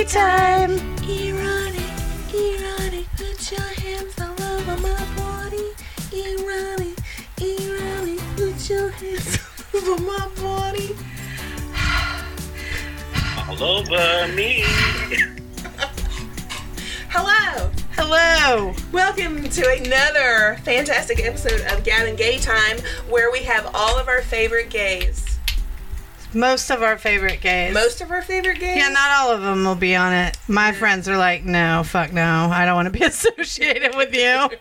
[0.00, 0.70] Gay time.
[1.02, 1.84] Erotic,
[2.32, 5.74] erotic, put your hands all over my body.
[6.10, 6.96] Erotic,
[7.38, 9.38] erotic, put your hands
[9.74, 10.96] all over my body.
[13.46, 14.62] all over me.
[17.10, 17.70] Hello.
[17.92, 18.74] Hello.
[18.92, 22.78] Welcome to another fantastic episode of Gab and Gay Time
[23.10, 25.29] where we have all of our favorite gays.
[26.34, 27.74] Most of our favorite gays.
[27.74, 28.76] Most of our favorite gays?
[28.76, 30.36] Yeah, not all of them will be on it.
[30.48, 32.48] My friends are like, no, fuck no.
[32.52, 34.48] I don't want to be associated with you.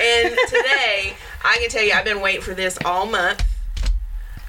[0.00, 3.44] And today, I can tell you, I've been waiting for this all month.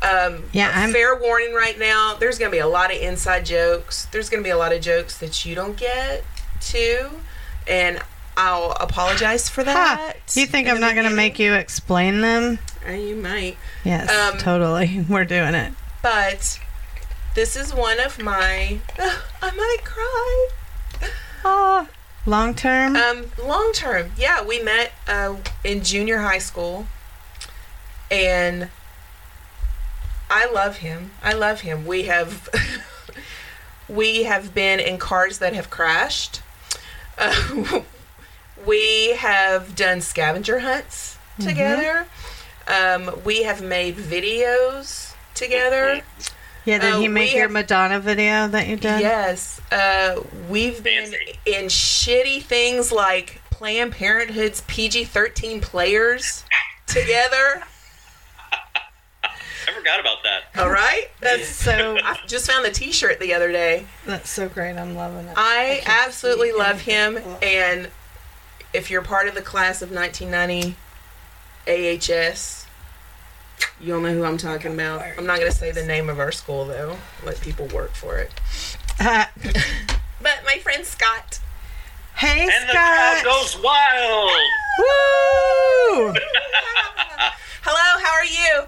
[0.01, 2.15] Um, Yeah, I'm- fair warning right now.
[2.19, 4.05] There's going to be a lot of inside jokes.
[4.11, 6.23] There's going to be a lot of jokes that you don't get
[6.61, 7.11] to,
[7.67, 7.99] and
[8.35, 9.71] I'll apologize for Ha.
[9.71, 10.35] that.
[10.35, 12.57] You think I'm not going to make you explain them?
[12.87, 13.55] Uh, You might.
[13.83, 15.05] Yes, Um, totally.
[15.09, 15.73] We're doing it.
[16.05, 16.59] But
[17.33, 18.77] this is one of my
[19.41, 20.49] I might cry.
[21.43, 21.87] Oh,
[22.27, 22.95] long term?
[22.95, 26.85] Um, long term, yeah, we met uh, in junior high school,
[28.11, 28.69] and
[30.29, 31.09] I love him.
[31.23, 31.87] I love him.
[31.87, 32.49] We have
[33.89, 36.43] we have been in cars that have crashed.
[37.17, 37.81] Uh,
[38.67, 42.05] we have done scavenger hunts together.
[42.67, 45.04] Um, we have made videos
[45.35, 46.01] together.
[46.65, 49.01] yeah, did uh, he make your have- Madonna video that you did?
[49.01, 49.61] Yes.
[49.71, 51.39] Uh, we've been Fancy.
[51.45, 56.43] in shitty things like Planned Parenthood's PG 13 players
[56.87, 57.63] together.
[59.23, 60.61] I forgot about that.
[60.61, 61.07] All right?
[61.21, 63.85] That's so I just found the t shirt the other day.
[64.05, 64.77] that's so great.
[64.77, 65.33] I'm loving it.
[65.35, 67.17] I can't absolutely love him.
[67.17, 67.37] anything.
[67.43, 67.89] And
[68.73, 70.75] if you're part of the class of 1990
[71.67, 72.64] AHS,
[73.79, 75.01] you'll know who I'm talking about.
[75.17, 76.97] I'm not going to say the name of our school, though.
[77.25, 78.31] Let people work for it.
[78.99, 79.25] Uh,
[80.21, 81.39] But my friend Scott.
[82.15, 83.25] hey, And the crowd Scott.
[83.25, 84.31] goes wild.
[84.79, 86.13] Woo!
[87.61, 88.67] Hello, how are you?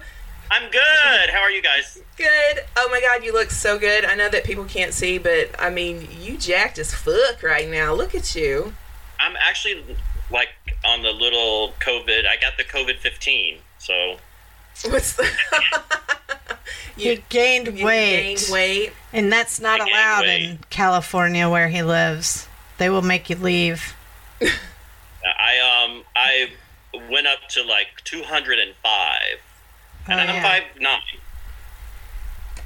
[0.50, 1.30] I'm good.
[1.32, 2.00] How are you guys?
[2.16, 2.60] Good.
[2.76, 4.04] Oh my god, you look so good.
[4.04, 7.92] I know that people can't see, but I mean, you jacked as fuck right now.
[7.92, 8.72] Look at you.
[9.20, 9.96] I'm actually
[10.30, 10.48] like
[10.86, 12.26] on the little COVID.
[12.26, 13.58] I got the COVID 15.
[13.78, 14.16] So
[14.86, 15.28] What's the
[16.96, 18.92] he gained you weight, gained weight?
[19.12, 22.46] and that's not I allowed in California where he lives.
[22.78, 23.94] They will make you leave.
[24.40, 26.50] I um I
[27.10, 29.20] went up to like 205,
[30.06, 30.42] and Oh, I'm yeah.
[30.42, 31.00] five nine.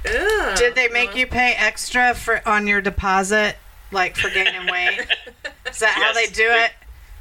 [0.05, 0.57] Ugh.
[0.57, 3.55] Did they make you pay extra for on your deposit,
[3.91, 4.99] like for gaining weight?
[5.69, 6.71] Is that how they do it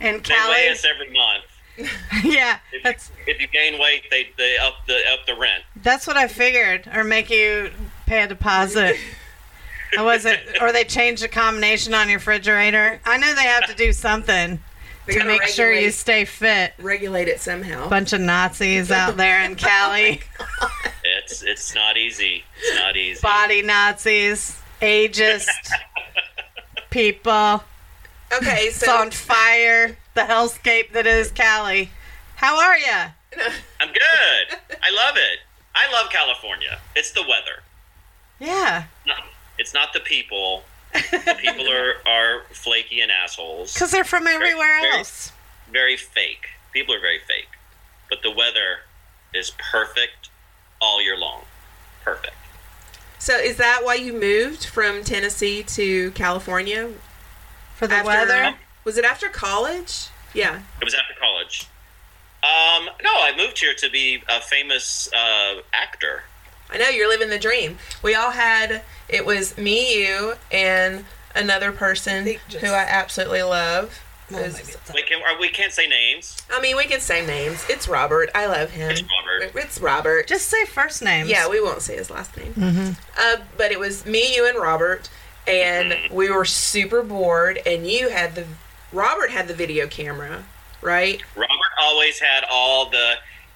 [0.01, 0.55] in Cali?
[0.55, 1.45] They weigh us every month.
[2.25, 5.63] yeah, If, that's if you gain weight, they they up the up the rent.
[5.83, 7.71] that's what I figured, or make you
[8.07, 8.97] pay a deposit.
[9.99, 12.99] I wasn't, or they change the combination on your refrigerator.
[13.05, 14.59] I know they have to do something
[15.07, 16.73] They to gotta make sure you stay fit.
[16.79, 17.89] regulate it somehow?
[17.89, 20.21] Bunch of Nazis out there in oh Cali,
[21.05, 22.45] It's it's not easy.
[22.61, 23.21] It's not easy.
[23.21, 25.49] body Nazis, ageist
[26.91, 27.63] people.
[28.33, 29.97] okay, so It's so on fire.
[30.15, 31.91] The hellscape that is Cali.
[32.37, 33.09] How are ya?
[33.81, 34.59] I'm good.
[34.83, 35.39] I love it.
[35.75, 36.81] I love California.
[36.95, 37.63] It's the weather.
[38.39, 39.15] Yeah, No,
[39.59, 40.65] it's not the people.
[40.93, 43.73] The people are, are flaky and assholes.
[43.73, 45.33] because they're from everywhere very- else.
[45.73, 46.49] Very fake.
[46.73, 47.49] People are very fake.
[48.11, 48.81] But the weather
[49.33, 50.29] is perfect
[50.83, 51.43] all year long.
[52.05, 52.35] Perfect.
[53.19, 56.91] so is that why you moved from Tennessee to California?
[57.77, 58.55] For the After- weather?
[58.85, 60.09] Was it after college?
[60.35, 60.61] Yeah.
[60.81, 61.69] It was after college.
[62.43, 66.25] Um, no, I moved here to be a famous uh, actor.
[66.71, 67.79] I know you're living the dream.
[68.03, 71.05] We all had it was me, you, and
[71.37, 74.01] another person They just- who I absolutely love.
[74.31, 76.39] Is- We, can, or we can't say names.
[76.51, 77.65] I mean, we can say names.
[77.69, 78.31] It's Robert.
[78.35, 78.91] I love him.
[78.91, 79.53] It's Robert.
[79.63, 80.27] It's Robert.
[80.27, 81.29] Just say first names.
[81.29, 82.55] yeah, we won't say his last name.
[82.55, 82.97] Mhm.
[83.19, 85.11] Uh, but it was me, you, and Robert,
[85.47, 87.61] and we were super bored.
[87.67, 88.47] And you had the
[88.93, 90.45] Robert had the video camera,
[90.81, 91.23] right?
[91.37, 93.15] Robert always had all the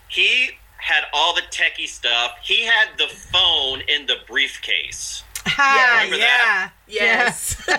[0.08, 2.32] he had all the techie stuff.
[2.42, 5.24] He had the phone in the briefcase.
[5.46, 6.26] Ha, remember yeah.
[6.26, 6.72] that?
[6.88, 7.68] Yes.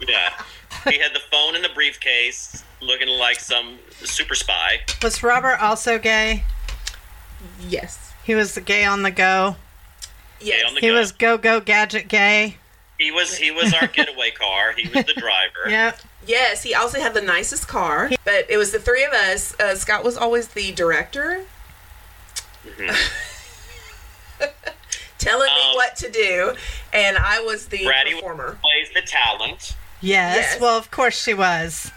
[0.06, 0.30] Yeah,
[0.88, 4.80] he had the phone in the briefcase, looking like some super spy.
[5.02, 6.44] Was Robert also gay?
[7.68, 8.12] yes.
[8.24, 9.56] He was the gay on the go.
[10.40, 10.72] Yes.
[10.74, 10.94] the He go.
[10.94, 12.56] was go go gadget gay.
[12.98, 14.72] He was he was our getaway car.
[14.72, 15.68] He was the driver.
[15.68, 15.98] Yep.
[16.28, 19.58] Yes, he also had the nicest car, but it was the three of us.
[19.58, 21.44] Uh, Scott was always the director,
[25.18, 26.54] telling me Um, what to do,
[26.92, 28.58] and I was the Braddy performer.
[28.62, 29.74] plays the talent.
[30.00, 30.36] Yes.
[30.52, 30.60] Yes.
[30.60, 31.90] Well, of course she was.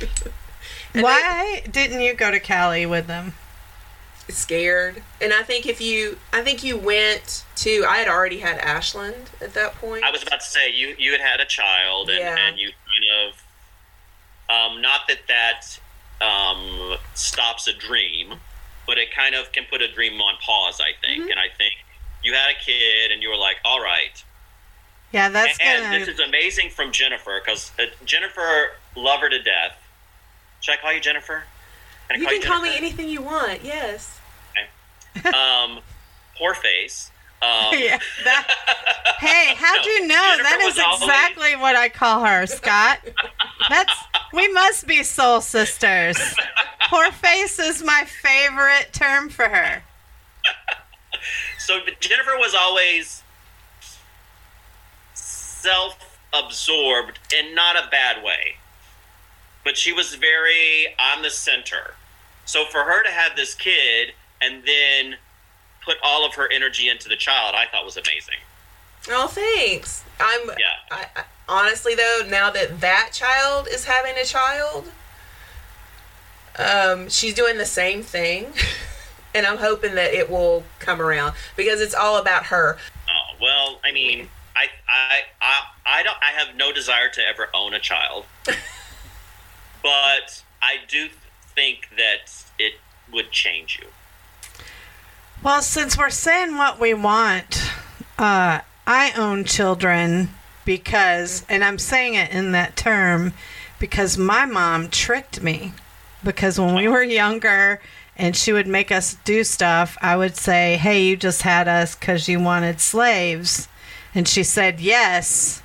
[0.94, 3.34] Why didn't you go to Cali with them?
[4.30, 7.84] Scared, and I think if you, I think you went to.
[7.86, 10.02] I had already had Ashland at that point.
[10.02, 12.34] I was about to say you you had had a child and, Yeah.
[12.38, 13.43] and you kind of
[14.50, 15.78] um, not that that
[16.24, 18.34] um, stops a dream,
[18.86, 20.80] but it kind of can put a dream on pause.
[20.80, 21.30] I think, Mm-hmm.
[21.30, 21.74] and I think
[22.22, 24.22] you had a kid and you were like, all right.
[25.12, 25.98] Yeah, that's and gonna.
[26.00, 29.76] this is amazing from Jennifer because uh, Jennifer love her to death.
[30.60, 31.44] Should I call you Jennifer?
[32.10, 33.62] Can You can call me anything you want.
[33.64, 34.18] Yes.
[35.26, 35.78] um,
[36.36, 37.10] poor face.
[37.42, 38.48] Um, yeah, that,
[39.20, 40.14] hey, how'd No, you know?
[40.14, 42.98] Jennifer that is was always- exactly what I call her, Scott.
[43.68, 43.92] That's
[44.34, 46.18] we must be soul sisters.
[46.88, 49.82] Poor face is my favorite term for her.
[51.58, 53.22] So Jennifer was always
[55.14, 58.56] self-absorbed in not a bad way,
[59.64, 61.94] but she was very on the center.
[62.44, 65.16] So for her to have this kid and then
[65.82, 68.36] put all of her energy into the child, I thought was amazing.
[69.08, 70.02] Oh, thanks.
[70.20, 70.48] I'm.
[70.48, 70.76] Yeah.
[70.90, 74.90] I, I, honestly, though, now that that child is having a child,
[76.58, 78.52] um, she's doing the same thing,
[79.34, 82.78] and I'm hoping that it will come around because it's all about her.
[83.08, 86.16] Oh well, I mean, I I I, I don't.
[86.22, 88.26] I have no desire to ever own a child,
[89.82, 91.08] but I do
[91.54, 92.74] think that it
[93.12, 93.88] would change you.
[95.42, 97.70] Well, since we're saying what we want,
[98.18, 100.30] uh, I own children
[100.64, 103.32] because, and I'm saying it in that term
[103.78, 105.72] because my mom tricked me.
[106.22, 107.80] Because when we were younger
[108.16, 111.94] and she would make us do stuff, I would say, Hey, you just had us
[111.94, 113.68] because you wanted slaves.
[114.14, 115.62] And she said, Yes.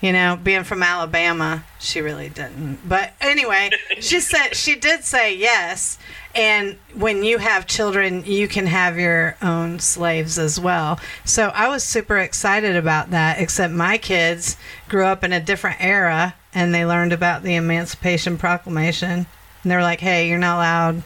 [0.00, 2.86] You know, being from Alabama, she really didn't.
[2.86, 5.98] But anyway, she said she did say yes.
[6.36, 11.00] And when you have children, you can have your own slaves as well.
[11.24, 14.56] So I was super excited about that, except my kids
[14.88, 19.26] grew up in a different era and they learned about the Emancipation Proclamation.
[19.62, 21.02] And they were like, hey, you're not allowed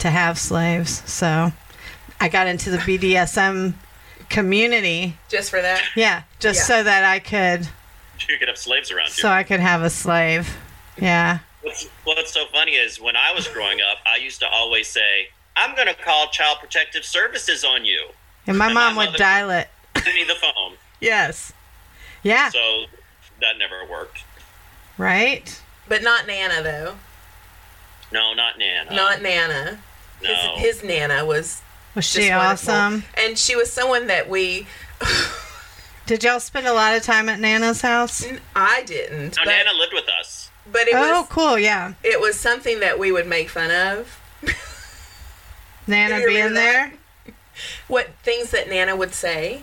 [0.00, 1.02] to have slaves.
[1.10, 1.52] So
[2.20, 3.74] I got into the BDSM
[4.28, 5.16] community.
[5.28, 5.82] Just for that.
[5.94, 6.76] Yeah, just Yeah.
[6.76, 7.68] so that I could
[8.28, 9.12] You could have slaves around you.
[9.22, 10.56] so I could have a slave.
[11.00, 11.38] Yeah.
[11.66, 15.28] What's, what's so funny is when I was growing up, I used to always say,
[15.56, 18.06] "I'm going to call Child Protective Services on you."
[18.46, 19.68] And my And my mom would dial it.
[19.94, 20.74] Give me the phone.
[21.00, 21.52] Yes.
[22.22, 22.50] Yeah.
[22.50, 22.84] So
[23.40, 24.22] that never worked.
[24.96, 25.60] Right?
[25.88, 26.94] But not Nana, though.
[28.12, 28.94] No, not Nana.
[28.94, 29.80] Not Nana.
[30.22, 30.34] no.
[30.56, 31.62] His, his Nana was.
[31.96, 32.72] Was she wonderful.
[32.74, 33.04] awesome?
[33.16, 34.66] And she was someone that we.
[36.06, 38.24] Did y'all spend a lot of time at Nana's house?
[38.54, 39.36] I didn't.
[39.36, 40.45] no, but, Nana lived with us.
[40.70, 41.58] But it Oh, was cool.
[41.58, 41.94] Yeah.
[42.02, 44.20] it was something that we would make fun of.
[45.86, 46.92] Nana being there?
[47.88, 49.62] What things that Nana would say.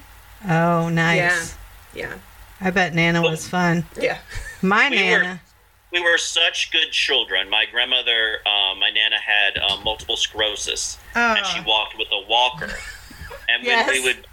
[0.50, 1.56] Oh, nice.
[1.94, 2.08] Yeah.
[2.10, 2.14] yeah.
[2.62, 3.86] I bet Nana was fun.
[4.00, 4.20] Yeah.
[4.62, 5.42] My We were- Nana.
[5.92, 7.52] We were such good children.
[7.52, 11.36] My grandmother, um, my Nana had um, multiple sclerosis, Oh.
[11.38, 12.66] and she walked with a walker.
[13.48, 13.92] And when Yes.
[13.92, 14.26] we would,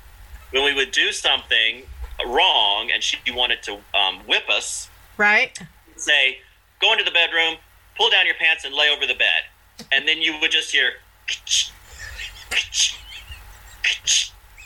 [0.52, 1.82] when we would do something
[2.24, 5.58] wrong, and she wanted to um, whip us, Right?
[5.96, 6.38] say,
[6.80, 7.56] "Go into the bedroom,
[7.96, 9.44] pull down your pants, and lay over the bed,"
[9.92, 10.94] and then you would just hear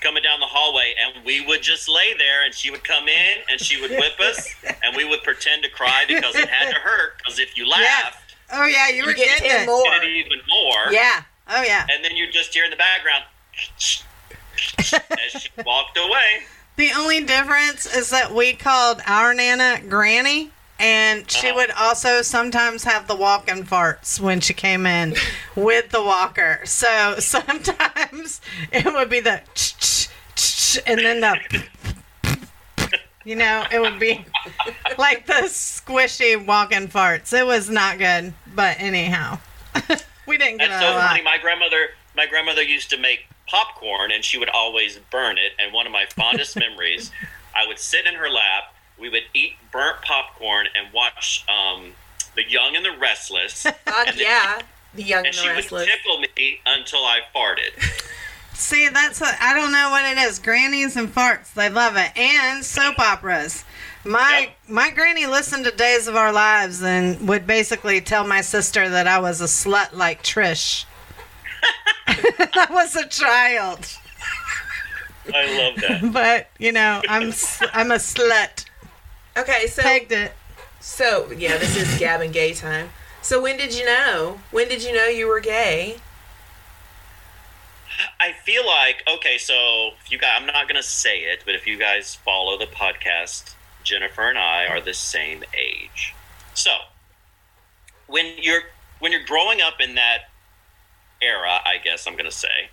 [0.00, 3.38] coming down the hallway, and we would just lay there, and she would come in,
[3.50, 6.78] and she would whip us, and we would pretend to cry because it had to
[6.78, 7.16] hurt.
[7.18, 8.18] Because if you laughed,
[8.52, 8.88] Oh, yeah.
[8.90, 9.66] You were You get getting it.
[9.66, 9.82] more.
[9.96, 10.92] it even more.
[10.92, 11.22] Yeah.
[11.48, 11.86] Oh, yeah.
[11.90, 13.24] And then you just hear in the background
[13.74, 16.42] as she walked away.
[16.76, 22.84] The only difference is that we called our Nana Granny, and she would also sometimes
[22.84, 25.14] have the walking farts when she came in
[25.54, 26.60] with the walker.
[26.64, 28.40] So sometimes
[28.72, 29.40] it would be the
[30.86, 31.64] and then the
[33.24, 34.24] you know, it would be
[34.98, 37.32] like the squishy walking farts.
[37.32, 39.38] It was not good, but anyhow,
[40.26, 41.22] we didn't get That's so funny.
[41.22, 45.52] My grandmother, my grandmother used to make popcorn and she would always burn it.
[45.58, 47.10] And one of my fondest memories,
[47.56, 51.92] I would sit in her lap, we would eat burnt popcorn and watch um,
[52.36, 53.62] The Young and the Restless.
[53.84, 54.60] Fuck And yeah.
[54.94, 55.82] The young and and the Restless.
[55.82, 58.02] And she would tickle me until I farted.
[58.54, 60.38] See, that's what I don't know what it is.
[60.38, 63.64] Grannies and farts, they love it, and soap operas.
[64.04, 64.56] My Yep.
[64.68, 69.06] my granny listened to Days of Our Lives and would basically tell my sister that
[69.06, 70.84] I was a slut like Trish.
[72.06, 73.86] I was a child,
[75.34, 76.12] I love that.
[76.12, 77.32] but you know, I'm
[77.72, 78.63] I'm a slut.
[79.36, 80.32] Okay, so Pegged it.
[80.80, 82.90] so yeah, this is Gab and gay time.
[83.22, 84.40] So when did you know?
[84.50, 85.96] When did you know you were gay?
[88.20, 91.66] I feel like okay, so if you guys, I'm not gonna say it, but if
[91.66, 96.14] you guys follow the podcast, Jennifer and I are the same age.
[96.54, 96.70] So
[98.06, 98.62] when you're
[98.98, 100.30] when you're growing up in that
[101.22, 102.70] era, I guess I'm gonna say,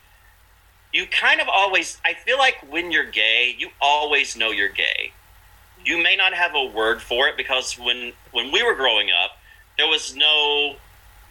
[0.93, 1.99] you kind of always.
[2.05, 5.13] I feel like when you're gay, you always know you're gay.
[5.85, 9.37] You may not have a word for it because when when we were growing up,
[9.77, 10.75] there was no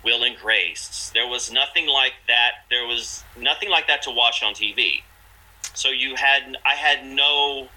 [0.04, 1.10] Will and Grace.
[1.14, 2.52] There was nothing like that.
[2.70, 5.02] There was nothing like that to watch on TV.
[5.74, 7.68] So you had, I had no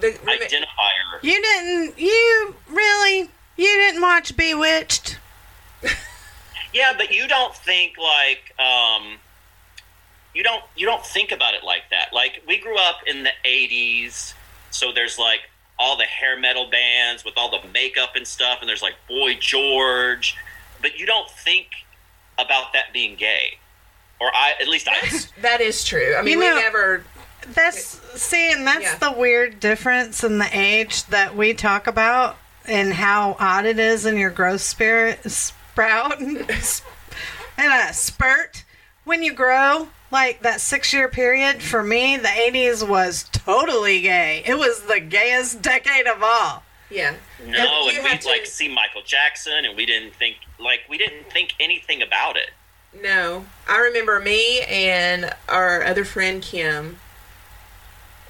[0.00, 1.22] The, identifier.
[1.22, 1.98] You didn't.
[1.98, 3.30] You really.
[3.56, 5.18] You didn't watch Bewitched.
[6.72, 9.16] Yeah, but you don't think like, um,
[10.32, 12.12] you don't, you don't think about it like that.
[12.12, 14.34] Like we grew up in the '80s,
[14.70, 15.40] so there's like
[15.80, 19.34] all the hair metal bands with all the makeup and stuff, and there's like Boy
[19.40, 20.36] George,
[20.82, 21.68] but you don't think
[22.38, 23.58] about that being gay,
[24.20, 25.08] or I, at least I.
[25.40, 26.14] That's, true.
[26.16, 27.04] I mean, You know- we never.
[27.54, 28.96] That's see, and that's Yeah.
[28.96, 34.04] the weird difference in the age that we talk about and how odd it is
[34.04, 36.44] in your growth spirit sprout and
[37.58, 38.64] a spurt
[39.04, 39.88] when you grow.
[40.10, 44.42] Like that six year period for me, the '80s was totally gay.
[44.44, 46.64] It was the gayest decade of all.
[46.90, 47.14] Yeah.
[47.46, 50.98] No, You and we'd to- like see Michael Jackson, and we didn't think like we
[50.98, 52.50] didn't think anything about it.
[53.00, 56.98] No, I remember me and our other friend Kim,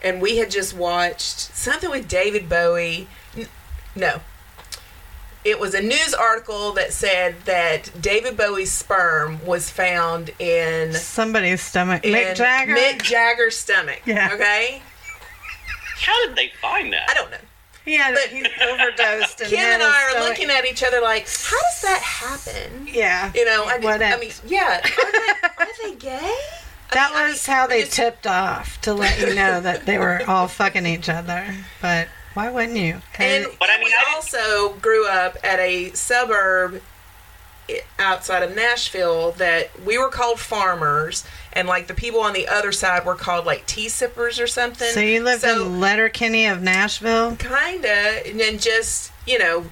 [0.04, 3.08] and we had just watched something with David Bowie.
[3.96, 4.20] No,
[5.44, 11.62] it was a news article that said that David Bowie's sperm was found in, Somebody's
[11.62, 12.04] stomach.
[12.04, 12.74] in Mick Jagger.
[12.74, 14.00] Mick Jagger's stomach.
[14.04, 14.30] Yeah.
[14.34, 14.82] Okay.
[16.00, 17.08] How did they find that?
[17.10, 17.36] I don't know.
[17.86, 19.40] Yeah, but- he overdosed.
[19.40, 22.86] And Kim and I are stomach- looking at each other like, how does that happen?
[22.90, 24.80] Yeah, You know, I, What I mean, yeah.
[24.84, 26.38] Are they, are they gay?
[26.92, 29.96] That I mean, was how they it's- tipped off to let you know that they
[29.98, 31.54] were all fucking each other.
[31.80, 33.00] But why wouldn't you?
[33.18, 36.80] And But I mean, we I also grew up at a suburb
[38.00, 42.72] outside of Nashville that we were called farmers, and like the people on the other
[42.72, 44.88] side were called like tea sippers or something.
[44.92, 47.36] so you lived So, in Letterkenny of Nashville.
[47.36, 49.66] kinda, and then just you know,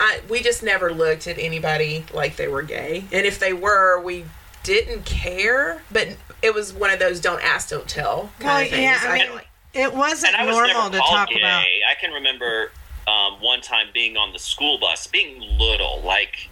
[0.00, 4.00] I we just never looked at anybody like they were gay, and if they were,
[4.00, 4.24] we
[4.62, 5.82] didn't care.
[5.90, 6.08] But
[6.42, 8.82] it was one of those "don't ask, don't tell" kind Well, of things.
[8.82, 9.45] yeah, I I mean, feel like.
[9.76, 11.38] It wasn't and I was normal never to talk gay.
[11.38, 11.62] about.
[11.62, 12.72] I can remember
[13.06, 16.48] um, one time being on the school bus, being little, like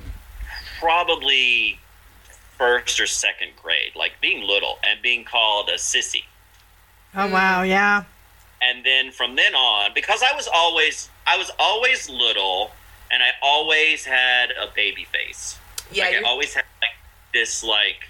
[0.78, 1.78] probably
[2.58, 6.24] first or second grade, like being little and being called a sissy.
[7.16, 8.04] Oh wow, yeah.
[8.62, 12.70] and then from then on because i was always i was always little
[13.10, 15.58] and i always had a baby face
[15.92, 16.96] yeah, like i always had like
[17.32, 18.08] this like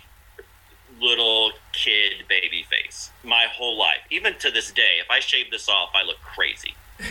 [1.05, 4.01] little kid baby face my whole life.
[4.11, 6.75] Even to this day if i shave this off i look crazy.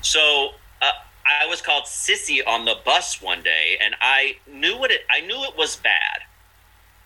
[0.00, 0.92] So uh,
[1.26, 5.20] i was called sissy on the bus one day and i knew what it i
[5.20, 6.20] knew it was bad.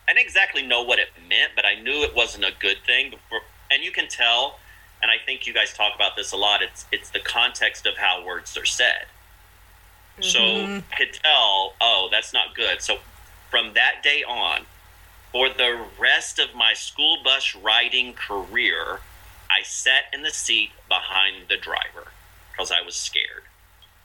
[0.07, 3.11] I didn't exactly know what it meant but i knew it wasn't a good thing
[3.11, 4.59] before and you can tell
[5.01, 7.97] and i think you guys talk about this a lot it's it's the context of
[7.97, 9.07] how words are said.
[10.21, 12.83] So I could tell, oh, that's not good.
[12.83, 12.99] So
[13.51, 14.67] from that day on,
[15.33, 19.01] for the rest of my school bus riding career,
[19.51, 22.09] I sat in the seat behind the driver
[22.53, 23.45] because I was scared.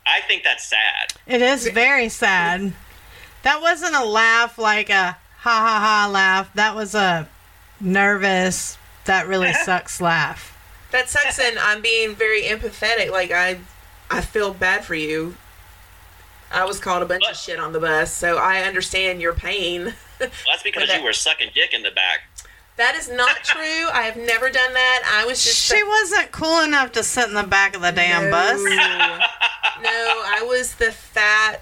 [0.06, 1.14] I think that's sad.
[1.28, 2.74] It is very sad.
[3.44, 6.54] That wasn't a laugh like a ha ha ha laugh.
[6.54, 7.28] That was a
[7.82, 10.54] nervous, that really sucks laugh.
[10.92, 13.12] That sucks, and I'm being very empathetic.
[13.12, 13.60] Like I,
[14.10, 15.36] I feel bad for you.
[16.50, 19.94] I was called a bunch of shit on the bus, so I understand your pain.
[20.20, 22.22] Well, that's because that- you were sucking dick in the back.
[22.78, 23.90] That is not true.
[23.92, 25.20] I have never done that.
[25.20, 28.26] I was just She wasn't cool enough to sit in the back of the damn
[28.26, 28.62] no, bus.
[29.82, 31.62] no, I was the fat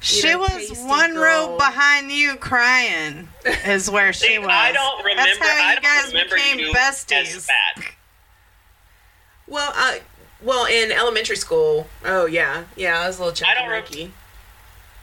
[0.00, 4.48] She know, was pasty one row behind you crying, is where she was.
[4.48, 5.22] I don't remember.
[5.24, 7.36] That's how I you don't guys became you besties.
[7.36, 7.84] as fat.
[9.46, 10.02] Well, I
[10.40, 11.88] well in elementary school.
[12.04, 13.00] Oh yeah, yeah.
[13.00, 14.12] I was a little chunky I don't rem- monkey.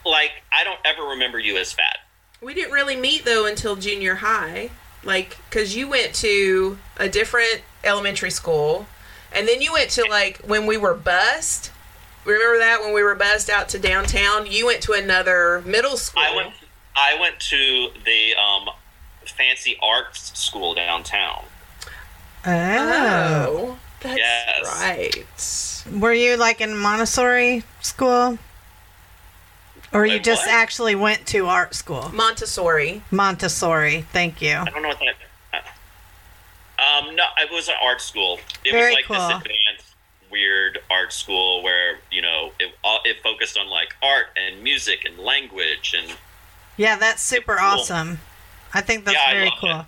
[0.06, 1.98] Like I don't ever remember you as fat.
[2.42, 4.70] We didn't really meet though until junior high,
[5.04, 8.86] like because you went to a different elementary school,
[9.32, 11.70] and then you went to like when we were bused.
[12.24, 14.46] Remember that when we were bused out to downtown?
[14.46, 16.22] You went to another middle school.
[16.22, 16.54] I went.
[16.94, 18.68] I went to the um,
[19.24, 21.44] fancy arts school downtown.
[22.44, 22.50] Oh.
[22.50, 25.84] Oh, that's Yes.
[25.86, 26.00] right.
[26.00, 28.38] Were you like in Montessori school?
[29.92, 30.54] Or you Wait, just what?
[30.54, 32.10] actually went to art school?
[32.14, 33.02] Montessori.
[33.10, 34.02] Montessori.
[34.12, 34.54] Thank you.
[34.56, 35.16] I don't know what that.
[36.78, 38.38] Um, no, it was an art school.
[38.64, 39.16] It Very was like cool.
[39.16, 39.94] this advanced,
[40.30, 45.04] weird art school where you know it all it focused on like art and music
[45.04, 46.10] and language and
[46.76, 47.64] Yeah, that's super Cool.
[47.66, 48.18] awesome.
[48.74, 49.86] I think that's Yeah, very cool.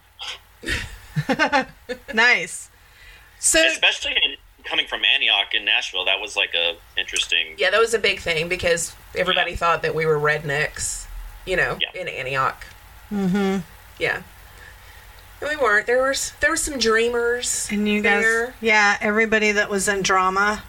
[2.14, 2.70] nice.
[3.40, 7.54] So especially in, coming from Antioch in Nashville, that was like a interesting.
[7.58, 11.06] Yeah, that was a big thing because everybody thought that we were rednecks,
[11.46, 12.00] you know, Yeah.
[12.00, 12.66] in Antioch.
[13.12, 13.58] Mm-hmm.
[13.98, 14.22] Yeah.
[15.40, 15.86] And we weren't.
[15.86, 17.68] There was there were some dreamers.
[17.70, 18.54] and you guys there.
[18.60, 20.62] Yeah, everybody that was in drama.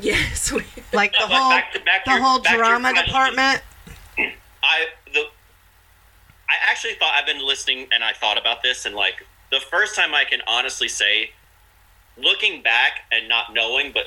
[0.00, 0.50] Yes.
[0.50, 2.94] We, Like the Yeah, whole back to- back the your- whole back to your drama
[2.94, 3.62] department.
[4.62, 5.24] I the
[6.48, 9.94] I actually thought I've been listening and I thought about this and like the first
[9.96, 11.30] time I can honestly say,
[12.16, 14.04] looking back and not knowing, but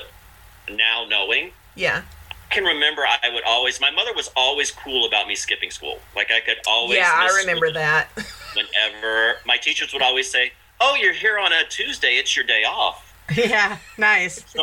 [0.70, 2.02] now knowing, yeah.
[2.50, 3.80] I can remember I would always.
[3.80, 5.98] My mother was always cool about me skipping school.
[6.14, 6.98] Like I could always.
[6.98, 8.08] Yeah, I remember that.
[8.54, 12.16] Whenever my teachers would always say, "Oh, you're here on a Tuesday.
[12.16, 13.02] It's your day off."
[13.36, 14.44] Yeah, nice.
[14.48, 14.62] So,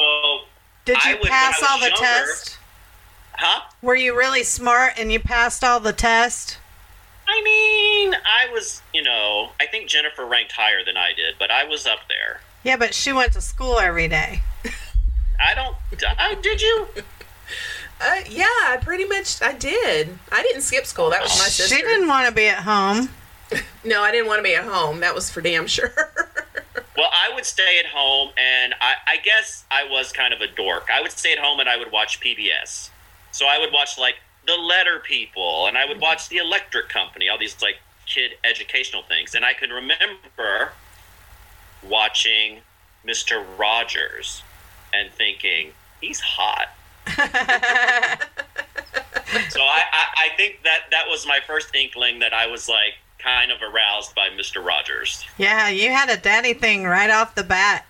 [0.85, 2.57] Did you would- pass all the younger- tests?
[3.33, 3.61] huh?
[3.81, 6.57] Were you really smart and you passed all the tests?
[7.27, 8.81] I mean, I was.
[8.93, 12.39] You know, I think Jennifer ranked higher than I did, but I was up there.
[12.63, 14.41] Yeah, but she went to school every day.
[15.39, 15.75] I don't.
[16.17, 16.87] I, did you?
[17.99, 20.17] Uh, yeah, I pretty much I did.
[20.31, 21.09] I didn't skip school.
[21.09, 21.75] That was my sister.
[21.75, 23.09] She didn't want to be at home.
[23.85, 25.01] No, I didn't want to be at home.
[25.01, 25.91] That was for damn sure.
[26.95, 30.47] Well, I would stay at home, and I, I guess I was kind of a
[30.47, 30.89] dork.
[30.93, 32.91] I would stay at home and I would watch PBS.
[33.31, 37.29] So I would watch like the Letter People, and I would watch the Electric Company,
[37.29, 39.33] all these like kid educational things.
[39.33, 40.73] And I can remember
[41.89, 42.59] watching
[43.03, 44.43] Mister Rogers
[44.93, 46.67] and thinking he's hot.
[47.07, 47.19] so
[49.59, 53.51] I, I, I think that that was my first inkling that I was like kind
[53.51, 55.25] of aroused by Mister Rogers.
[55.37, 57.85] Yeah, you had a daddy thing right off the bat.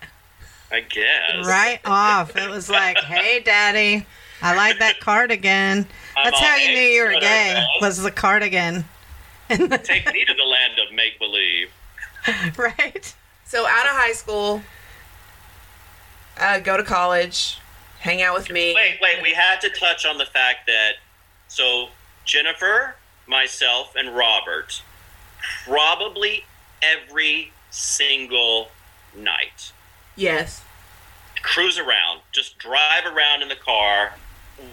[0.72, 1.46] I guess.
[1.46, 2.36] Right off.
[2.36, 4.06] It was like, hey, daddy,
[4.42, 5.86] I like that cardigan.
[6.16, 8.84] I'm That's how you knew you were gay, was the cardigan.
[9.48, 9.60] Take
[10.12, 11.70] me to the land of make believe.
[12.58, 13.14] right?
[13.54, 14.60] So out of high school,
[16.40, 17.58] uh, go to college,
[18.00, 18.74] hang out with me.
[18.74, 20.94] Wait, wait, we had to touch on the fact that
[21.46, 21.90] so
[22.24, 22.96] Jennifer,
[23.28, 24.82] myself, and Robert
[25.66, 26.44] probably
[26.82, 28.70] every single
[29.16, 29.70] night
[30.16, 30.62] Yes.
[31.42, 34.14] cruise around, just drive around in the car.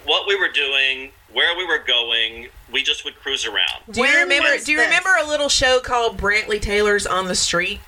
[0.04, 3.82] What we were doing, where we were going, we just would cruise around.
[3.92, 4.48] Do you remember?
[4.58, 4.86] Do you this?
[4.86, 7.78] remember a little show called Brantley Taylor's on the Street?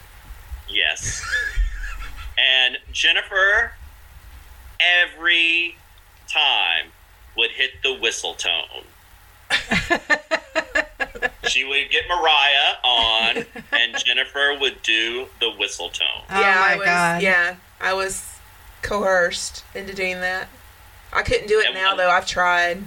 [0.68, 1.22] Yes.
[2.38, 3.72] and Jennifer,
[4.80, 5.76] every
[6.28, 6.86] time,
[7.36, 8.84] would hit the whistle tone.
[11.48, 16.06] she would get Mariah on, and Jennifer would do the whistle tone.
[16.30, 17.22] Oh yeah, my I was, God.
[17.22, 18.36] Yeah, I was
[18.82, 20.48] coerced into doing that.
[21.12, 22.10] I couldn't do it And now one- though.
[22.10, 22.82] I've tried.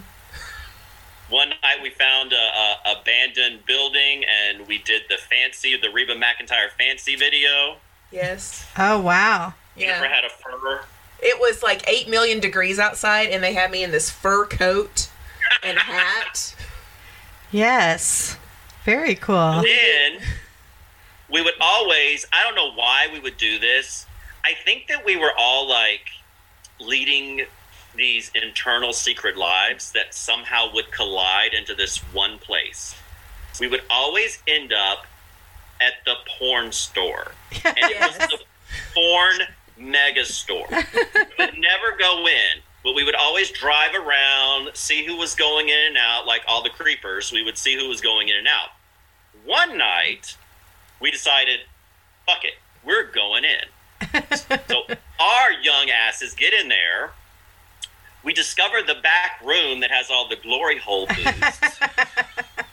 [1.30, 6.16] One night we found a, a abandoned building, and we did the fancy, the Reba
[6.16, 7.78] McEntire fancy video.
[8.12, 8.66] Yes.
[8.78, 9.54] Oh, wow.
[9.78, 10.14] Jennifer Yeah.
[10.14, 10.82] had a fur.
[11.20, 15.10] It was like eight million degrees outside, and they had me in this fur coat
[15.64, 16.56] and hat.
[17.52, 18.38] Yes.
[18.86, 19.64] Very cool.
[19.64, 20.22] then
[21.30, 24.06] we would always i don't know why we would do this
[24.46, 26.06] i think that we were all like
[26.80, 27.42] leading
[27.98, 32.96] these internal secret lives that somehow would collide into this one place.
[33.60, 35.08] We would always end up
[35.82, 37.32] at the porn store.
[37.66, 38.40] And it was the
[38.94, 40.68] porn mega store.
[40.70, 45.68] We would never go in but we would always drive around see who was going
[45.68, 47.34] in and out like all the creepers.
[47.34, 48.70] We would see who was going in and out.
[49.44, 50.38] One night
[51.02, 51.60] we decided
[52.26, 52.54] fuck it
[52.86, 54.24] we're going in.
[54.70, 54.84] So
[55.20, 57.12] our young asses get in there
[58.24, 61.80] we discover the back room that has all the glory hole booths,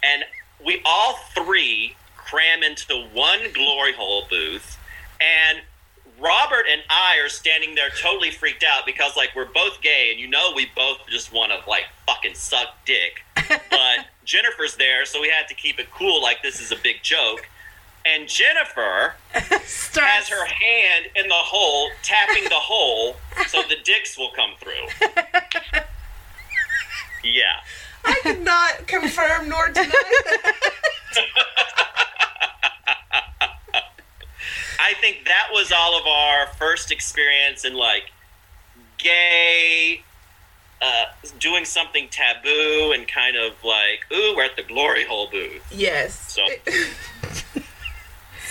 [0.02, 0.24] and
[0.64, 4.78] we all three cram into one glory hole booth,
[5.20, 5.61] and
[6.18, 10.20] Robert and I are standing there totally freaked out because like we're both gay, and
[10.20, 15.20] you know we both just want to like fucking suck dick, but Jennifer's there, so
[15.20, 17.48] we had to keep it cool, like this is a big joke.
[18.07, 24.31] And Jennifer has her hand in the hole, tapping the hole so the dicks will
[24.37, 25.09] come through.
[27.25, 27.61] Yeah.
[28.05, 30.55] I could not confirm nor deny that.
[34.79, 38.12] I think that was all of our first experience in like
[38.99, 40.03] gay,
[40.83, 41.05] uh,
[41.38, 45.62] doing something taboo and kind of like, ooh, we're at the glory hole booth.
[45.73, 46.35] Yes.
[46.35, 46.47] So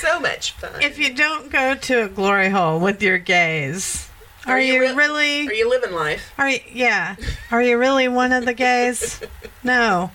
[0.04, 0.82] So much fun.
[0.82, 4.10] if you don't go to a glory hole with your gays,
[4.46, 5.48] are, Are you you, re- really?
[5.48, 6.34] Are you living life?
[6.38, 7.16] Are you, yeah.
[7.52, 9.22] Are you really one of the gays?
[9.66, 10.12] No.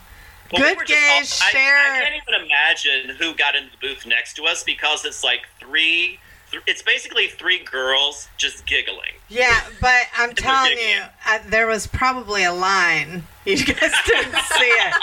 [0.53, 4.05] Well, Good were gays I- share- I, can't even imagine who got in the booth
[4.05, 6.20] next to us because it's like three.
[6.50, 9.12] Th- it's basically three girls just giggling.
[9.28, 13.24] Yeah, but I'm telling you, I, there was probably a line.
[13.44, 14.94] You guys didn't see it.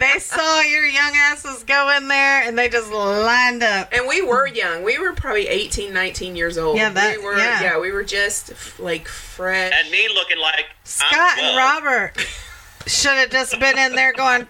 [0.00, 3.90] They saw your young asses go in there, and they just lined up.
[3.92, 4.82] And we were young.
[4.84, 6.76] We were probably 18, 19 years old.
[6.76, 7.36] Yeah, that- we were.
[7.38, 7.78] yeah.
[7.78, 9.72] we were just f- like fresh.
[9.74, 12.12] And me looking like I'm Scott and Robert
[12.86, 14.46] should have just been in there going.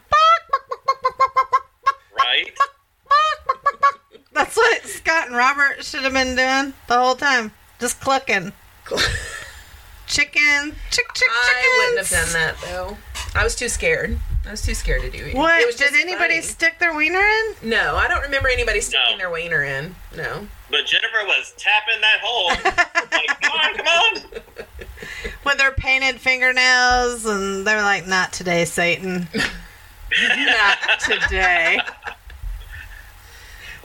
[2.17, 2.51] right?
[4.39, 8.53] That's what Scott and Robert should have been doing the whole time, just clucking.
[10.07, 12.97] Chicken, chick, chick, I wouldn't have done that though.
[13.35, 14.19] I was too scared.
[14.47, 15.35] I was too scared to do it.
[15.35, 15.61] What?
[15.61, 16.41] It was Did anybody funny.
[16.41, 17.69] stick their wiener in?
[17.69, 19.19] No, I don't remember anybody sticking No.
[19.19, 19.95] their wiener in.
[20.17, 20.47] No.
[20.71, 22.49] But Jennifer was tapping that hole.
[23.13, 24.43] like, come on, come on.
[25.45, 29.29] With their painted fingernails, and they're like, "Not today, Satan.
[30.23, 31.81] Not today.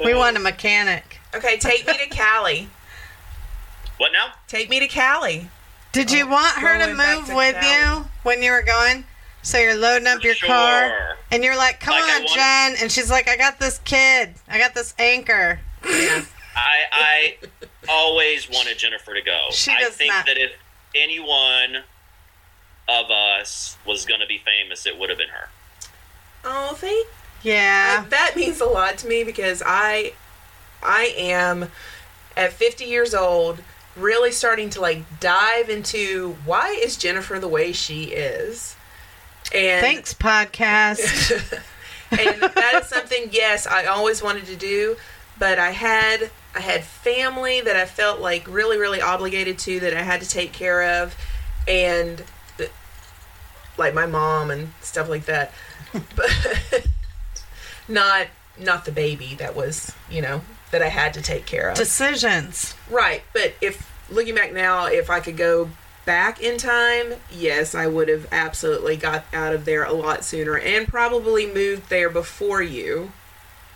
[0.04, 2.70] We want a mechanic." Okay, take me to Cali.
[3.98, 4.34] What now?
[4.48, 5.50] Take me to Cali.
[5.92, 8.02] Did you oh, want her to move to with Cali.
[8.02, 9.06] you when you were going?
[9.44, 10.48] So you're loading up For your sure.
[10.48, 13.80] car, and you're like, "Come Like on, want- Jen," and she's like, "I got this
[13.80, 14.36] kid.
[14.48, 16.24] I got this anchor." Yeah.
[16.56, 17.38] I, I
[17.90, 19.48] always wanted Jennifer to go.
[19.52, 20.26] She I does think not.
[20.28, 20.52] that if
[20.96, 21.84] anyone
[22.88, 25.50] of us was going to be famous, it would have been her.
[26.46, 27.08] Oh, thank
[27.44, 28.04] Yeah.
[28.06, 30.14] Uh, that means a lot to me because I
[30.82, 31.70] I am
[32.36, 33.62] at 50 years old
[33.96, 38.76] really starting to like dive into why is Jennifer the way she is.
[39.54, 41.42] And Thanks, podcast.
[42.12, 44.96] and that is something yes, I always wanted to do,
[45.38, 49.94] but I had I had family that I felt like really really obligated to that
[49.94, 51.16] I had to take care of
[51.68, 52.24] and
[52.58, 52.70] the,
[53.78, 55.52] like my mom and stuff like that.
[56.16, 56.88] But
[57.88, 58.28] not
[58.60, 60.42] not the baby that was, you know,
[60.72, 61.76] that I had to take care of.
[61.78, 62.76] Decisions.
[62.90, 65.70] Right, but if looking back now, if I could go
[66.06, 70.58] back in time, yes, I would have absolutely got out of there a lot sooner
[70.58, 73.12] and probably moved there before you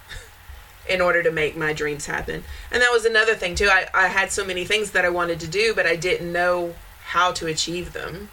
[0.89, 2.43] in order to make my dreams happen.
[2.71, 3.69] And that was another thing too.
[3.71, 6.75] I, I had so many things that I wanted to do, but I didn't know
[7.07, 8.29] how to achieve them.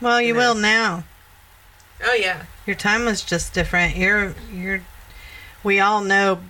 [0.00, 0.36] Well, you Yes.
[0.36, 1.04] will now.
[2.04, 2.44] Oh yeah.
[2.66, 3.96] Your time was just different.
[3.96, 4.82] You're you're
[5.68, 6.40] we all know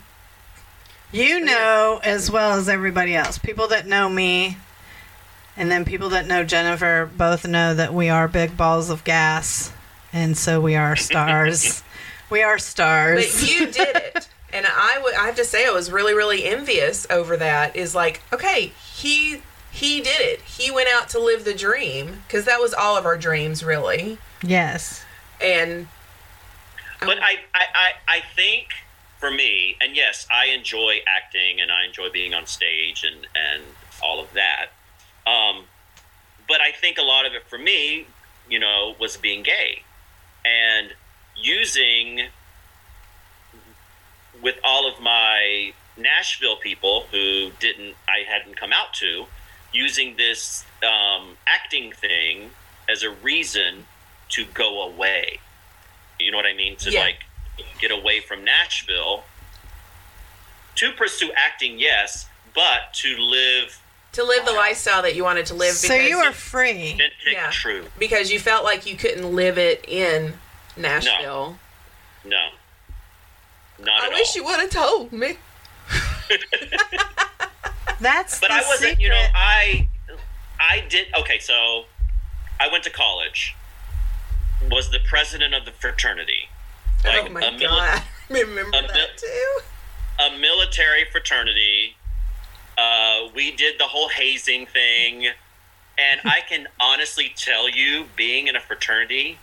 [1.10, 3.36] you know as well as everybody else.
[3.36, 4.56] People that know me
[5.56, 9.72] and then people that know Jennifer both know that we are big balls of gas
[10.12, 11.82] and so we are stars.
[12.30, 13.40] we are stars.
[13.40, 14.28] But you did it.
[14.50, 17.94] And I would I have to say I was really really envious over that is
[17.94, 20.40] like okay, he he did it.
[20.42, 24.16] He went out to live the dream because that was all of our dreams really.
[24.42, 25.04] yes.
[25.42, 25.86] And
[27.00, 28.68] But I, I, I, I think
[29.18, 33.62] for me, and yes, I enjoy acting and I enjoy being on stage and, and
[34.02, 34.66] all of that.
[35.26, 35.64] Um,
[36.48, 38.06] but I think a lot of it for me,
[38.48, 39.82] you know, was being gay
[40.44, 40.92] and
[41.36, 42.28] using
[44.42, 49.26] with all of my Nashville people who didn't, I hadn't come out to,
[49.72, 52.50] using this um, acting thing
[52.88, 53.84] as a reason
[54.30, 55.40] to go away.
[56.20, 56.76] You know what I mean?
[56.76, 57.00] To Yeah.
[57.00, 57.24] like
[57.80, 59.24] get away from Nashville.
[60.76, 63.80] To pursue acting, yes, but to live
[64.12, 66.98] to live the lifestyle that you wanted to live So you were free.
[67.30, 67.50] Yeah.
[67.50, 67.84] true.
[67.98, 70.34] because you felt like you couldn't live it in
[70.76, 71.58] Nashville.
[72.24, 72.48] No,
[73.78, 74.36] not I at wish all.
[74.36, 75.36] you would have told me.
[78.00, 78.78] That's but the I wasn't.
[78.90, 79.00] secret.
[79.00, 79.88] You know, I
[80.60, 81.08] I did.
[81.20, 81.84] Okay, so
[82.60, 83.54] I went to college.
[84.70, 86.48] Was the president of the fraternity.
[87.06, 88.02] Oh my a mili- god.
[88.30, 89.60] Remember a mil- that too?
[90.20, 91.96] a military fraternity.
[92.76, 95.28] Uh, we did the whole hazing thing.
[95.98, 99.38] And I can honestly tell you, being in a fraternity,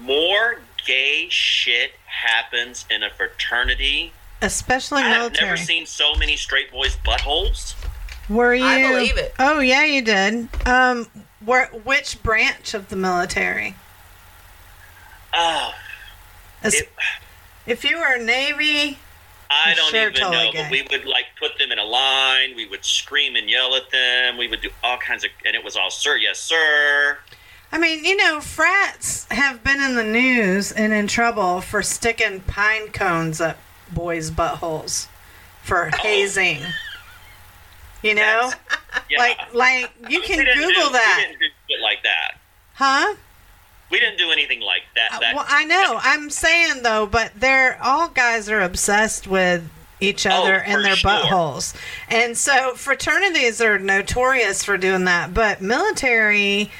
[0.00, 4.12] more gay shit happens in a fraternity.
[4.42, 5.20] Especially military.
[5.20, 7.74] I have never seen so many straight boys' buttholes.
[8.28, 8.64] Were you?
[8.64, 9.34] I believe it.
[9.38, 10.48] Oh yeah, you did.
[10.66, 11.06] Um,
[11.44, 13.74] where which branch of the military?
[15.34, 15.87] Oh, Es-
[16.62, 16.88] it,
[17.66, 18.98] if you were Navy,
[19.50, 20.52] I don't Sure, even totally know.
[20.52, 20.62] gay.
[20.62, 22.54] But we would like put them in a line.
[22.56, 24.36] We would scream and yell at them.
[24.36, 27.18] We would do all kinds of, and it was all, sir, yes, sir.
[27.70, 32.40] I mean, you know, frats have been in the news and in trouble for sticking
[32.40, 33.58] pine cones up
[33.92, 35.08] boys' buttholes
[35.62, 35.96] for oh.
[35.98, 36.60] hazing.
[38.02, 38.52] You know,
[39.10, 39.18] Yeah.
[39.18, 42.38] like like you can Google do, that, We didn't do shit like that.
[42.74, 43.14] huh?
[43.90, 45.18] We didn't do anything like that.
[45.20, 45.98] that Uh, Well, I know.
[46.02, 49.68] I'm saying though, but they're all guys are obsessed with
[50.00, 51.10] each other Oh, and their sure.
[51.10, 51.74] buttholes,
[52.08, 55.34] and so fraternities are notorious for doing that.
[55.34, 56.70] But military,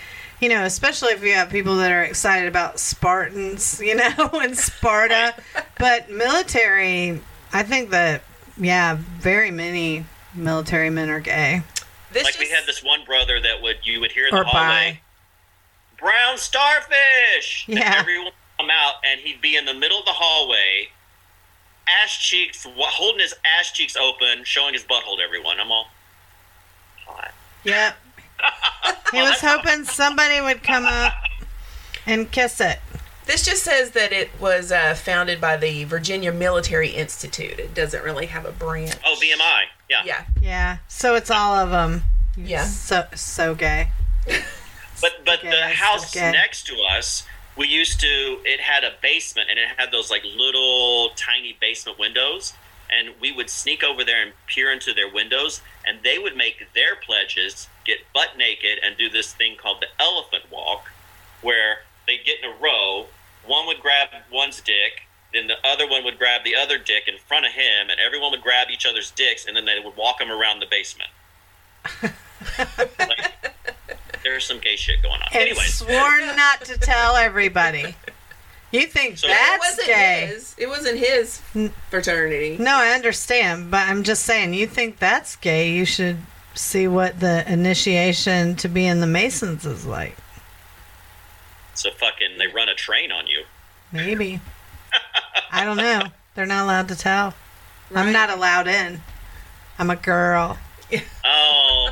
[0.40, 4.56] you know, especially if you have people that are excited about Spartans, you know, and
[4.56, 5.34] Sparta.
[5.78, 7.20] but military,
[7.52, 8.22] I think that
[8.56, 11.62] yeah, very many military men are gay
[12.12, 15.00] This like we had this one brother that would you would hear in the hallway,
[15.00, 15.00] bi.
[15.98, 17.64] Brown starfish.
[17.68, 17.96] And Yeah.
[17.98, 20.90] everyone would come out, and he'd be in the middle of the hallway,
[21.88, 25.58] ass cheeks, holding his ass cheeks open, showing his butthole to everyone.
[25.61, 25.90] I'm all.
[27.06, 27.32] Hot.
[27.64, 27.96] Yep.
[29.11, 31.14] He was hoping somebody would come up
[32.06, 32.78] and kiss it.
[33.24, 37.58] This just says that it was uh, founded by the Virginia Military Institute.
[37.58, 38.92] It doesn't really have a branch.
[39.06, 39.62] Oh, VMI.
[39.88, 40.02] Yeah.
[40.04, 40.24] Yeah.
[40.42, 40.76] Yeah.
[40.88, 42.02] So it's all of them.
[42.37, 42.64] Yeah.
[42.64, 43.90] So so gay.
[45.00, 46.32] But but the house okay.
[46.32, 47.24] next to us,
[47.56, 48.38] we used to.
[48.44, 52.54] It had a basement, and it had those like little tiny basement windows.
[52.90, 56.66] And we would sneak over there and peer into their windows, and they would make
[56.74, 60.90] their pledges, get butt naked, and do this thing called the elephant walk,
[61.42, 63.08] where they'd get in a row.
[63.44, 67.18] One would grab one's dick, then the other one would grab the other dick in
[67.18, 70.18] front of him, and everyone would grab each other's dicks, and then they would walk
[70.18, 71.11] them around the basement.
[72.98, 73.54] like,
[74.22, 75.28] there's some gay shit going on.
[75.33, 77.94] And Anyways, sworn not to tell everybody.
[78.70, 80.26] You think So- that's wasn't gay?
[80.26, 80.54] his.
[80.59, 81.40] It wasn't his
[81.90, 82.57] fraternity.
[82.61, 84.52] No, I understand, but I'm just saying.
[84.54, 85.70] You think that's gay?
[85.70, 86.18] You should
[86.54, 90.16] see what the initiation to be in the Masons is like.
[91.74, 93.44] so fucking they run a train on you.
[93.92, 94.40] Maybe.
[95.50, 96.02] I don't know.
[96.35, 97.35] They're not allowed to tell.
[97.94, 99.00] I'm not allowed in.
[99.78, 100.59] I'm a girl.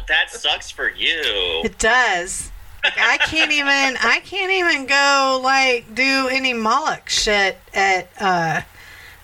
[0.09, 1.63] That sucks for you.
[1.65, 2.51] It does.
[2.85, 3.97] Like, I can't even.
[4.01, 8.61] I can't even go like do any Moloch shit at uh,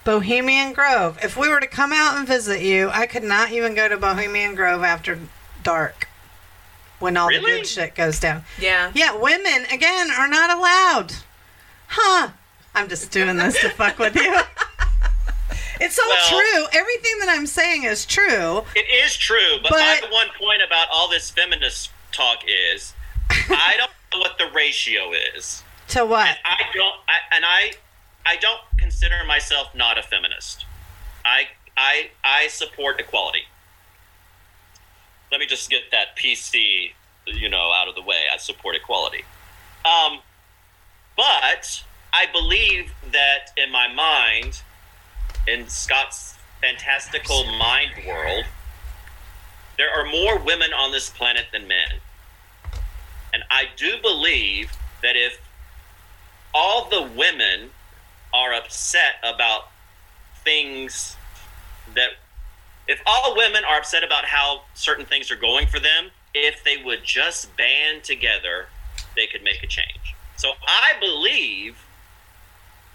[0.04, 1.18] Bohemian Grove.
[1.22, 3.96] If we were to come out and visit you, I could not even go to
[3.96, 5.18] Bohemian Grove after
[5.62, 6.08] dark
[6.98, 7.58] when all the Really?
[7.58, 8.44] good shit goes down.
[8.60, 8.90] Yeah.
[8.94, 11.12] Yeah, women again are not allowed.
[11.88, 12.30] Huh?
[12.74, 14.36] I'm just doing this to fuck with you.
[15.82, 16.68] It's all Well- true.
[16.72, 18.64] Everything that I'm saying is true.
[18.74, 22.94] It is true, but, But- my one point about all this feminist talk is,
[23.30, 25.62] I don't know what the ratio is.
[25.88, 26.38] To what?
[26.44, 27.72] I don't, I, and I,
[28.24, 30.64] I don't consider myself not a feminist.
[31.24, 33.44] I, I, I support equality.
[35.30, 36.92] Let me just get that PC,
[37.26, 38.24] you know, out of the way.
[38.32, 39.24] I support equality.
[39.84, 40.20] Um,
[41.16, 44.62] but I believe that in my mind,
[45.46, 48.44] in Scott's fantastical mind world,
[49.76, 52.00] there are more women on this planet than men.
[53.32, 55.40] And I do believe that if
[56.54, 57.70] all the women
[58.32, 59.70] are upset about
[60.44, 61.16] things
[61.94, 62.10] that
[62.88, 66.76] if all women are upset about how certain things are going for them if they
[66.82, 68.66] would just band together
[69.16, 71.84] they could make a change so i believe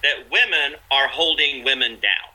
[0.04, 2.32] that women are holding women down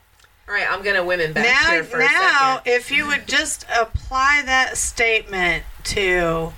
[0.49, 2.73] All right, I'm gonna women back now, here for now, a second.
[2.73, 6.53] if you would just apply that statement to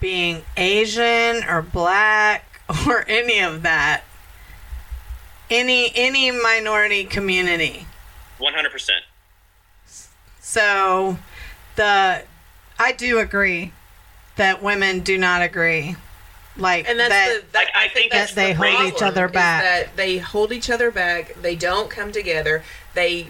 [0.00, 4.04] being Asian or black or any of that,
[5.50, 7.86] any any minority community.
[8.40, 8.88] 100%
[10.40, 11.18] So,
[11.76, 12.24] the
[12.78, 13.72] I do agree
[14.36, 15.96] that women do not agree.
[16.56, 17.40] Like And that's that.
[17.40, 19.62] the that, Like, I I, think think that's that they the hold each other back.
[19.62, 21.34] That they hold each other back.
[21.40, 22.62] They don't come together.
[22.94, 23.28] They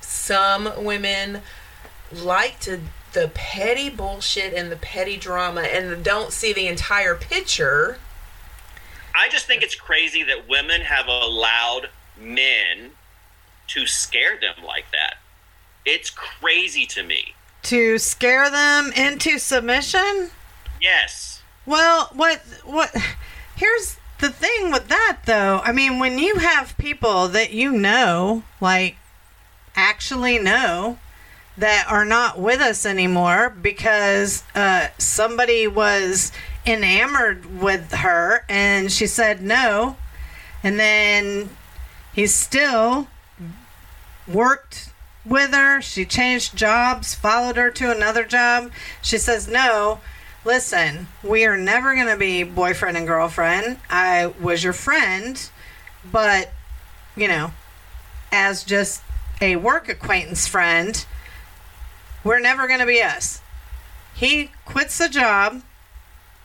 [0.00, 1.42] some women
[2.12, 2.80] like to
[3.12, 7.98] the petty bullshit and the petty drama and don't see the entire picture.
[9.14, 11.88] I just think it's crazy that women have allowed
[12.20, 12.90] men
[13.68, 15.14] to scare them like that.
[15.84, 17.34] It's crazy to me.
[17.64, 20.30] To scare them into submission?
[20.80, 21.42] Yes.
[21.64, 22.94] Well, what what
[23.56, 25.60] here's the thing with that though.
[25.64, 28.96] I mean, when you have people that you know, like
[29.74, 30.98] actually know
[31.58, 36.32] that are not with us anymore because uh, somebody was
[36.66, 39.96] enamored with her and she said no
[40.62, 41.48] and then
[42.12, 43.06] he still
[44.26, 44.90] worked
[45.24, 50.00] with her she changed jobs followed her to another job she says no
[50.46, 55.50] listen we are never going to be boyfriend and girlfriend i was your friend
[56.10, 56.52] but
[57.16, 57.50] you know
[58.30, 59.02] as just
[59.40, 61.04] a work acquaintance friend
[62.22, 63.42] we're never going to be us
[64.14, 65.62] he quits the job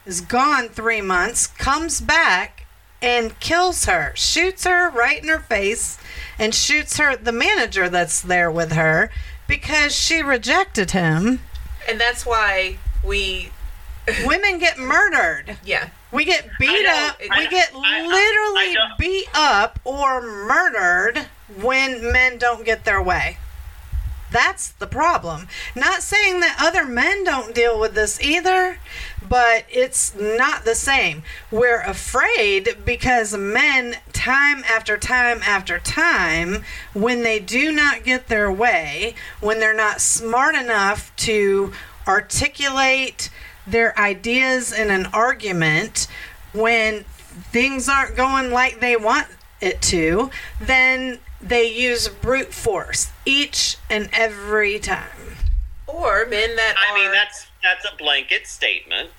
[0.05, 2.65] is gone three months, comes back
[3.01, 5.97] and kills her, shoots her right in her face,
[6.37, 9.09] and shoots her, the manager that's there with her,
[9.47, 11.39] because she rejected him.
[11.87, 13.51] And that's why we,
[14.25, 15.57] Women get murdered.
[15.63, 15.89] yeah.
[16.11, 17.17] We get beat up.
[17.31, 21.27] I we get I- I- literally I don't- beat up or murdered
[21.61, 23.37] when men don't get their way.
[24.31, 25.47] That's the problem.
[25.75, 28.77] Not saying that other men don't deal with this either,
[29.21, 31.23] but it's not the same.
[31.51, 38.49] We're afraid because men, time after time after time, when they do not get their
[38.51, 41.73] way, when they're not smart enough to
[42.07, 43.29] articulate
[43.67, 46.07] their ideas in an argument,
[46.53, 47.03] when
[47.51, 49.27] things aren't going like they want
[49.61, 55.37] it to, then they use brute force each and every time.
[55.87, 56.95] Or men that I are.
[56.95, 59.11] mean, that's that's a blanket statement.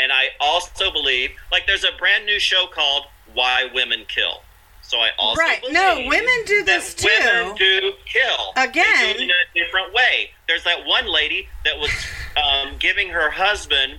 [0.00, 4.42] And I also believe, like, there's a brand new show called "Why Women Kill."
[4.82, 5.60] So I also Right.
[5.60, 7.08] believe No, women do that this too.
[7.08, 8.84] Women do kill Again.
[9.00, 10.30] They do it in a different way.
[10.48, 11.90] There's that one lady that was
[12.36, 13.94] um, giving her husband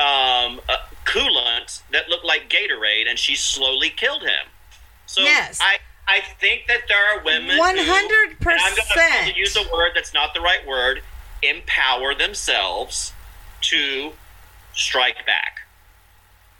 [0.00, 4.46] um, a coolant that looked like Gatorade, and she slowly killed him.
[5.06, 5.58] So Yes.
[5.60, 5.76] I
[6.08, 7.58] I think that there are women.
[7.58, 7.76] 100%.
[8.40, 8.74] and I'm
[9.22, 11.00] going to use a word that's not the right word.
[11.42, 13.12] Empower themselves
[13.62, 14.12] to
[14.74, 15.60] strike back.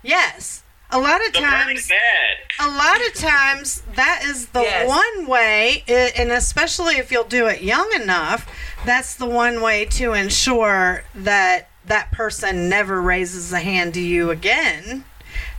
[0.02, 0.61] Yes.
[0.94, 2.36] A lot of The times bed.
[2.60, 4.86] a lot of times that is the Yes.
[4.88, 8.46] one way and especially if you'll do it young enough
[8.84, 14.30] that's the one way to ensure that that person never raises a hand to you
[14.30, 15.04] again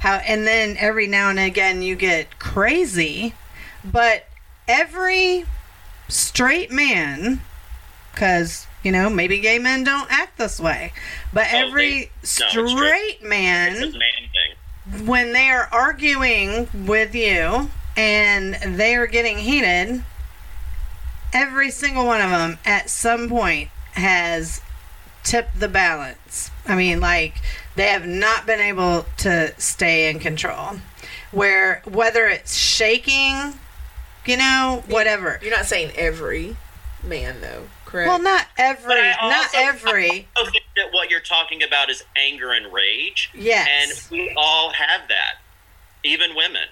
[0.02, 3.34] how and then every now and again you get crazy
[3.84, 4.28] but
[4.68, 5.46] every
[6.08, 7.42] straight man
[8.14, 10.94] because you know maybe gay men don't act this way
[11.34, 12.68] but Oh, every they- no, it's true.
[12.70, 14.43] straight It's a man man thing.
[15.02, 20.04] When they are arguing with you and they are getting heated,
[21.32, 24.62] every single one of them at some point has
[25.24, 26.52] tipped the balance.
[26.68, 27.42] I mean, like,
[27.76, 30.78] they have not been able to stay in control.
[31.32, 33.60] Where, whether it's shaking,
[34.26, 35.40] you know, whatever.
[35.42, 36.56] You're not saying every
[37.04, 38.10] man, though, correct?
[38.10, 40.10] Well, not every, But I not every.
[40.10, 43.30] I also think that what you're talking about is anger and rage.
[43.34, 43.68] Yes.
[43.70, 45.36] And we all have that,
[46.04, 46.68] even women.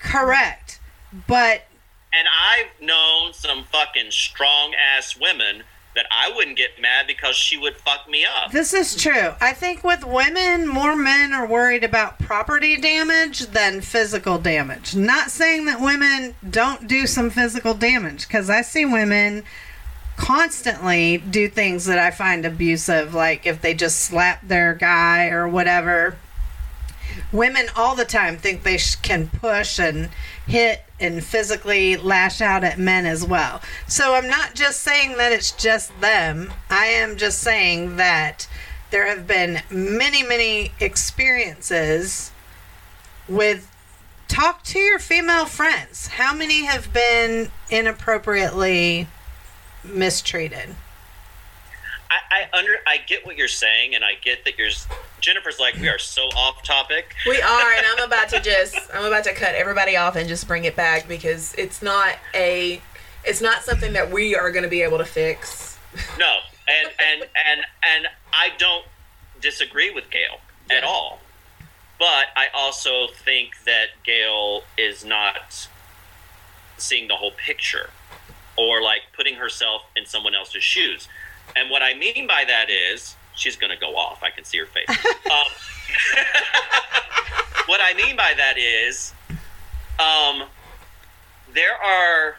[0.00, 0.80] Correct.
[1.28, 1.66] But
[2.12, 7.56] And I've known some fucking strong ass women that I wouldn't get mad because she
[7.56, 8.50] would fuck me up.
[8.50, 9.34] This is true.
[9.40, 14.96] I think with women, more men are worried about property damage than physical damage.
[14.96, 19.44] Not saying that women don't do some physical damage, because I see women
[20.16, 25.48] constantly do things that I find abusive, like if they just slap their guy or
[25.48, 26.16] whatever.
[27.32, 30.10] Women all the time think they sh- can push and
[30.46, 33.60] hit and physically lash out at men as well.
[33.86, 36.52] So I'm not just saying that it's just them.
[36.70, 38.48] I am just saying that
[38.90, 42.30] there have been many, many experiences
[43.28, 43.70] with
[44.28, 46.08] talk to your female friends.
[46.08, 49.08] How many have been inappropriately
[49.84, 50.74] mistreated?
[52.10, 54.70] I, I under I get what you're saying, and I get that you're.
[55.20, 57.14] Jennifer's like we are so off topic.
[57.26, 60.46] we are, and I'm about to just, I'm about to cut everybody off and just
[60.46, 62.80] bring it back because it's not a,
[63.24, 65.78] it's not something that we are going to be able to fix.
[66.18, 68.84] No, and and and and I don't
[69.40, 71.20] disagree with Gail at all.
[71.98, 75.68] But I also think that Gail is not
[76.76, 77.90] seeing the whole picture
[78.56, 81.08] or like putting herself in someone else's shoes.
[81.56, 84.22] And what I mean by that is, she's going to go off.
[84.22, 84.88] I can see her face.
[84.88, 84.96] um,
[87.66, 89.12] what I mean by that is,
[89.98, 90.48] um,
[91.52, 92.36] there are,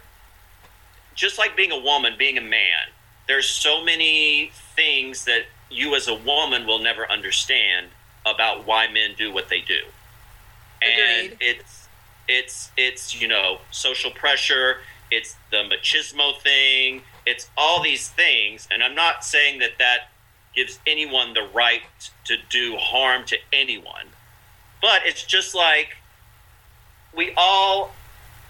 [1.14, 2.88] just like being a woman, being a man,
[3.28, 7.88] there's so many things that you as a woman will never understand
[8.26, 9.80] about why men do what they do.
[10.82, 11.38] And Agreed.
[11.42, 11.88] it's
[12.28, 14.78] it's it's you know social pressure
[15.12, 17.02] it's the machismo thing.
[17.26, 18.68] It's all these things.
[18.72, 20.10] And i'm not saying that that
[20.56, 21.82] gives anyone the right
[22.26, 24.08] to do harm to anyone.
[24.82, 25.98] But it's just like
[27.16, 27.92] we all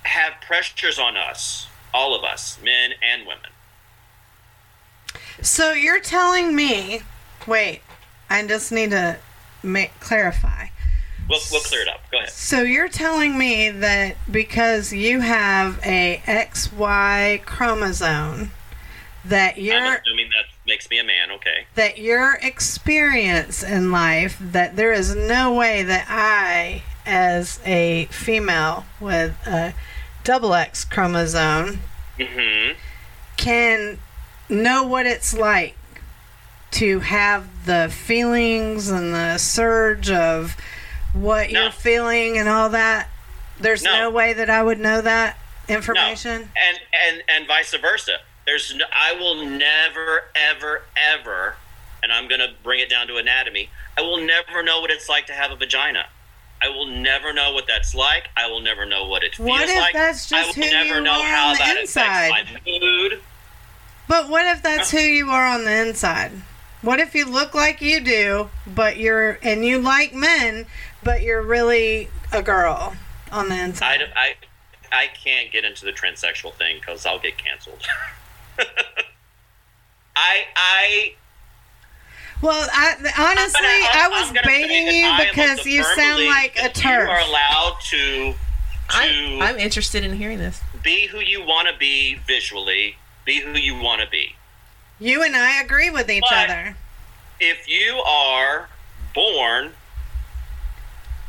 [0.04, 3.52] have pressures on us all of us men and women.
[5.42, 7.02] So you're telling me,
[7.48, 7.82] wait,
[8.30, 9.18] I just need to
[9.64, 10.68] make clarify.
[11.30, 12.02] We'll, we'll clear it up.
[12.12, 12.30] Go ahead.
[12.30, 18.52] So you're telling me that because you have a XY chromosome
[19.26, 21.66] that i'm your assuming that makes me a man okay.
[21.76, 28.86] that your experience in life that there is no way that I as a female
[29.00, 29.74] with a
[30.24, 31.80] double X chromosome
[32.20, 32.72] hmm
[33.38, 34.00] can
[34.48, 35.76] know what it's like
[36.72, 40.56] to have the feelings and the surge of
[41.16, 41.64] what No.
[41.64, 43.10] you're feeling and all that.
[43.60, 43.94] There's no.
[43.94, 44.10] No.
[44.12, 45.38] way that I would know that
[45.68, 46.42] information.
[46.42, 46.48] No.
[46.68, 51.56] and and and vice versa there's no, i will never ever ever
[52.04, 55.10] and i'm going to bring it down to anatomy i will never know what it's
[55.10, 56.06] like to have a vagina
[56.62, 59.68] i will never know what that's like i will never know what it feels What
[59.68, 61.78] if like that's i just will who never you know are how on the that
[61.78, 62.30] inside?
[62.30, 63.22] affects my mood
[64.08, 66.32] But what if that's who you are on the inside?
[66.84, 70.68] What if you look like you do, but you're and you like men,
[71.06, 72.94] but you're really a girl
[73.32, 74.00] on the inside?
[74.00, 74.36] don't- I,
[74.92, 77.82] I can't get into the transsexual thing because I'll get canceled.
[80.18, 81.14] I I
[82.42, 85.66] Well, I, honestly, I'm gonna- I I'm- was I'm baiting you I am of because
[85.66, 87.04] you sound like a that TERF.
[87.06, 88.36] You are allowed to to
[88.98, 90.62] I, I'm interested in hearing this.
[90.84, 92.98] be who you want to be visually.
[93.26, 94.36] Be who you want to be.
[95.00, 96.78] You and I agree with each But- other.
[97.40, 98.70] If you are
[99.14, 99.74] born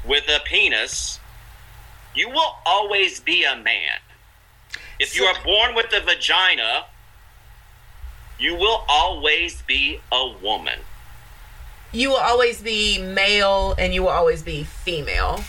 [0.07, 1.21] with a penis,
[2.15, 4.01] you will always be a man.
[4.99, 6.87] If you are born with a vagina,
[8.39, 10.81] you will always be a woman.
[11.93, 15.43] You will always be male and you will always be female.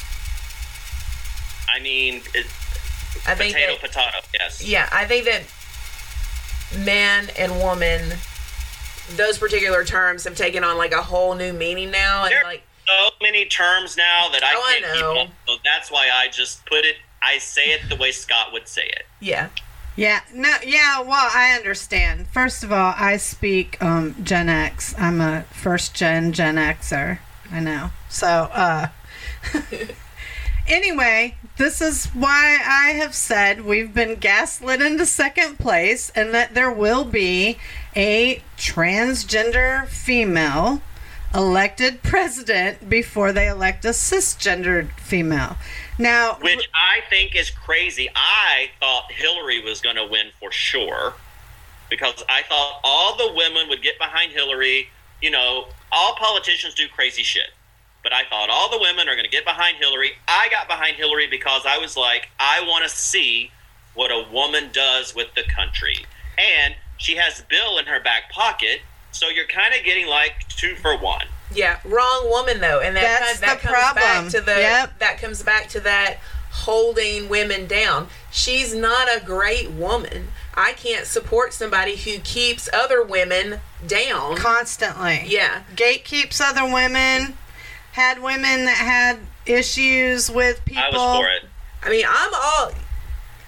[1.70, 2.46] I mean, it,
[3.28, 4.18] I think potato, that, potato.
[4.34, 4.66] Yes.
[4.66, 5.44] yeah, I think that
[6.86, 8.18] man and woman,
[9.16, 12.67] those particular terms have taken on like a whole new meaning now, and There- like
[12.88, 15.28] so many terms now that I Oh, can't keep up.
[15.48, 16.96] So that's why I just put it.
[17.22, 19.06] I say it the way Scott would say it.
[19.20, 19.50] yeah,
[19.96, 21.02] Yeah, no, yeah.
[21.02, 22.28] Well, I understand.
[22.28, 24.94] First of all, I speak um, Gen X.
[24.98, 27.20] I'm a first gen Gen Xer.
[27.52, 27.90] I know.
[28.10, 28.88] So, uh,
[30.68, 36.54] anyway, this is why I have said we've been gaslit into second place, and that
[36.54, 37.58] there will be
[37.96, 40.82] a transgender female
[41.34, 45.58] elected president before they elect a cisgendered female.
[46.00, 48.10] Now, which I think is crazy.
[48.16, 51.14] I thought Hillary was going to win for sure
[51.90, 54.90] because I thought all the women would get behind Hillary.
[55.22, 57.52] You know, all politicians do crazy shit.
[58.04, 60.12] But I thought all the women are going to get behind Hillary.
[60.28, 63.52] I got behind Hillary because I was like, I want to see
[63.96, 66.06] what a woman does with the country.
[66.38, 68.82] And she has Bill in her back pocket,
[69.18, 71.26] so you're kind of getting like two for one.
[71.54, 74.04] yeah, wrong woman though, and that That's kind that the comes problem.
[74.24, 75.00] back to the Yep.
[75.00, 76.18] that comes back to that
[76.52, 78.08] holding women down.
[78.32, 80.30] She's not a great woman.
[80.56, 84.38] I can't support somebody who keeps other women down.
[84.38, 85.24] constantly.
[85.28, 85.62] Yeah.
[85.76, 87.38] gate keeps other women,
[87.94, 90.84] had women that had issues with people.
[90.84, 91.44] I was for it.
[91.84, 92.72] I mean, I'm all.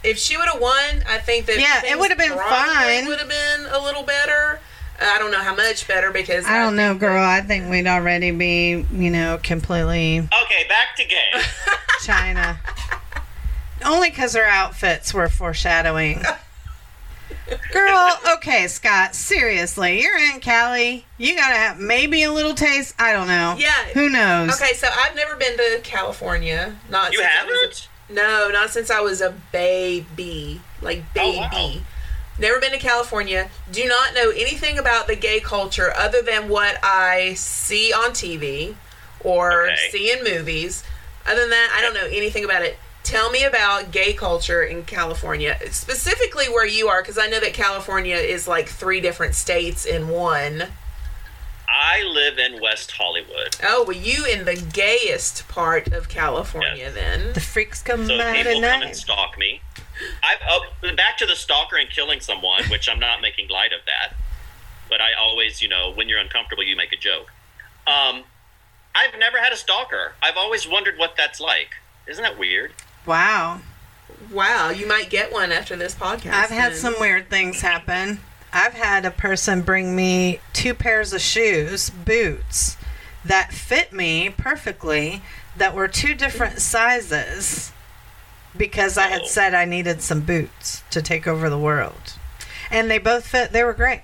[0.04, 3.08] If she would have won, I think that Yeah, it would have been probably fine.
[3.08, 4.60] Would have been a little better.
[5.02, 7.14] I don't know how much better because I don't know, girl.
[7.22, 11.32] that- I think we'd already be, you know, completely Okay, back to gay.
[12.04, 12.60] China.
[13.86, 16.22] Only because her outfits were foreshadowing.
[17.72, 21.06] Girl, okay, Scott, seriously, you're in Cali.
[21.18, 22.94] You gotta have maybe a little taste.
[23.00, 23.56] I don't know.
[23.58, 23.72] Yeah.
[23.96, 24.54] Who knows?
[24.62, 26.76] Okay, so I've never been to California.
[26.90, 27.88] Not You since I was a- haven't?
[28.10, 31.38] no, not since I was a baby, like Oh, baby.
[31.40, 31.82] wow.
[32.40, 33.50] Never been to California.
[33.72, 38.76] Do not know anything about the gay culture other than what I see on TV
[39.20, 39.76] or Okay.
[39.92, 40.84] see in movies.
[41.28, 42.78] Other than that, I don't know anything about it.
[43.02, 47.54] tell me about gay culture in California, specifically where you are, because I know that
[47.54, 50.66] California is like three different states in one.
[51.68, 53.56] I live in West Hollywood.
[53.64, 56.94] Oh, well, you in the gayest part of California Yes.
[56.94, 57.34] then.
[57.34, 59.62] The freaks come So out people at come and stalk me.
[60.24, 63.82] I've oh, back to the stalker and killing someone, which I'm not making light of
[63.86, 64.16] that.
[64.88, 67.32] But I always, you know, when you're uncomfortable, you make a joke.
[67.86, 68.24] Um,
[68.96, 70.14] I've never had a stalker.
[70.22, 71.76] I've always wondered what that's like.
[72.08, 72.74] Isn't that weird?
[73.06, 73.62] Wow.
[74.32, 76.34] Wow, you might get one after this podcast.
[76.34, 76.80] I've had then.
[76.80, 78.20] some weird things happen.
[78.52, 82.78] I've had a person bring me two pairs of shoes, boots,
[83.24, 85.22] that fit me perfectly,
[85.56, 87.72] that were two different sizes
[88.60, 89.26] because I had Oh.
[89.26, 92.14] said I needed some boots to take over the world.
[92.70, 94.02] And they both fit, they were great.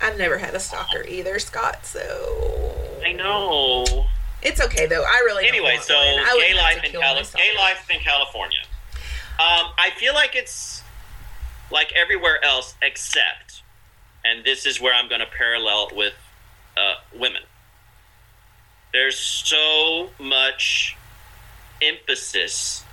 [0.00, 1.84] I've never had a stalker either, Scott.
[1.86, 4.06] So I know.
[4.42, 5.02] it's okay though.
[5.02, 6.04] I really don't Anyway, want so one.
[6.20, 8.60] I gay life in Cali- gay life in California.
[9.38, 10.82] Um, I feel like it's
[11.70, 13.62] like everywhere else except,
[14.24, 16.14] and this is where I'm going to parallel with
[16.76, 17.42] uh, women.
[18.92, 20.96] There's so much
[21.82, 22.84] emphasis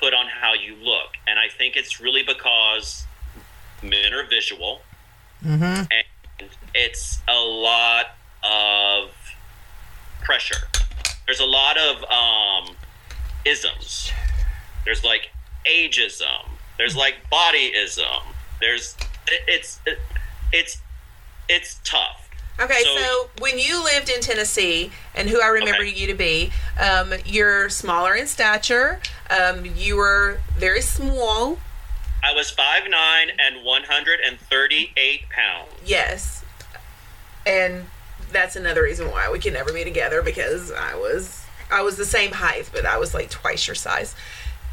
[0.00, 3.04] put on how you look, and I think it's really because
[3.82, 4.80] men are visual,
[5.44, 5.62] Mm-hmm.
[5.62, 9.10] and it's a lot of
[10.22, 10.68] pressure.
[11.26, 12.76] There's a lot of um,
[13.46, 14.10] isms.
[14.84, 15.30] There's like
[15.66, 16.46] ageism.
[16.76, 18.22] There's like bodyism.
[18.60, 18.96] There's
[19.28, 19.98] it, it's it,
[20.52, 20.78] it's
[21.48, 22.28] it's tough.
[22.60, 25.94] Okay, so, So- when you lived in Tennessee, and who I remember Okay.
[25.98, 29.00] you to be, um, you're smaller in stature.
[29.30, 31.58] Um, you were very small.
[32.22, 35.70] I was five nine and 138 pounds.
[35.84, 36.44] Yes,
[37.46, 37.86] and
[38.32, 42.04] that's another reason why we can never be together because I was I was the
[42.04, 44.14] same height, but I was like twice your size.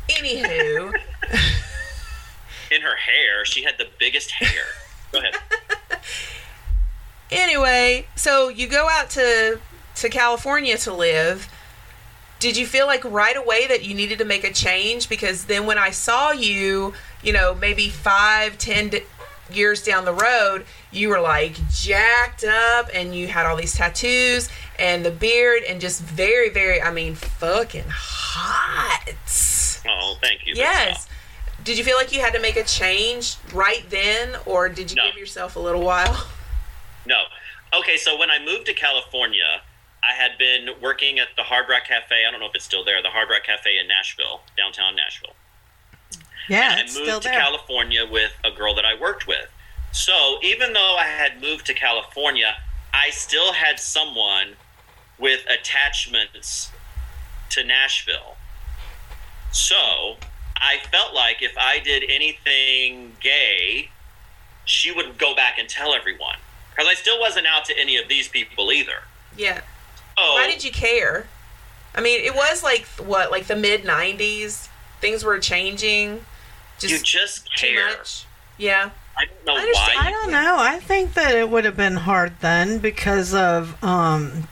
[0.10, 0.94] Anywho,
[2.70, 4.66] In her hair, she had the biggest hair.
[5.12, 5.36] Go ahead.
[7.32, 9.60] anyway, so you go out to
[9.96, 11.48] to California to live.
[12.40, 15.10] Did you feel like right away that you needed to make a change?
[15.10, 19.04] Because then when I saw you, you know, maybe five, ten d-
[19.52, 24.50] years down the road, you were like jacked up and you had all these tattoos
[24.78, 29.16] and the beard and just very, very, I mean, fucking hot.
[29.90, 30.54] Oh, thank you.
[30.56, 31.08] Yes.
[31.64, 34.96] Did you feel like you had to make a change right then, or did you
[34.98, 35.08] No.
[35.08, 36.28] give yourself a little while?
[37.06, 37.24] No.
[37.74, 39.62] Okay, so when I moved to California,
[40.04, 42.24] I had been working at the Hard Rock Cafe.
[42.28, 43.02] I don't know if it's still there.
[43.02, 45.34] The Hard Rock Cafe in Nashville, downtown Nashville.
[46.48, 47.30] Yeah, and I moved to.
[47.30, 49.50] California with a girl that I worked with.
[49.92, 52.56] So even though I had moved to California,
[52.94, 54.56] I still had someone
[55.20, 56.72] with attachments
[57.50, 58.38] to Nashville.
[59.52, 60.18] So
[60.56, 63.90] I felt like if I did anything gay,
[64.66, 66.38] she would go back and tell everyone.
[66.72, 69.04] Because I still wasn't out to any of these people either.
[69.36, 69.62] Yeah.
[70.18, 71.28] Oh, Why did you care?
[71.96, 74.68] I mean, it was like what, like the mid '90s.
[75.00, 76.26] Things were changing.
[76.80, 77.90] Just, you just too care?
[77.90, 78.26] much.
[78.58, 78.90] Yeah.
[79.18, 79.96] I don't know I understand.
[79.96, 80.08] why.
[80.08, 80.56] I don't know.
[80.60, 84.48] I think that it would have been hard then because of um,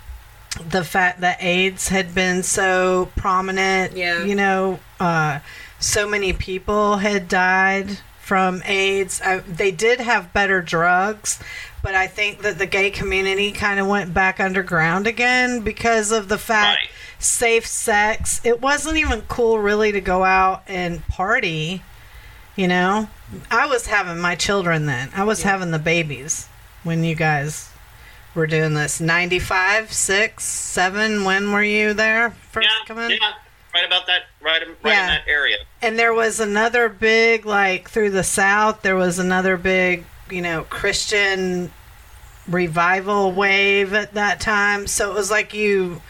[0.69, 3.95] the fact that AIDS had been so prominent.
[3.95, 4.23] Yeah.
[4.23, 5.39] You know, uh,
[5.79, 9.21] so many people had died from AIDS.
[9.23, 11.39] I, they did have better drugs,
[11.83, 16.27] but I think that the gay community kind of went back underground again because of
[16.27, 16.89] the fact Right.
[17.19, 18.41] safe sex.
[18.43, 21.83] It wasn't even cool really to go out and party.
[22.55, 23.09] You know,
[23.51, 25.11] I was having my children then.
[25.15, 26.47] I was having the babies
[26.83, 27.69] when you guys
[28.33, 28.99] were doing this.
[28.99, 31.23] 95, 6, 7.
[31.25, 33.11] When were you there first yeah, coming?
[33.11, 33.33] yeah,
[33.75, 35.01] right about that, right, right Yeah.
[35.01, 35.57] in that area.
[35.81, 40.63] And there was another big, like, through the South, there was another big, you know,
[40.63, 41.71] Christian
[42.47, 44.87] revival wave at that time.
[44.87, 46.01] So it was like you.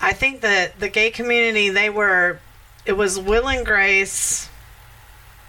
[0.00, 2.38] I think that the gay community, they were.
[2.84, 4.48] It was Will and Grace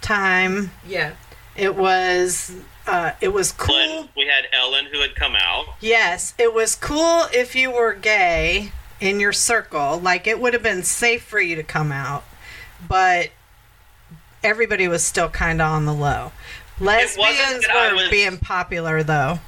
[0.00, 0.70] time.
[0.86, 1.12] Yeah.
[1.56, 2.52] It was.
[2.86, 3.74] Uh, it was cool.
[3.76, 5.66] Ellen, we had Ellen who had come out.
[5.80, 8.72] Yes, it was cool if you were gay
[9.04, 10.00] in your circle.
[10.00, 12.24] Like it would have been safe for you to come out,
[12.88, 13.30] but
[14.42, 16.32] everybody was still kind of on the low.
[16.80, 19.38] Lesbians were was- being popular though.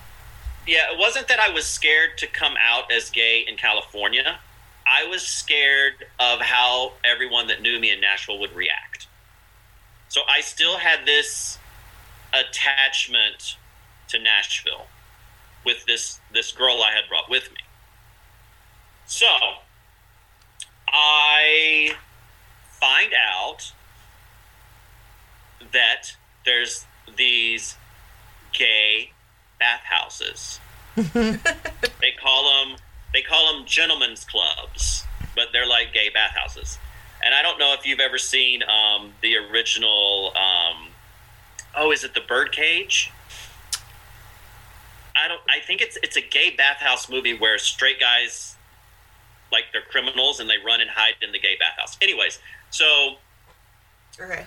[0.66, 4.40] Yeah, it wasn't that I was scared to come out as gay in California.
[4.84, 9.06] I was scared of how everyone that knew me in Nashville would react.
[10.08, 11.58] So I still had this
[12.32, 13.56] attachment
[14.08, 14.86] to Nashville
[15.64, 17.58] with this this girl I had brought with me.
[19.06, 19.26] So
[20.88, 21.92] I
[22.80, 23.72] find out
[25.72, 26.84] that there's
[27.16, 27.76] these
[28.52, 29.10] gay
[29.58, 30.60] bathhouses.
[30.96, 32.76] they call them
[33.12, 35.04] they call them gentlemen's clubs,
[35.34, 36.78] but they're like gay bathhouses.
[37.24, 40.32] And I don't know if you've ever seen um, the original.
[40.36, 40.88] Um,
[41.74, 43.10] oh, is it the Birdcage?
[45.16, 45.40] I don't.
[45.48, 48.55] I think it's it's a gay bathhouse movie where straight guys,
[49.56, 51.96] like they're criminals and they run and hide in the gay bathhouse.
[52.02, 52.38] Anyways,
[52.70, 53.16] so
[54.20, 54.46] Okay.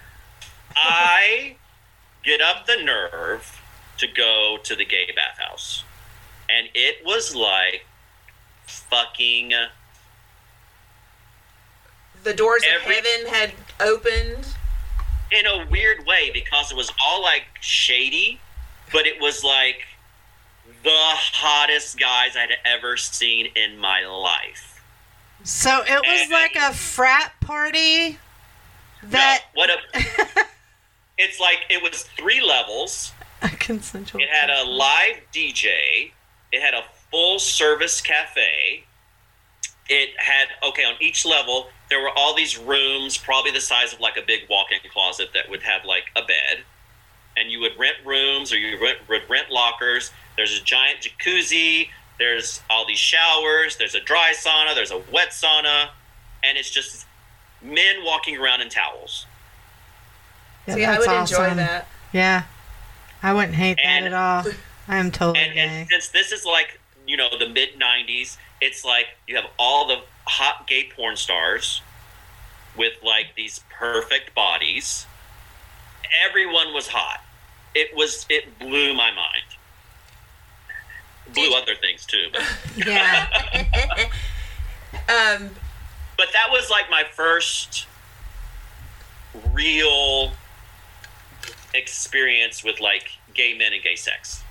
[0.76, 1.55] I
[2.24, 3.60] get up the nerve
[3.97, 5.84] to go to the gay bathhouse.
[6.49, 7.86] And it was like
[8.66, 9.51] fucking
[12.24, 14.45] The doors Every- of heaven had opened.
[15.32, 18.39] in a weird way because it was all like shady,
[18.91, 19.86] but it was like
[20.84, 24.79] the hottest guys I'd ever seen in my life.
[25.44, 28.18] So it was like a frat party
[29.04, 30.46] that no, what a
[31.20, 33.12] It's like it was three levels.
[33.42, 34.22] a consensual.
[34.22, 36.12] It had a live DJ.
[36.52, 38.86] It had a full service cafe.
[39.90, 41.68] It had okay on each level.
[41.90, 45.50] There were all these rooms, probably the size of like a big walk-in closet that
[45.50, 46.64] would have like a bed,
[47.36, 50.12] and you would rent rooms or you rent, would rent lockers.
[50.38, 51.90] There's a giant jacuzzi.
[52.20, 53.78] There's all these showers.
[53.78, 54.76] There's a dry sauna.
[54.76, 55.89] There's a wet sauna,
[56.43, 57.05] and it's just
[57.61, 59.26] men walking around in towels.
[60.67, 61.88] Yeah, See, I that's would enjoy that.
[62.13, 62.43] Yeah,
[63.24, 64.51] I wouldn't hate that at all.
[64.89, 68.84] I am totally and, and since this is like you know the mid 90s it's
[68.84, 71.82] like you have all the hot gay porn stars
[72.78, 75.05] with like these perfect bodies
[76.28, 77.22] everyone was hot
[77.74, 79.43] it was it blew my mind
[81.34, 82.44] blew other things too but,
[82.88, 83.28] yeah,
[85.08, 85.50] Um,
[86.18, 87.88] but that was like my first
[89.54, 90.32] real
[91.74, 94.44] experience with like gay men and gay sex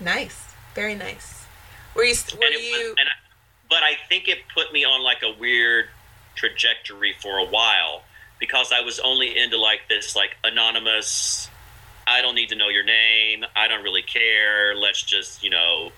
[0.00, 0.54] nice.
[0.74, 1.44] Very nice.
[1.94, 2.14] Were you?
[2.36, 2.72] Were and you?
[2.72, 3.12] was, and I,
[3.68, 5.86] but I think it put me on like a weird
[6.34, 8.02] trajectory for a while
[8.38, 11.50] because I was only into like this like anonymous.
[12.08, 13.44] I don't need to know your name.
[13.54, 14.74] I don't really care.
[14.74, 15.92] Let's just you know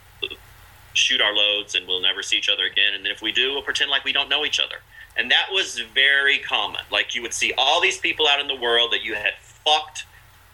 [0.93, 2.95] shoot our loads and we'll never see each other again.
[2.95, 4.77] And then if we do, we'll pretend like we don't know each other.
[5.17, 6.81] And that was very common.
[6.91, 10.05] Like you would see all these people out in the world that you had fucked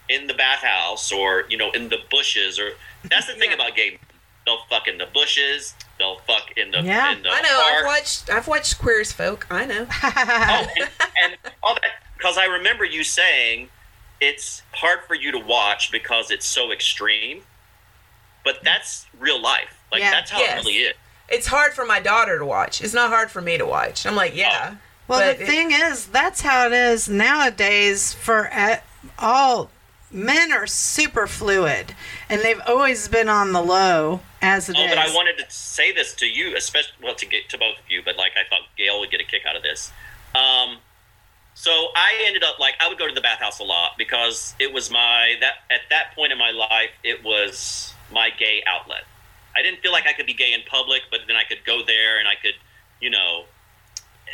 [0.08, 2.70] in the bathhouse or you know in the bushes or
[3.10, 3.54] that's the thing Yeah.
[3.56, 3.98] about gay men.
[4.44, 7.12] they'll fuck in the bushes they'll fuck in the Yeah.
[7.16, 7.62] in the I know.
[7.64, 8.30] I've watched.
[8.30, 9.46] I've watched Queer as Folk.
[9.50, 9.86] I know.
[10.02, 10.88] oh, and,
[11.24, 13.68] and all that because I remember you saying
[14.20, 17.42] it's hard for you to watch because it's so extreme
[18.44, 20.10] but that's real life like Yeah.
[20.10, 20.62] that's how Yes.
[20.62, 20.94] it really is
[21.28, 22.80] It's hard for my daughter to watch.
[22.80, 24.06] It's not hard for me to watch.
[24.06, 24.76] I'm like, yeah.
[25.08, 28.48] Well, But the it- thing is, that's how it is nowadays for
[29.18, 29.70] all
[30.12, 31.96] men are super fluid,
[32.28, 34.82] and they've always been on the low as it is.
[34.84, 37.76] Oh, but I wanted to say this to you, especially well to get to both
[37.76, 39.90] of you, but like I thought Gail would get a kick out of this.
[40.32, 40.78] Um,
[41.58, 44.70] so I ended up like I would go to the bathhouse a lot because it
[44.72, 49.04] was my that at that point in my life it was my gay outlet.
[49.56, 51.82] I didn't feel like I could be gay in public, but then I could go
[51.82, 52.52] there and I could,
[53.00, 53.46] you know,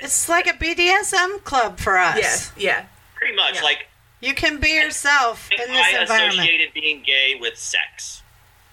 [0.00, 2.16] It's like a BDSM club for us.
[2.18, 2.52] Yes.
[2.56, 2.86] Yeah.
[3.14, 3.62] pretty much Yeah.
[3.62, 3.86] like
[4.20, 6.32] You can be yourself in this I environment.
[6.40, 8.22] associated being gay with sex,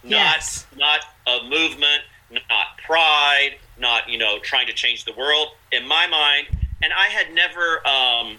[0.03, 0.65] not Yes.
[0.75, 5.49] not a movement, not pride, not you know trying to change the world.
[5.71, 6.47] In my mind,
[6.82, 8.38] and I had never, um,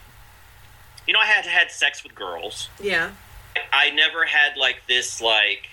[1.07, 2.69] you know, I had had sex with girls.
[2.81, 3.11] Yeah.
[3.73, 5.67] I never had like this like.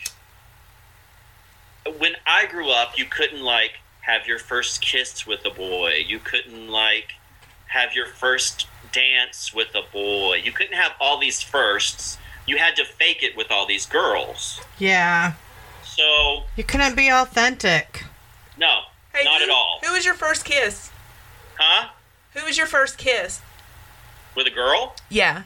[1.99, 6.03] When I grew up, you couldn't like have your first kiss with a boy.
[6.05, 7.13] You couldn't like
[7.67, 10.41] have your first dance with a boy.
[10.43, 12.17] You couldn't have all these firsts.
[12.45, 14.59] You had to fake it with all these girls.
[14.79, 15.33] Yeah.
[15.83, 18.03] So You couldn't be authentic.
[18.57, 18.81] no,
[19.13, 19.79] Hey, not who, at all.
[19.85, 20.91] Who was your first kiss?
[21.57, 21.89] Huh?
[22.37, 23.41] Who was your first kiss?
[24.35, 24.95] With a girl?
[25.09, 25.43] Yeah.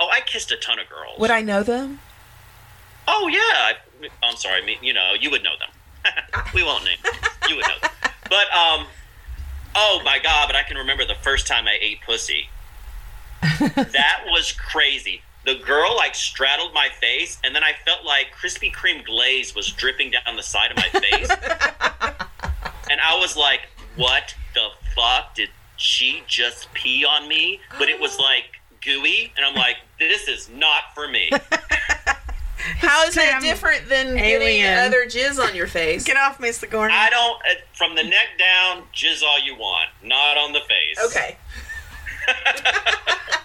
[0.00, 1.18] Oh, I kissed a ton of girls.
[1.18, 2.00] Would I know them?
[3.06, 3.38] Oh yeah.
[3.38, 3.74] I,
[4.22, 4.62] I'm sorry.
[4.62, 6.44] I mean, you know, you would know them.
[6.54, 6.96] we won't name.
[7.02, 7.12] Them.
[7.48, 7.78] You would know.
[7.82, 7.90] Them.
[8.30, 8.86] But um,
[9.74, 10.46] oh my god!
[10.46, 12.48] But I can remember the first time I ate pussy.
[13.42, 15.20] that was crazy.
[15.44, 19.70] The girl like straddled my face, and then I felt like Krispy Kreme glaze was
[19.70, 21.30] dripping down the side of my face,
[22.90, 24.34] and I was like, "What
[24.94, 29.76] fuck did she just pee on me?" But it was like gooey, and I'm like,
[29.98, 31.30] "This is not for me."
[32.78, 34.62] How is that different than alien.
[34.62, 36.02] getting other jizz on your face?
[36.04, 36.94] Get off me, Sigourney.
[36.94, 37.36] I don't.
[37.42, 40.98] Uh, from the neck down, jizz all you want, not on the face.
[41.04, 41.36] Okay.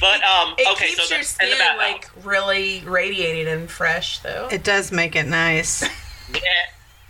[0.00, 1.78] But um, It okay, keeps so your the, in the skin bathhouse.
[1.78, 4.48] like really radiated and fresh, though.
[4.50, 5.84] It does make it nice.
[6.32, 6.40] Yeah.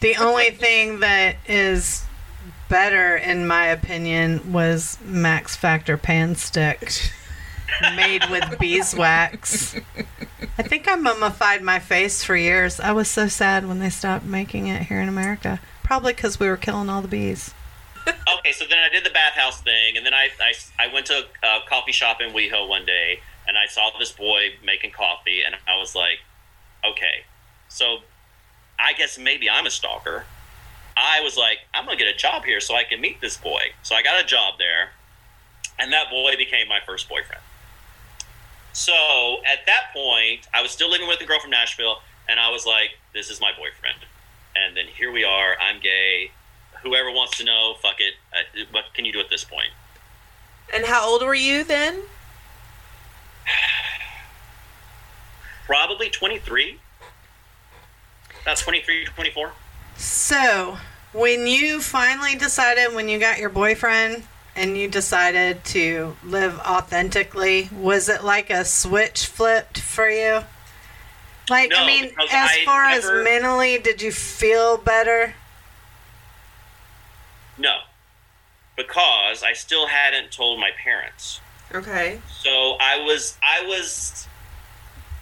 [0.00, 2.02] The only thing that is
[2.70, 7.12] better, in my opinion, was Max Factor Pan-Stik
[7.94, 9.74] made with beeswax.
[10.56, 12.80] I think I mummified my face for years.
[12.80, 15.60] I was so sad when they stopped making it here in America.
[15.82, 17.52] Probably because we were killing all the bees.
[18.06, 21.24] okay, so then I did the bathhouse thing, and then I, I, I went to
[21.42, 25.56] a coffee shop in WeHo one day, and I saw this boy making coffee, and
[25.66, 26.20] I was like,
[26.88, 27.24] okay,
[27.68, 27.98] so
[28.78, 30.24] I guess maybe I'm a stalker.
[30.96, 33.60] I was like, I'm gonna get a job here so I can meet this boy.
[33.82, 34.90] So I got a job there,
[35.78, 37.42] and that boy became my first boyfriend.
[38.72, 42.50] So at that point, I was still living with a girl from Nashville, and I
[42.50, 43.98] was like, this is my boyfriend.
[44.56, 45.56] And then here we are.
[45.60, 46.30] I'm gay.
[46.82, 48.14] Whoever wants to know, fuck it.
[48.32, 49.70] Uh, what can you do at this point?
[50.72, 52.02] and how old were you then?
[55.66, 56.78] Probably 23.
[58.44, 59.52] That's 23, 24.
[60.00, 60.78] So,
[61.12, 64.24] when you finally decided, when you got your boyfriend
[64.56, 70.40] and you decided to live authentically, was it like a switch flipped for you?
[71.50, 75.34] Like, I mean, as I far never- as mentally, did you feel better?
[77.58, 77.80] No.
[78.76, 81.42] Because I still hadn't told my parents.
[81.74, 82.22] Okay.
[82.42, 84.26] So I was I was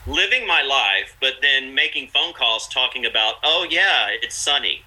[0.08, 4.82] living my life, but then making phone calls talking about, oh yeah, it's sunny.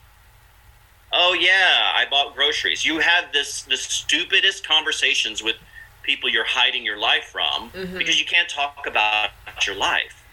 [1.14, 2.86] Oh yeah, I bought groceries.
[2.86, 5.58] You have this the stupidest conversations with
[6.04, 7.98] people you're hiding your life from mm-hmm.
[7.98, 9.30] because you can't talk about
[9.68, 10.24] your life.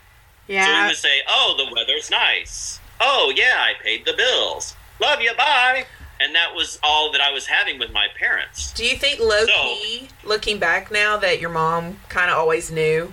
[0.47, 0.87] So he Yeah.
[0.87, 2.81] would say, "Oh, the weather's nice.
[3.01, 4.75] Oh yeah, I paid the bills.
[5.01, 5.87] Love you, bye."
[6.21, 8.73] And that was all that I was having with my parents.
[8.73, 12.71] Do you think low So- key, looking back now, that your mom kind of always
[12.73, 13.13] knew?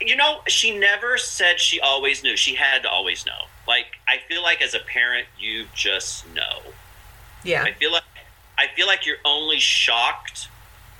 [0.00, 2.36] You know, she never said she always knew.
[2.36, 3.46] She had to always know.
[3.66, 6.72] Like I feel like as a parent, you just know.
[7.44, 7.62] Yeah.
[7.62, 8.04] I feel like
[8.56, 10.48] I feel like you're only shocked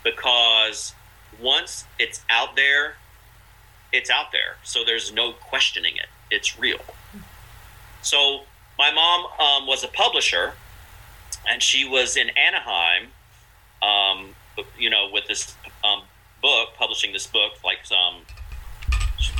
[0.05, 0.95] because
[1.41, 2.95] once it's out there,
[3.93, 4.57] it's out there.
[4.63, 6.07] So there's no questioning it.
[6.31, 6.81] It's real.
[8.03, 8.43] So
[8.79, 10.55] my mom um, was a publisher,
[11.49, 13.09] and she was in Anaheim,
[13.83, 14.35] um,
[14.79, 16.03] you know, with this um,
[16.41, 18.23] book, publishing this book, like um,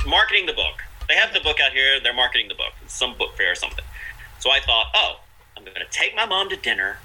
[0.07, 0.83] marketing the book.
[1.07, 1.99] They have the book out here.
[2.01, 2.73] They're marketing the book.
[2.87, 3.85] Some book fair or something.
[4.39, 5.19] So I thought, oh,
[5.57, 6.97] I'm going to take my mom to dinner,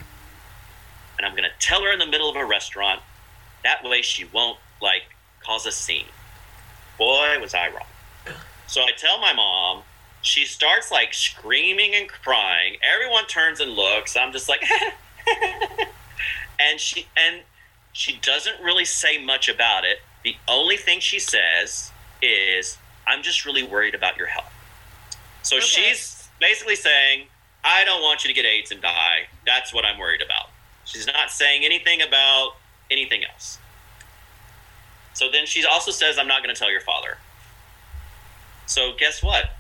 [1.18, 3.01] and I'm going to tell her in the middle of a restaurant.
[3.64, 5.03] That way, she won't like
[5.45, 6.07] cause a scene.
[6.99, 8.37] Boy, was I wrong.
[8.66, 9.83] So I tell my mom.
[10.22, 12.77] She starts like screaming and crying.
[12.83, 14.16] Everyone turns and looks.
[14.16, 14.62] I'm just like,
[16.59, 17.43] and she and
[17.93, 19.99] she doesn't really say much about it.
[20.22, 21.93] The only thing she says
[22.25, 24.53] is, "I'm just really worried about your health."
[25.43, 25.66] So Okay.
[25.66, 27.29] she's basically saying,
[27.62, 29.29] "I don't want you to get AIDS and die.
[29.45, 30.51] That's what I'm worried about."
[30.85, 32.57] She's not saying anything about
[32.91, 33.59] anything else.
[35.14, 37.18] So then she also says, "I'm not going to tell your father."
[38.66, 39.57] So guess what?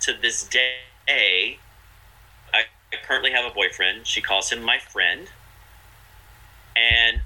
[0.00, 1.58] To this day, I,
[2.92, 4.06] I currently have a boyfriend.
[4.06, 5.28] She calls him my friend,
[6.76, 7.20] and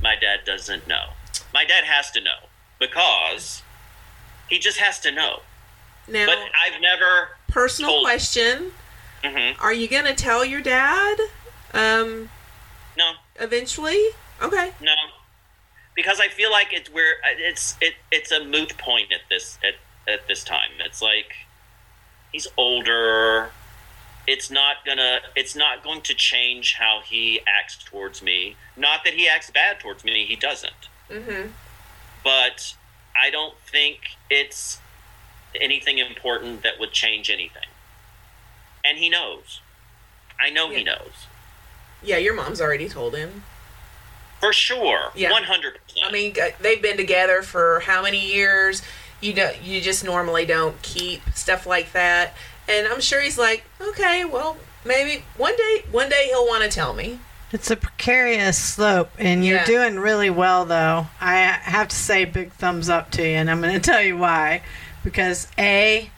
[0.00, 1.10] my dad doesn't know.
[1.52, 2.48] My dad has to know
[2.78, 3.62] because
[4.48, 5.40] he just has to know.
[6.08, 7.30] Now, But I've never.
[7.48, 8.72] personal question:
[9.24, 9.56] mhm.
[9.60, 11.18] Are you gonna tell your dad?
[11.72, 12.30] Um,
[12.96, 14.10] No, eventually.
[14.40, 14.72] Okay.
[14.80, 14.94] no,
[15.94, 19.74] because I feel like it's where it's it it's a moot point at this at
[20.12, 20.70] at this time.
[20.80, 21.34] It's like
[22.32, 23.50] he's older.
[24.28, 25.20] It's not gonna.
[25.36, 28.56] It's not going to change how he acts towards me.
[28.76, 30.26] Not that he acts bad towards me.
[30.26, 30.88] He doesn't.
[31.10, 31.50] Mm-hmm.
[32.24, 32.74] But
[33.18, 33.98] I don't think
[34.30, 34.80] it's
[35.60, 37.68] anything important that would change anything.
[38.84, 39.60] And he knows.
[40.40, 41.26] I know he knows
[42.02, 43.42] Yeah, your mom's already told him.
[44.38, 45.10] for sure.
[45.14, 45.30] Yeah.
[45.30, 46.06] One hundred percent.
[46.06, 48.82] I mean, they've been together for how many years?
[49.22, 49.60] You don't.
[49.62, 52.34] You just normally don't keep stuff like that.
[52.68, 56.68] And I'm sure he's like, okay, well, maybe one day, one day he'll want to
[56.68, 57.18] tell me.
[57.52, 59.64] It's a precarious slope, and you're Yeah.
[59.64, 61.06] doing really well, though.
[61.20, 64.16] I have to say, big thumbs up to you, and I'm going to tell you
[64.16, 64.62] why.
[65.04, 66.10] Because, A,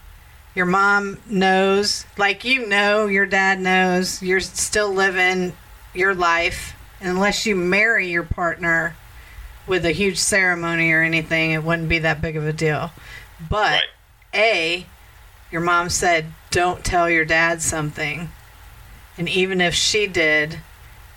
[0.55, 5.53] your mom knows, like you know, your dad knows, you're still living
[5.95, 6.75] your life.
[7.01, 8.97] Unless you marry your partner
[9.67, 12.91] with a huge ceremony or anything, it wouldn't be that big of a deal.
[13.51, 13.83] But, Right.
[14.35, 14.87] A,
[15.53, 18.31] your mom said, don't tell your dad something.
[19.19, 20.59] And even if she did,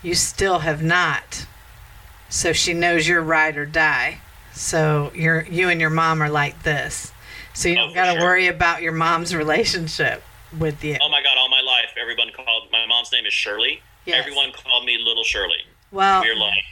[0.02, 1.46] you still have not
[2.28, 4.18] So she knows you're ride or die.
[4.54, 7.12] So you're you and your mom are like this.
[7.54, 8.22] So you Oh, don't for got to sure.
[8.22, 10.22] worry about your mom's relationship
[10.58, 10.96] with you.
[11.02, 13.82] Oh my god, all my life, everyone called my mom's name is Shirley.
[14.06, 14.18] Yes.
[14.20, 15.62] Everyone called me Little Shirley.
[15.90, 16.64] Well, We're like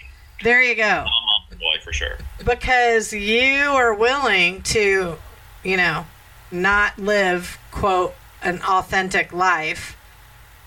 [0.43, 0.83] there you go.
[0.83, 2.16] mom, mom, boy for sure.
[2.45, 5.16] because you are willing to,
[5.62, 6.07] you know,
[6.51, 9.97] not live, quote, an authentic life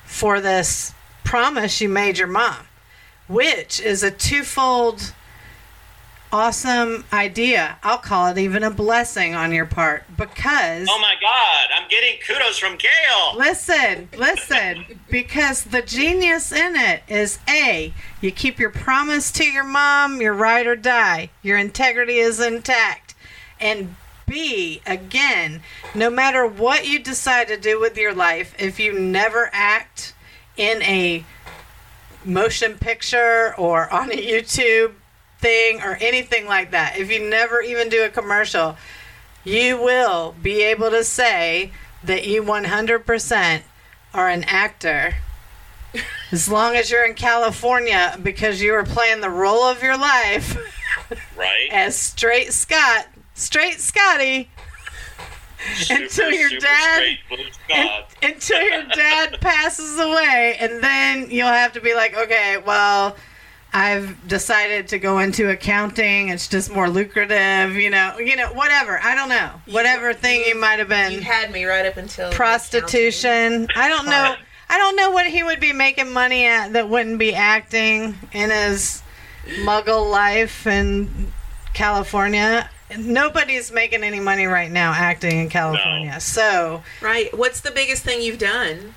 [0.05, 0.93] for this
[1.23, 2.67] promise you made your mom,
[3.27, 5.13] which is a twofold
[6.33, 7.77] awesome idea.
[7.83, 10.87] I'll call it even a blessing on your part because.
[10.89, 13.37] Oh my god, I'm getting kudos from Gail.
[13.37, 19.63] Listen, listen, because the genius in it is A, you keep your promise to your
[19.63, 23.13] mom, your ride or die, your integrity is intact.
[23.59, 23.95] And
[24.27, 25.61] B, again,
[25.93, 30.15] no matter what you decide to do with your life, if you never act
[30.57, 31.25] in a
[32.25, 34.93] motion picture or on a YouTube
[35.39, 38.77] thing or anything like that, if you never even do a commercial,
[39.43, 41.71] you will be able to say
[42.03, 43.61] that you 100%
[44.13, 45.15] are an actor.
[46.31, 50.57] As long as you're in California because you were playing the role of your life.
[51.37, 51.67] Right?
[51.71, 54.49] as straight Scott, straight Scotty,
[55.75, 58.09] Super, until your dad- straight blue Scott.
[58.21, 60.57] until your dad passes away.
[60.59, 63.15] And then you'll have to be like, okay, well,
[63.73, 66.29] I've decided to go into accounting.
[66.29, 68.99] It's just more lucrative, you know, you know, whatever.
[69.01, 69.49] I don't know.
[69.67, 71.11] Whatever thing you might have been.
[71.11, 73.67] You had me right up until prostitution.
[73.75, 74.35] I don't know.
[74.69, 78.49] I don't know what he would be making money at that wouldn't be acting in
[78.49, 79.01] his
[79.61, 81.31] muggle life in
[81.73, 82.69] California.
[82.97, 86.19] Nobody's making any money right now acting in California.
[86.19, 86.83] So.
[87.01, 87.35] Right.
[87.37, 88.95] What's the biggest thing you've done?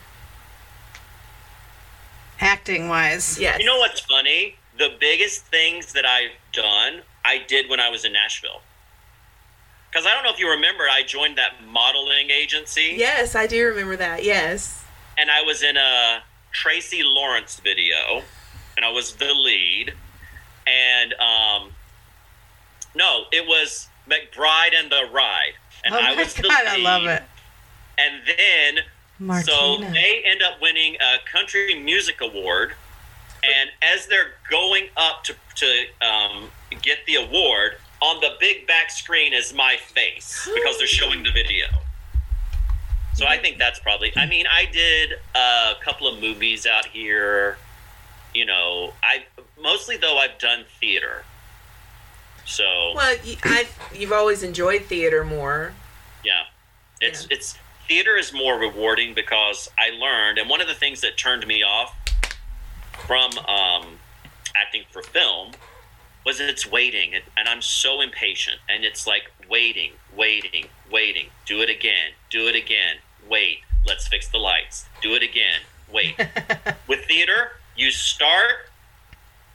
[2.40, 3.58] acting wise, Yes.
[3.58, 4.56] You know what's funny?
[4.78, 8.60] The biggest things that I've done, I did when I was in Nashville.
[9.90, 12.94] Because I don't know if you remember, I joined that modeling agency.
[12.96, 14.22] Yes, I do remember that.
[14.22, 14.84] Yes.
[15.16, 16.22] and I was in a
[16.52, 18.22] Tracy Lawrence video,
[18.76, 19.94] and I was the lead.
[20.66, 21.70] And um,
[22.96, 25.52] no, it was McBride and the Ride,
[25.84, 26.66] and oh I was the god, lead.
[26.66, 27.22] I love it.
[27.98, 28.84] And then
[29.44, 32.74] so they end up winning a country music award,
[33.42, 36.50] and as they're going up to to um,
[36.82, 41.30] get the award, on the big back screen is my face because they're showing the
[41.30, 41.66] video.
[43.14, 44.12] So I think that's probably.
[44.16, 47.56] I mean, I did a couple of movies out here.
[48.34, 49.24] You know, I
[49.60, 51.24] mostly though I've done theater.
[52.46, 55.74] So Well, I, you've always enjoyed theater more.
[56.24, 56.44] yeah,
[57.00, 57.36] it's Yeah.
[57.36, 61.46] it's theater is more rewarding because I learned, and one of the things that turned
[61.46, 61.94] me off
[63.06, 63.98] from um,
[64.56, 65.52] acting for film
[66.24, 71.26] was it's waiting, and, and I'm so impatient, and it's like waiting, waiting, waiting.
[71.46, 72.96] Do it again, do it again.
[73.28, 74.86] Wait, let's fix the lights.
[75.02, 75.60] Do it again.
[75.92, 76.16] Wait.
[76.88, 78.70] With theater, you start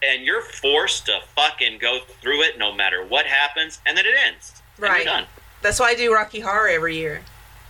[0.04, 4.16] and you're forced to fucking go through it no matter what happens, and then it
[4.28, 4.62] ends.
[4.78, 5.04] And Right.
[5.06, 5.26] You're done.
[5.62, 7.22] That's why I do Rocky Horror every year.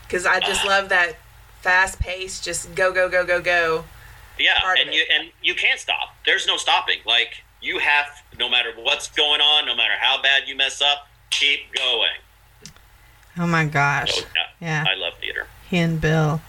[0.08, 0.68] Because I just Ah.
[0.70, 1.18] love that
[1.62, 3.86] fast pace, just go, go, go, go, go.
[4.40, 6.16] Yeah, and you and you can't stop.
[6.26, 7.00] There's no stopping.
[7.06, 8.08] Like you have,
[8.40, 12.10] no matter what's going on, no matter how bad you mess up, keep going.
[13.38, 14.16] Oh my gosh.
[14.16, 14.86] So, yeah, Yeah.
[14.90, 15.48] I love theater.
[15.70, 16.42] He and Bill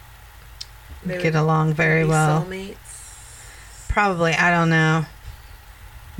[1.04, 2.42] They get along very well.
[2.44, 2.76] Soulmates.
[3.88, 5.04] Probably, I don't know.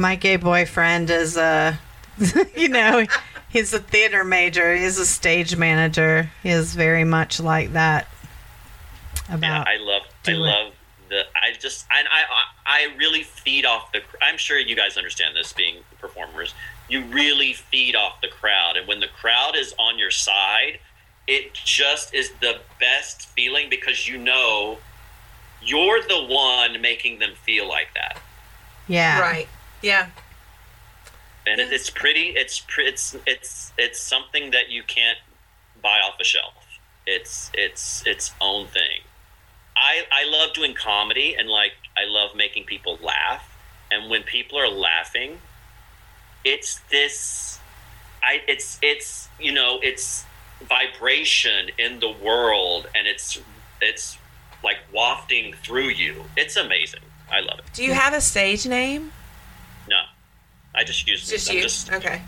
[0.02, 1.76] My gay boyfriend is uh
[2.56, 3.06] you know,
[3.50, 6.28] he's a theater major, he's a stage manager.
[6.42, 8.08] He is very much like that.
[9.30, 10.02] Yeah, I love.
[10.26, 10.38] I do it.
[10.38, 10.72] love
[11.08, 11.22] the.
[11.36, 11.86] I just.
[11.96, 12.20] And I.
[12.20, 14.00] I I really feed off the.
[14.20, 16.52] I'm sure you guys understand this, being performers.
[16.88, 20.80] You really feed off the crowd, and when the crowd is on your side,
[21.26, 24.78] it just is the best feeling because you know
[25.62, 28.20] you're the one making them feel like that.
[28.88, 29.20] yeah.
[29.20, 29.48] Right.
[29.82, 30.08] Yeah.
[31.46, 32.30] and it, it's pretty.
[32.36, 35.18] It's it's it's it's something that you can't
[35.82, 36.54] buy off a shelf.
[37.06, 39.00] It's it's its own thing.
[39.76, 43.48] I I love doing comedy and like I love making people laugh.
[43.90, 45.38] And when people are laughing,
[46.44, 47.58] it's this.
[48.22, 50.24] I it's it's you know it's
[50.68, 53.40] vibration in the world, and it's
[53.80, 54.16] it's
[54.62, 56.24] like wafting through you.
[56.36, 57.00] It's amazing.
[57.30, 57.64] I love it.
[57.74, 59.12] Do you have a stage name?
[59.88, 60.00] No,
[60.74, 61.62] I just use Just I'm you.
[61.62, 62.22] just okay.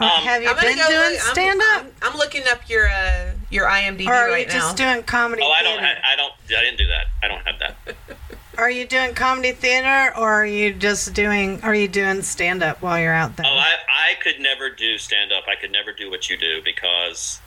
[0.00, 1.82] Um, have you I'm been go doing look- I'm- stand up?
[2.02, 4.92] I'm, I'm looking up your uh, your IMDb Or are right you just now.
[4.94, 5.80] doing comedy Oh, I don't.
[5.80, 6.00] theater?
[6.04, 6.32] I, I don't.
[6.56, 7.06] I didn't do that.
[7.22, 7.96] I don't have that.
[8.58, 12.82] Are you doing comedy theater or are you just doing are you doing stand up
[12.82, 13.46] while you're out there?
[13.46, 15.44] Oh, I, I could never do stand up.
[15.46, 17.40] I could never do what you do because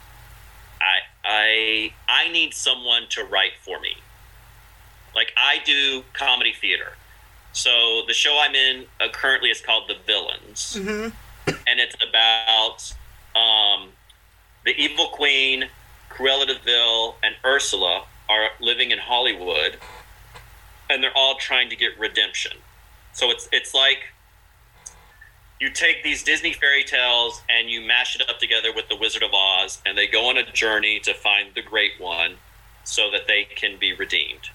[0.80, 3.96] I I I need someone to write for me.
[5.14, 6.94] Like I do comedy theater.
[7.54, 10.76] So the show I'm in uh, currently is called The Villains,
[11.46, 12.94] and it's about
[13.36, 13.90] um,
[14.66, 15.66] the evil queen,
[16.10, 19.78] Cruella de Vil, and Ursula are living in Hollywood,
[20.90, 22.58] and they're all trying to get redemption.
[23.14, 24.00] So it's it's like
[25.60, 29.24] you take these Disney fairy tales and you mash it up together with the Wizard
[29.24, 32.36] of Oz, and they go on a journey to find the Great One,
[32.86, 34.50] so that they can be redeemed.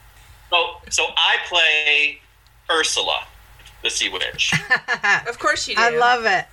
[0.50, 2.20] So so I play
[2.70, 3.26] Ursula,
[3.82, 4.52] the Sea Witch.
[5.28, 5.82] Of course you do.
[5.82, 6.46] I love it.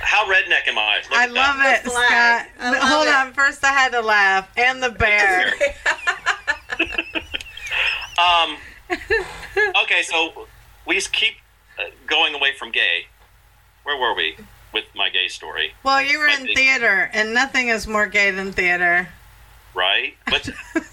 [0.00, 1.00] How redneck am I?
[1.10, 1.82] Look I at love that.
[1.84, 1.90] it.
[1.90, 2.46] Scott.
[2.66, 3.14] I love Hold it.
[3.14, 3.32] on.
[3.34, 4.48] First, I had to laugh.
[4.56, 5.52] And the bear.
[8.16, 8.56] Um.
[9.82, 10.46] Okay, so
[10.86, 11.34] we just keep
[11.78, 13.06] uh, going away from gay.
[13.82, 14.36] Where were we
[14.72, 15.72] with my gay story?
[15.82, 19.08] well, you were My in big- theater, and nothing is more gay than theater.
[19.74, 20.48] Right, but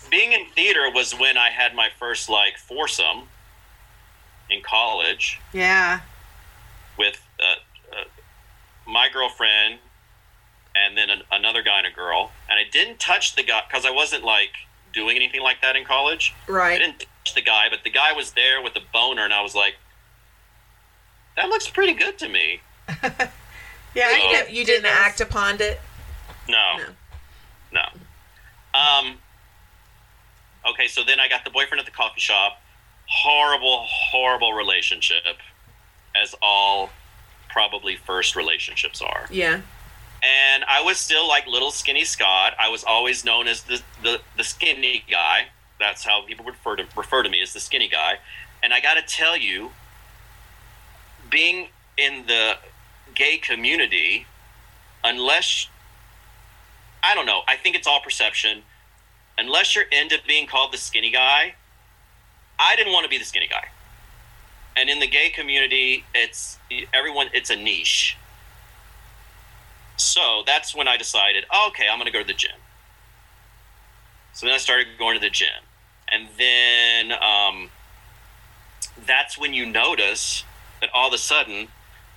[0.10, 3.28] being in theater was when I had my first like foursome
[4.52, 6.02] in college Yeah.
[6.97, 8.04] with uh, uh,
[8.86, 9.80] my girlfriend
[10.76, 13.86] and then an, another guy and a girl, and I didn't touch the guy because
[13.86, 14.52] I wasn't like
[14.93, 16.34] doing anything like that in college.
[16.47, 16.74] Right.
[16.76, 19.41] I didn't touch the guy, but the guy was there with a boner, and I
[19.41, 19.76] was like,
[21.36, 22.62] "That looks pretty good to me."
[23.93, 24.10] Yeah.
[24.10, 25.82] So- get You didn't act upon it.
[26.47, 26.78] No.
[26.78, 26.86] No.
[27.74, 28.80] No.
[28.80, 29.18] Um.
[30.70, 32.62] Okay, so then I got the boyfriend at the coffee shop.
[33.08, 35.38] Horrible, horrible relationship,
[36.16, 36.89] as all
[37.49, 39.28] probably first relationships are.
[39.30, 39.62] Yeah.
[40.24, 42.54] And I was still like little skinny Scott.
[42.60, 45.47] I was always known as the the, the skinny guy.
[45.80, 48.20] That's how people would refer to refer to me as the skinny guy.
[48.64, 49.72] And I got to tell you,
[51.30, 52.58] being in the
[53.16, 54.28] gay community,
[55.04, 55.68] unless
[57.04, 58.62] I don't know, I think it's all perception.
[59.38, 61.56] Unless you're into being called the skinny guy,
[62.60, 63.68] I didn't want to be the skinny guy.
[64.76, 66.58] And in the gay community, it's
[66.93, 67.30] everyone.
[67.34, 68.18] It's a niche.
[69.97, 72.58] So that's when I decided, oh, okay, I'm going to go to the gym.
[74.34, 75.49] So then I started going to the gym.
[76.12, 77.70] And then um,
[79.06, 80.43] that's when you notice
[80.80, 81.68] that all of a sudden,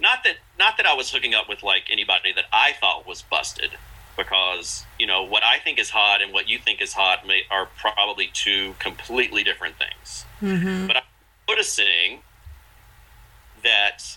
[0.01, 3.23] not that not that I was hooking up with like anybody that I thought was
[3.23, 3.73] busted,
[4.17, 7.43] because you know what I think is hot and what you think is hot may,
[7.51, 10.25] are probably two completely different things.
[10.43, 10.87] Mm-hmm.
[10.87, 11.03] But I'm
[11.49, 12.21] noticing
[13.63, 14.17] that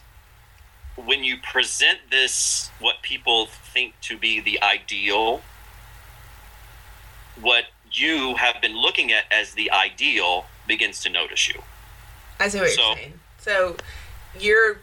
[0.96, 5.42] when you present this, what people think to be the ideal,
[7.40, 11.62] what you have been looking at as the ideal begins to notice you.
[12.40, 13.20] I see what So- you're saying.
[13.40, 13.78] So
[14.40, 14.80] you're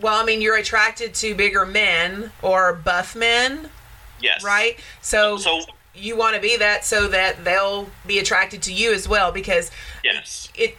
[0.00, 3.70] well, I mean, you're attracted to bigger men or buff men,
[4.20, 4.42] Yes.
[4.44, 4.78] right?
[5.00, 5.60] So, So
[5.94, 9.70] you want to be that so that they'll be attracted to you as well because
[10.04, 10.48] yes.
[10.54, 10.76] it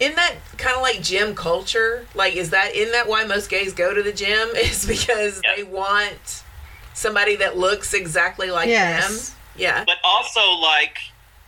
[0.00, 3.72] in that kind of like gym culture like is that in that why most gays
[3.74, 5.54] go to the gym is because Yeah.
[5.56, 6.42] they want
[6.94, 9.28] somebody that looks exactly like Yes.
[9.30, 10.98] them yeah But also, like,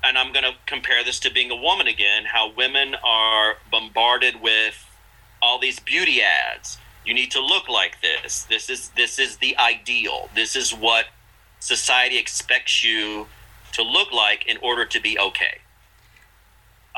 [0.05, 4.41] and I'm going to compare this to being a woman again, how women are bombarded
[4.41, 4.85] with
[5.43, 6.79] all these beauty ads.
[7.07, 8.43] You need to look like this.
[8.43, 10.29] This is this is the ideal.
[10.35, 11.07] This is what
[11.61, 13.29] society expects you
[13.73, 15.61] to look like in order to be okay.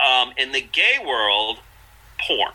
[0.03, 1.59] Um, in the gay world,
[2.19, 2.53] porn,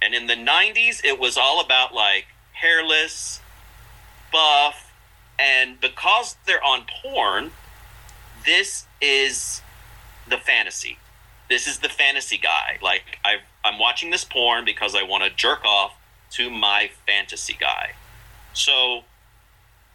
[0.00, 3.40] and in the '90s, it was all about like hairless,
[4.32, 4.90] buff,
[5.38, 7.50] and because they're on porn,
[8.46, 9.60] this is
[10.26, 10.96] the fantasy.
[11.50, 12.78] This is the fantasy guy.
[12.82, 15.92] Like i I'm watching this porn because I want to jerk off
[16.34, 17.92] to my fantasy guy.
[18.52, 19.02] So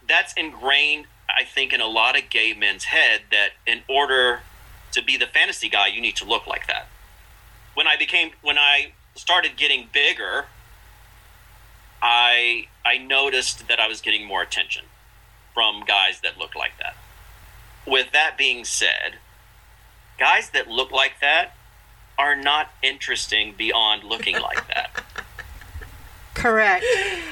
[0.08, 4.40] that's ingrained, I think, in a lot of gay men's head that in order
[4.92, 6.88] to be the fantasy guy, you need to look like that.
[7.74, 10.46] When I became, when I started getting bigger,
[12.02, 14.84] I I noticed that I was getting more attention
[15.54, 16.96] from guys that looked like that.
[17.86, 19.16] With that being said,
[20.18, 21.54] guys that look like that
[22.18, 25.04] are not interesting beyond looking like that.
[26.40, 26.84] Correct.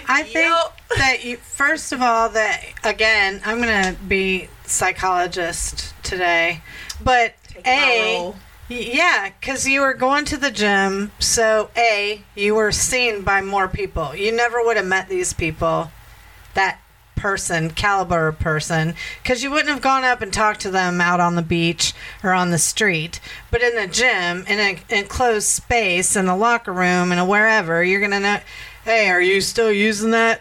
[0.08, 0.80] I think Yep.
[0.98, 6.62] that you first of all that again, I'm going to be psychologist today.
[7.02, 8.34] But Take A
[8.68, 13.66] yeah, cuz you were going to the gym, so A, you were seen by more
[13.66, 14.14] people.
[14.14, 15.90] You never would have met these people
[16.52, 16.78] that
[17.16, 21.34] person, caliber person, because you wouldn't have gone up and talked to them out on
[21.34, 21.92] the beach
[22.22, 23.20] or on the street.
[23.50, 28.00] But in the gym, in an enclosed space, in the locker room, and wherever, you're
[28.00, 28.40] gonna know.
[28.88, 30.40] Hey, are you still using that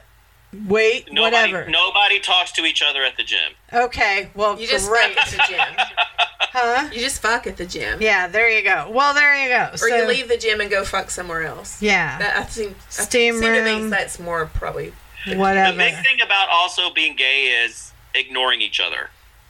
[0.67, 1.11] weight?
[1.11, 1.69] Nobody, Whatever.
[1.69, 3.51] nobody talks to each other at the gym.
[3.73, 5.13] Okay, well, You just great.
[5.17, 5.75] fuck at the gym.
[6.39, 6.89] huh?
[6.93, 8.01] You just fuck at the gym.
[8.01, 8.89] Yeah, there you go.
[8.89, 9.71] Well, there you go.
[9.73, 11.81] Or So- you leave the gym and go fuck somewhere else.
[11.81, 13.65] Yeah, That I think I Steam seem to room.
[13.65, 14.93] think that's more probably
[15.25, 15.73] whatever.
[15.73, 19.09] The big thing about also being gay is ignoring each other.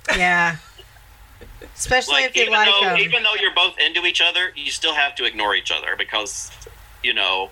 [0.10, 0.56] Yeah.
[1.76, 2.98] Especially Like if you even like though them.
[2.98, 6.50] even though you're both into each other, you still have to ignore each other because
[7.04, 7.52] you know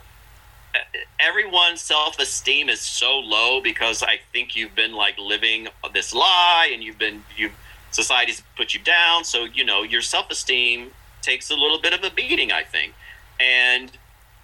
[1.20, 6.84] everyone's self-esteem is so low because I think you've been like living this lie and
[6.84, 7.52] you've been you
[7.92, 9.24] society's put you down.
[9.24, 12.94] So you know your self-esteem takes a little bit of a beating I think.
[13.40, 13.92] And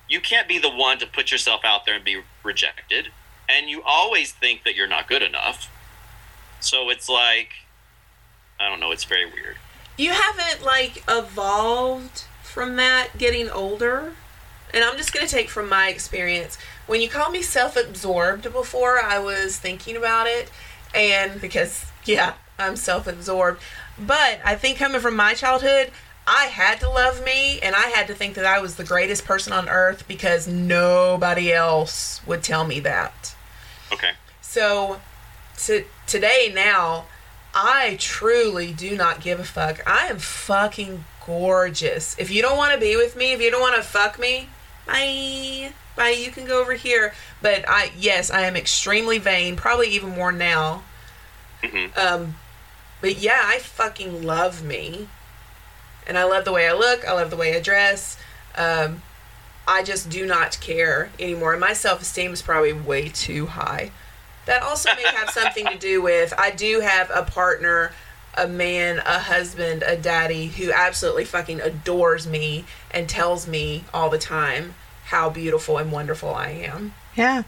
[0.10, 3.08] you can't be the one to put yourself out there and be rejected.
[3.48, 5.70] And you always think that you're not good enough.
[6.60, 7.50] So it's like
[8.60, 9.58] I don't know it's very weird.
[9.98, 14.14] You haven't like evolved from that getting older
[14.74, 16.58] and i'm just going to take from my experience
[16.88, 20.52] when you called me self-absorbed before i was thinking about it
[20.94, 23.62] and because yeah i'm self-absorbed
[24.00, 25.92] but i think coming from my childhood
[26.28, 29.26] i had to love me and i had to think that i was the greatest
[29.26, 33.36] person on earth because nobody else would tell me that
[33.92, 34.12] okay
[34.42, 35.00] so
[35.62, 37.06] to today now,
[37.54, 39.82] I truly do not give a fuck.
[39.88, 42.18] I am fucking gorgeous.
[42.18, 44.50] If you don't want to be with me, if you don't want to fuck me,
[44.86, 45.74] bye.
[45.96, 46.10] Bye.
[46.10, 47.14] You can go over here.
[47.42, 50.84] But I yes, I am extremely vain, probably even more now.
[51.64, 51.98] Mhm.
[51.98, 52.36] Um
[53.02, 55.08] but yeah, I fucking love me.
[56.08, 58.18] And I love the way I look, I love the way I dress.
[58.56, 59.02] Um
[59.68, 61.52] I just do not care anymore.
[61.54, 63.92] And my self esteem is probably way too high.
[64.46, 67.92] That also may have something to do with I do have a partner,
[68.36, 74.10] a man, a husband, a daddy who absolutely fucking adores me and tells me all
[74.10, 74.74] the time
[75.06, 76.94] how beautiful and wonderful I am.
[77.16, 77.44] Yeah.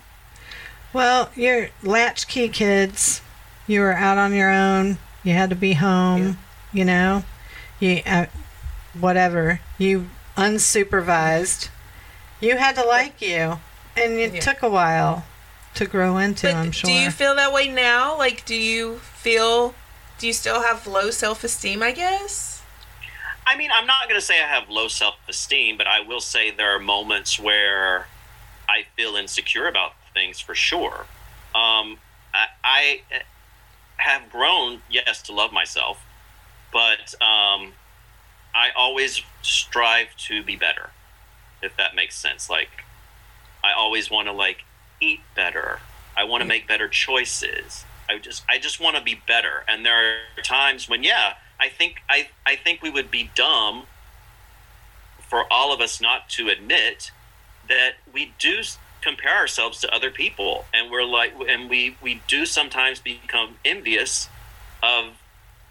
[0.92, 3.22] Well, you're latchkey kids.
[3.66, 4.98] You were out on your own.
[5.24, 6.38] You had to be home.
[6.74, 7.24] You know,
[7.80, 8.26] you uh,
[9.00, 9.60] whatever.
[9.78, 11.70] You unsupervised.
[12.42, 13.60] You had to like you,
[13.96, 14.42] and it Yeah.
[14.42, 15.24] took a while
[15.76, 16.48] to grow into.
[16.48, 16.88] But I'm sure.
[16.90, 18.18] do you feel that way now?
[18.18, 19.74] Like, do you feel,
[20.24, 22.64] do you still have low self esteem, I guess?
[23.46, 26.22] I mean, I'm not going to say I have low self esteem, but I will
[26.22, 28.08] say there are moments where
[28.70, 31.08] I feel insecure about things for sure.
[31.54, 31.98] Um,
[32.34, 33.02] I, I
[33.98, 36.02] have grown, yes, to love myself,
[36.72, 37.74] but um,
[38.56, 40.92] I always strive to be better,
[41.62, 42.50] if that makes sense.
[42.50, 42.86] Like,
[43.62, 44.64] I always want to like
[45.02, 45.82] eat better.
[46.16, 47.84] I want to make better choices.
[48.10, 49.64] I just I just want to be better.
[49.68, 53.84] And there are times when yeah, I think I I think we would be dumb
[55.30, 57.12] for all of us not to admit
[57.68, 58.62] that we do
[59.02, 64.30] compare ourselves to other people and we're like and we we do sometimes become envious
[64.82, 65.22] of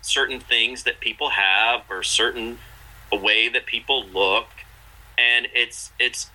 [0.02, 2.58] certain things that people have or certain
[3.10, 4.48] a way that people look
[5.16, 6.30] and it's it's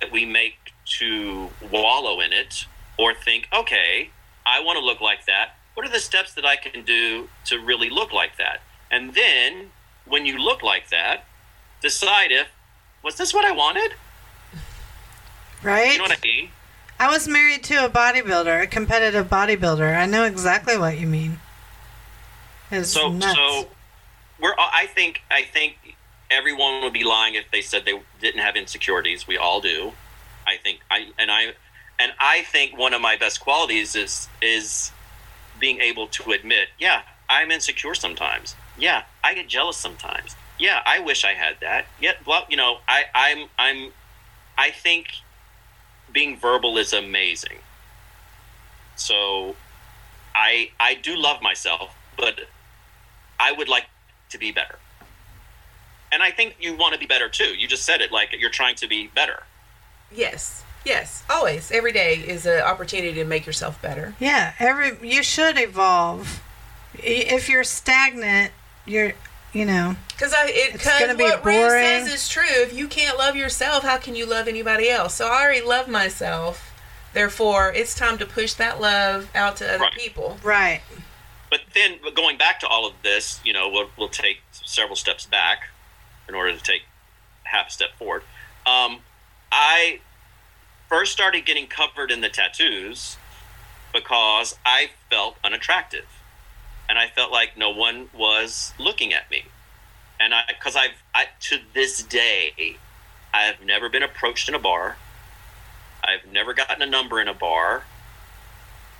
[0.00, 2.66] that we make to wallow in it
[2.98, 4.10] or think, okay,
[4.46, 5.56] I want to look like that.
[5.74, 8.60] What are the steps that I can do to really look like that?
[8.90, 9.70] And then
[10.06, 11.24] when you look like that,
[11.82, 12.48] decide if,
[13.02, 13.92] was this what I wanted?
[15.62, 15.92] right?
[15.92, 16.50] You know what I mean?
[16.98, 19.96] I was married to a bodybuilder, a competitive bodybuilder.
[19.96, 21.40] I know exactly what you mean.
[22.70, 23.36] It's So, nuts.
[23.36, 23.68] so
[24.40, 25.76] we're, I think, I think
[26.30, 29.26] everyone would be lying if they said they didn't have insecurities.
[29.26, 29.92] We all do.
[30.46, 31.52] I think I, and I,
[31.98, 34.92] and I think one of my best qualities is, is
[35.58, 38.54] being able to admit, yeah, I'm insecure sometimes.
[38.78, 40.36] Yeah, I get jealous sometimes.
[40.58, 41.86] Yeah, I wish I had that.
[42.00, 43.92] Yet, well, you know, I, I'm, I'm,
[44.56, 45.08] I think
[46.12, 47.58] being verbal is amazing.
[48.96, 49.56] So,
[50.34, 52.40] I, I do love myself, but
[53.40, 53.86] I would like
[54.30, 54.78] to be better.
[56.12, 57.56] And I think you want to be better too.
[57.56, 59.42] You just said it like you're trying to be better.
[60.14, 60.62] Yes.
[60.86, 61.24] Yes.
[61.28, 61.72] Always.
[61.72, 64.14] Every day is an opportunity to make yourself better.
[64.20, 66.40] Yeah, every you should evolve.
[66.94, 68.52] If you're stagnant,
[68.86, 69.12] you're,
[69.52, 71.82] you know, Because I, it, It's 'cause gonna be what Ray boring.
[72.06, 72.44] says is true.
[72.48, 75.14] If you can't love yourself, how can you love anybody else?
[75.16, 76.72] So I already love myself.
[77.12, 79.92] Therefore, it's time to push that love out to other Right.
[79.92, 80.38] people.
[80.44, 80.82] right.
[81.50, 84.96] But then but going back to all of this, you know, we'll, we'll take several
[84.96, 85.68] steps back
[86.28, 86.82] in order to take
[87.44, 88.22] half a step forward.
[88.66, 89.00] Um,
[89.52, 90.00] I
[90.88, 93.16] first started getting covered in the tattoos
[93.92, 96.06] because I felt unattractive.
[96.88, 99.46] And I felt like no one was looking at me.
[100.20, 102.76] And I, because I've, I, to this day,
[103.34, 104.96] I have never been approached in a bar.
[106.04, 107.84] I've never gotten a number in a bar,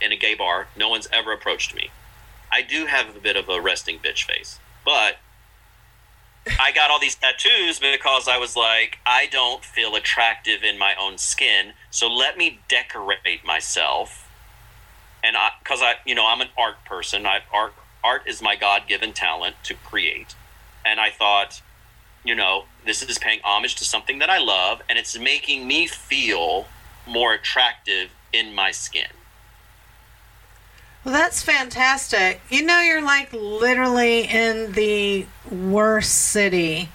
[0.00, 0.66] in a gay bar.
[0.76, 1.90] No one's ever approached me.
[2.50, 5.18] I do have a bit of a resting bitch face, but
[6.60, 10.94] I got all these tattoos because I was like, I don't feel attractive in my
[11.00, 14.28] own skin, so let me decorate myself.
[15.24, 17.26] And I, because I, you know, I'm an art person.
[17.26, 17.74] I art
[18.04, 20.36] art is my God given talent to create,
[20.84, 21.62] and I thought,
[22.24, 25.86] you know, this is paying homage to something that I love, and it's making me
[25.86, 26.66] feel
[27.06, 29.08] more attractive in my skin.
[31.06, 32.40] Well, that's fantastic.
[32.50, 36.88] You know, you're like literally in the worst city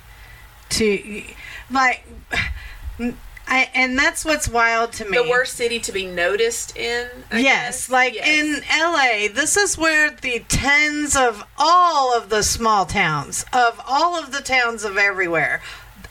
[0.71, 1.23] to,
[1.71, 2.05] like,
[3.47, 5.17] I, and that's what's wild to me.
[5.17, 7.07] The worst city to be noticed in.
[7.31, 7.89] I yes, guess?
[7.89, 8.27] like Yes.
[8.27, 14.21] in LA, this is where the tens of all of the small towns, of all
[14.21, 15.61] of the towns of everywhere,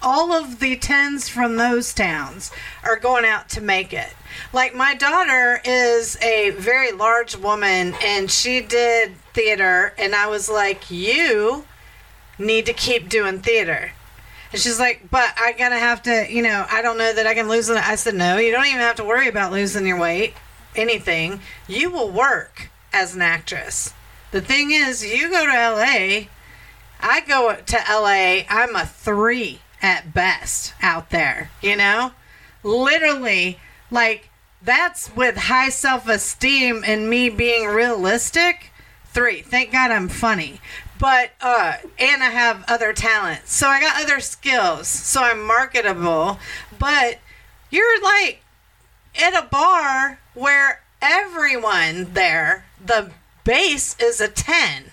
[0.03, 2.51] all of the tens from those towns
[2.83, 4.15] are going out to make it.
[4.53, 10.49] Like my daughter is a very large woman and she did theater and I was
[10.49, 11.65] like, "You
[12.39, 13.93] need to keep doing theater."
[14.53, 17.35] And she's like, but I gotta have to, you know, I don't know that I
[17.35, 17.77] can lose it.
[17.77, 20.35] I said, no, you don't even have to worry about losing your weight,
[20.75, 21.41] anything.
[21.69, 23.95] You will work as an actress.
[24.33, 26.27] The thing is, you go to LA,
[27.01, 32.13] I go to LA, I'm a three at best out there, you know?
[32.63, 33.59] Literally,
[33.91, 34.30] like,
[34.63, 38.71] that's with high self esteem and me being realistic.
[39.07, 39.43] Three.
[39.43, 40.61] Thank God I'm funny.
[40.99, 43.53] But, uh, and I have other talents.
[43.55, 44.87] So I got other skills.
[44.87, 46.39] So I'm marketable.
[46.79, 47.19] But
[47.71, 48.43] you're like
[49.21, 53.11] at a bar where everyone there, the
[53.45, 54.85] base is a 10.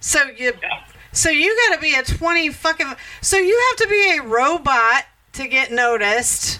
[0.00, 0.52] So you.
[0.60, 0.84] Yeah.
[1.12, 2.94] So you got to be a 20 fucking.
[3.20, 5.04] So you have to be a robot
[5.34, 6.58] to get noticed.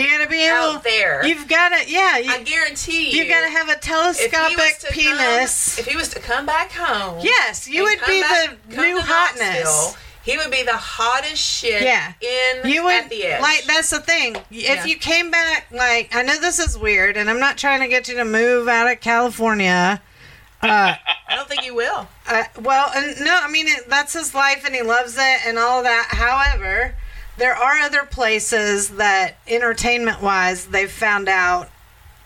[0.00, 0.56] You got to be able.
[0.76, 1.24] Out there.
[1.26, 1.90] You've got to.
[1.90, 2.18] Yeah.
[2.18, 3.22] You, I guarantee you.
[3.22, 5.76] you got to have a if telescopic to penis.
[5.76, 7.20] Come, if he was to come back home.
[7.22, 9.96] yes, you would be back- the new hotness.
[10.22, 12.12] He would be the hottest shit Yeah.
[12.20, 13.40] in You would at the edge.
[13.40, 14.36] like that's the thing.
[14.50, 14.74] Yeah.
[14.74, 17.88] If you came back, like I know this is weird, and I'm not trying to
[17.88, 20.00] get you to move out of California.
[20.62, 20.94] Uh,
[21.28, 22.06] I don't think you will.
[22.28, 25.58] Uh, well, and no, I mean it, that's his life, and he loves it, and
[25.58, 26.08] all that.
[26.10, 26.94] However,
[27.40, 31.68] there are other places that, entertainment-wise, they've found out.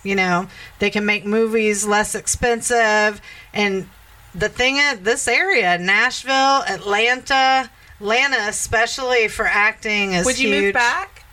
[0.02, 0.48] You know,
[0.80, 3.22] they can make movies less expensive,
[3.54, 3.88] and
[4.34, 7.70] the thing is, this area, Nashville, Atlanta,
[8.00, 10.62] Atlanta, especially for acting, is Would you huge.
[10.64, 11.24] move back?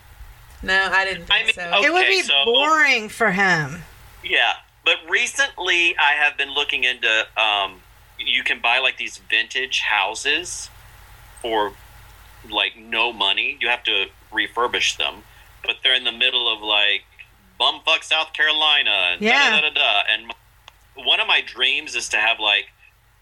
[0.63, 1.61] No, I didn't think I mean, so.
[1.63, 1.85] okay.
[1.87, 3.83] It would be so- boring for him.
[4.23, 4.53] Yeah,
[4.85, 7.27] but recently I have been looking into.
[7.35, 7.81] Um,
[8.19, 10.69] you can buy like these vintage houses
[11.41, 11.73] for
[12.49, 13.57] like no money.
[13.59, 15.23] You have to refurbish them,
[15.65, 17.03] but they're in the middle of like
[17.59, 19.49] bumfuck South Carolina and Yeah.
[19.51, 20.03] da da da da.
[20.11, 20.33] And my-
[20.95, 22.71] one of my dreams is to have like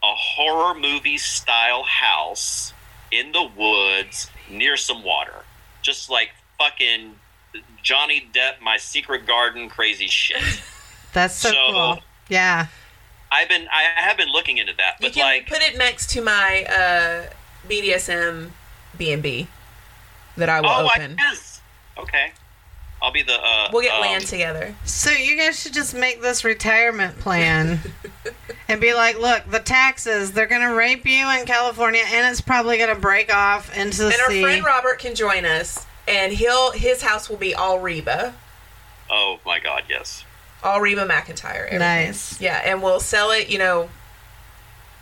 [0.04, 2.74] a horror movie style house
[3.12, 5.44] in the woods near some water,
[5.82, 7.20] just like fucking
[7.82, 10.42] Johnny Depp, my secret garden, crazy shit.
[11.14, 12.00] That's so, So- cool.
[12.30, 12.68] Yeah.
[13.32, 16.10] I've been I have been looking into that, you but can like put it next
[16.12, 17.30] to my uh,
[17.70, 18.50] BDSM
[19.00, 19.48] B and B
[20.38, 21.16] that I will oh, I open.
[21.16, 21.62] guess
[21.98, 22.32] okay.
[23.02, 24.76] I'll be the uh, we'll get um, land together.
[24.84, 27.80] So you guys should just make this retirement plan
[28.68, 32.42] and be like, look, the taxes, they're going to rape you in California and it's
[32.42, 36.34] probably going to break off into the And our friend Robert can join us, and
[36.34, 38.36] he'll his house will be all Reba,
[39.10, 40.24] Oh my god, yes.
[40.62, 41.56] all Reba McEntire.
[41.68, 41.80] everything.
[41.80, 42.40] Nice.
[42.42, 43.50] Yeah, and we'll sell it.
[43.50, 43.90] You know,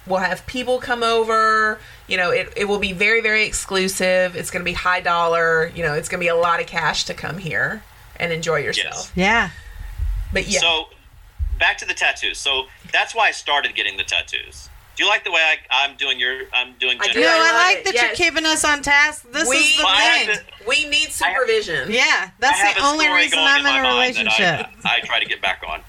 [0.06, 1.80] we'll have people come over.
[2.08, 4.36] You know, it, it will be very very exclusive.
[4.36, 5.72] It's going to be high dollar.
[5.76, 7.84] You know, it's going to be a lot of cash to come here
[8.20, 9.12] and enjoy yourself.
[9.16, 9.50] yeah.
[10.34, 10.86] But yeah, So
[11.60, 12.38] back to the tattoos.
[12.38, 14.70] So that's why I started getting the tattoos.
[14.96, 17.22] Do you like the way I, I'm doing your I'm doing I do.
[17.22, 17.28] No.
[17.28, 18.04] I I like it, that yes.
[18.20, 19.30] you're keeping us on task.
[19.32, 20.36] This We- is the Well, thing.
[20.36, 21.92] to- we need supervision.
[21.92, 24.68] yeah, that's the only reason I'm my in a relationship.
[24.84, 25.82] I, I try to get back on.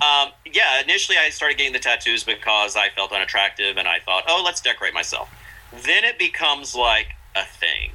[0.00, 4.24] Um, yeah, initially I started getting the tattoos because I felt unattractive and I thought,
[4.28, 5.28] oh, let's decorate myself.
[5.72, 7.92] Then it becomes like a thing.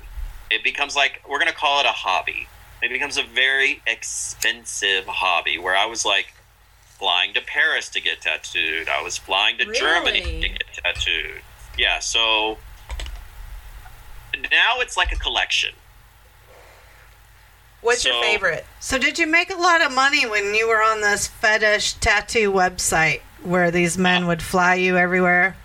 [0.49, 2.47] It becomes like, we're going to call it a hobby.
[2.81, 6.33] It becomes a very expensive hobby where I was like
[6.97, 8.89] flying to Paris to get tattooed.
[8.89, 11.41] I was flying to Germany to get tattooed.
[11.77, 12.57] Yeah, so
[14.51, 15.73] now it's like a collection.
[17.81, 18.65] What's your favorite?
[18.79, 22.51] So, did you make a lot of money when you were on this fetish tattoo
[22.51, 25.55] website where these men uh, would fly you everywhere?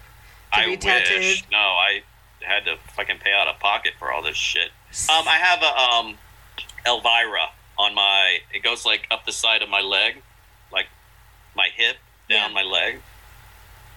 [0.52, 1.44] I be wish.
[1.50, 2.02] No, I
[2.42, 4.70] had to fucking pay out of pocket for all this shit.
[5.08, 6.18] Um, I have a um,
[6.86, 8.38] Elvira on my.
[8.52, 10.22] It goes like up the side of my leg,
[10.72, 10.86] like
[11.56, 11.96] my hip
[12.28, 12.54] down Yeah.
[12.54, 13.00] my leg.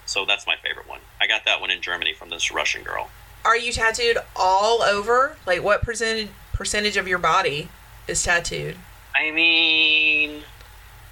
[0.05, 0.99] So that's my favorite one.
[1.19, 3.09] I got that one in Germany from this Russian girl.
[3.43, 5.37] Are you tattooed all over?
[5.45, 7.69] Like, what percentage percentage of your body
[8.07, 8.77] is tattooed?
[9.15, 10.41] I mean,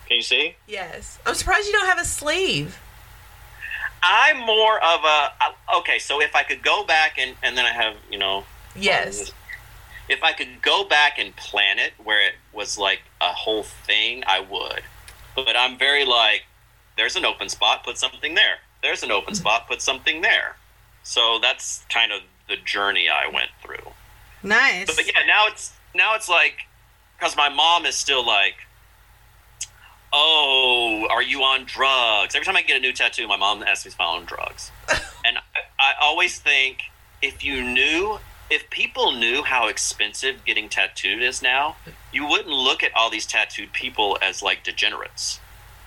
[0.07, 0.55] can you see?
[0.67, 1.19] Yes.
[1.25, 2.79] I'm surprised you don't have a sleeve.
[4.03, 5.31] I'm more of a
[5.77, 5.97] okay.
[5.97, 8.43] So if I could go back and and then I have you know
[8.75, 9.29] Yes.
[9.29, 9.35] Um,
[10.09, 14.23] if I could go back and plan it where it was like a whole thing,
[14.27, 14.81] I would.
[15.35, 16.43] But I'm very like,
[16.97, 18.57] there's an open spot, put something there.
[18.81, 19.41] There's an open mm-hmm.
[19.41, 20.57] spot, put something there.
[21.03, 23.91] So that's kind of the journey I went through.
[24.43, 24.87] Nice.
[24.87, 26.65] But, but yeah, now it's now it's like
[27.17, 28.55] because my mom is still like,
[30.13, 32.35] oh, are you on drugs?
[32.35, 34.71] Every time I get a new tattoo, my mom asks me if I'm on drugs,
[35.25, 35.41] and I,
[35.79, 36.83] I always think
[37.21, 38.19] if you knew.
[38.49, 41.77] If people knew how expensive getting tattooed is now,
[42.11, 45.39] you wouldn't look at all these tattooed people as like degenerates,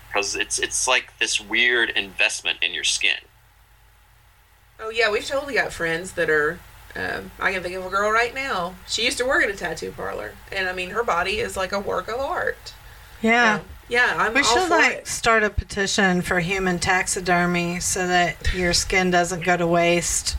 [0.08, 3.18] because it's it's like this weird investment in your skin.
[4.80, 6.58] Oh yeah, we've totally got friends that are.
[6.96, 8.74] Um, I can think of a girl right now.
[8.88, 11.70] She used to work at a tattoo parlor, and I mean, her body is like
[11.70, 12.72] a work of art.
[13.20, 13.60] yeah.
[13.88, 15.06] Yeah, I'm We all should for like it.
[15.06, 20.36] start a petition for human taxidermy so that your skin doesn't go to waste.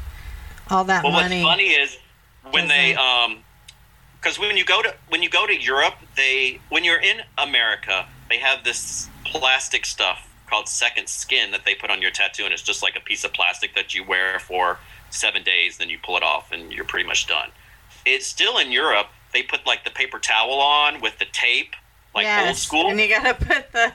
[0.70, 1.42] All that Well, money.
[1.44, 1.98] what's funny is
[2.52, 3.44] when they Doesn't- um,
[4.20, 8.08] because when you go to when you go to Europe, they when you're in America,
[8.30, 12.54] they have this plastic stuff called second skin that they put on your tattoo, and
[12.54, 14.80] it's just like a piece of plastic that you wear for
[15.10, 17.50] seven days, then you pull it off, and you're pretty much done.
[18.06, 19.08] It's still in Europe.
[19.34, 21.76] They put like the paper towel on with the tape,
[22.18, 22.90] like old school.
[22.90, 23.94] And you gotta put the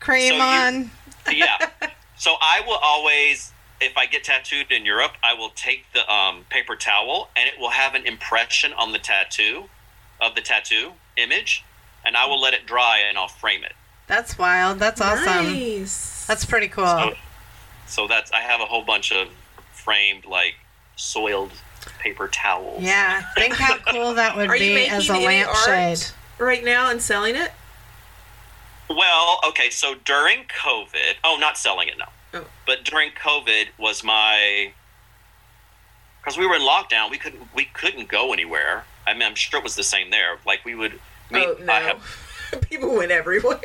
[0.00, 0.90] cream So you- on.
[1.32, 1.58] yeah.
[2.20, 6.44] So I will always, if I get tattooed in Europe, I will take the um,
[6.50, 9.66] paper towel and it will have an impression on the tattoo
[10.20, 11.62] of the tattoo image,
[12.04, 13.74] and I will let it dry and I'll frame it.
[14.08, 14.80] That's wild.
[14.80, 15.52] That's awesome.
[15.52, 16.26] Nice.
[16.26, 16.86] That's pretty cool.
[16.86, 17.12] So,
[17.86, 19.28] so that's I have a whole bunch of
[19.70, 20.56] framed like
[20.96, 21.52] soiled
[22.00, 22.82] paper towels.
[22.82, 23.22] yeah.
[23.36, 26.04] Think how cool that would Are be making as a any lampshade.
[26.38, 27.52] Right now and selling it?
[28.90, 32.06] Well, okay, so during COVID, oh, not selling it, no.
[32.34, 32.44] Oh.
[32.66, 34.72] But during COVID was my
[36.20, 38.84] because we were in lockdown, we couldn't we couldn't go anywhere.
[39.06, 40.38] I mean, I'm sure it was the same there.
[40.46, 41.00] Like we would
[41.30, 41.46] meet.
[41.46, 43.60] oh no, I have, people went everywhere.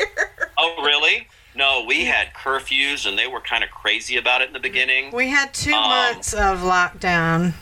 [0.57, 1.27] oh, really?
[1.55, 5.11] No, we had curfews, and they were kind of crazy about it in the beginning.
[5.11, 7.53] We had two Um, months of lockdown.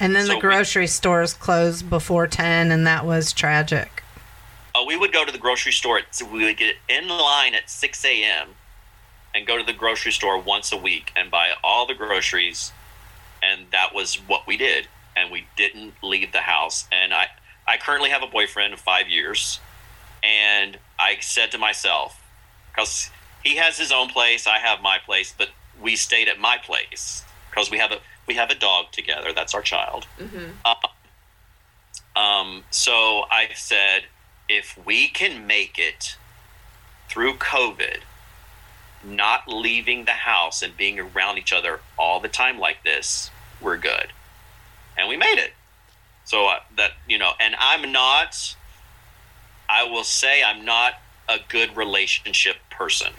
[0.00, 4.02] And then So the we- grocery stores closed before 10, and that was tragic.
[4.74, 5.98] Uh, we would go to the grocery store.
[5.98, 8.48] At, we would get in line at 6 a.m.
[9.34, 12.72] and go to the grocery store once a week and buy all the groceries.
[13.42, 14.86] And that was what we did.
[15.16, 16.86] And we didn't leave the house.
[16.92, 17.26] And I,
[17.66, 19.58] I currently have a boyfriend of five years.
[20.22, 22.22] And I said to myself,
[22.70, 23.10] because
[23.42, 25.48] he has his own place, I have my place, but
[25.80, 27.98] we stayed at my place because we have a
[28.28, 29.32] we have a dog together.
[29.34, 30.06] That's our child.
[32.14, 34.04] Um, so I said,
[34.48, 36.16] if we can make it
[37.08, 38.00] through COVID,
[39.04, 43.30] not leaving the house and being around each other all the time like this,
[43.60, 44.08] we're good.
[44.96, 45.52] And we made it.
[46.24, 48.56] So uh, that, you know, and I'm not,
[49.70, 50.94] I will say, I'm not
[51.28, 53.12] a good relationship person.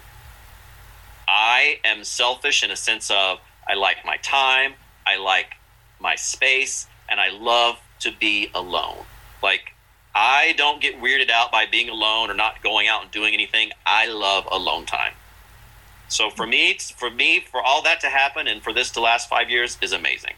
[1.27, 4.73] I am selfish in a sense of I like my time,
[5.09, 5.55] I like
[5.99, 9.05] my space, and I love to be alone.
[9.41, 9.73] Like,
[10.13, 13.71] I don't get weirded out by being alone or not going out and doing anything.
[13.85, 15.13] I love alone time.
[16.07, 19.29] So for me, for me, for all that to happen and for this to last
[19.29, 20.33] five years is amazing.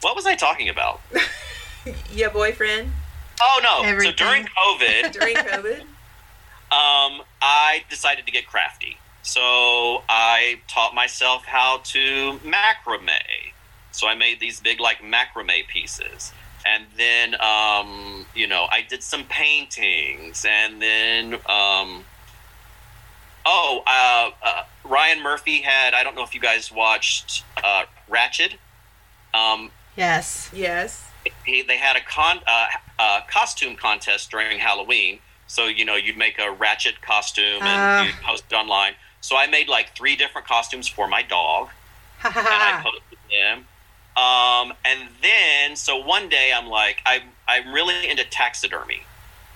[0.00, 1.00] What was I talking about?
[2.12, 2.92] Your boyfriend
[3.42, 3.88] Oh no!
[3.88, 4.12] Everything.
[4.16, 5.80] So during COVID, during COVID.
[5.80, 8.98] um, I decided to get crafty.
[9.22, 13.08] So I taught myself how to macrame.
[13.92, 16.32] So I made these big like macrame pieces.
[16.64, 20.44] And then, um, you know, I did some paintings.
[20.48, 22.04] And then, um,
[23.44, 28.54] oh, uh, uh, Ryan Murphy had, I don't know if you guys watched uh, Ratched.
[29.34, 30.48] Um, Yes.
[30.54, 31.06] yes.
[31.44, 32.66] he, they had a con uh,
[32.98, 35.18] uh, costume contest during Halloween.
[35.48, 38.04] So you know, you'd make a Ratched costume and Ah.
[38.06, 38.94] you'd post it online.
[39.20, 41.68] So I made like three different costumes for my dog,
[42.24, 43.66] and I posted them.
[44.16, 49.02] Um, and then, so one day I'm like, I'm I'm really into taxidermy.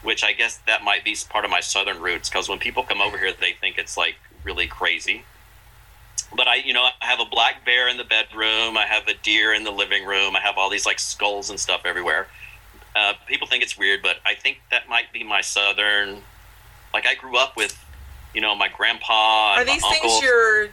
[0.03, 2.29] which I guess that might be part of my southern roots.
[2.29, 5.25] Because when people come over here, they think it's like really crazy.
[6.35, 8.77] But I, you know, I have a black bear in the bedroom.
[8.77, 10.37] I have a deer in the living room.
[10.37, 12.27] I have all these like skulls and stuff everywhere.
[12.95, 16.23] Uh, people think it's weird, but I think that might be my southern.
[16.95, 17.79] Like I grew up with,
[18.35, 19.55] you know, my grandpa.
[19.55, 20.23] Are And these my things uncles.
[20.23, 20.69] you're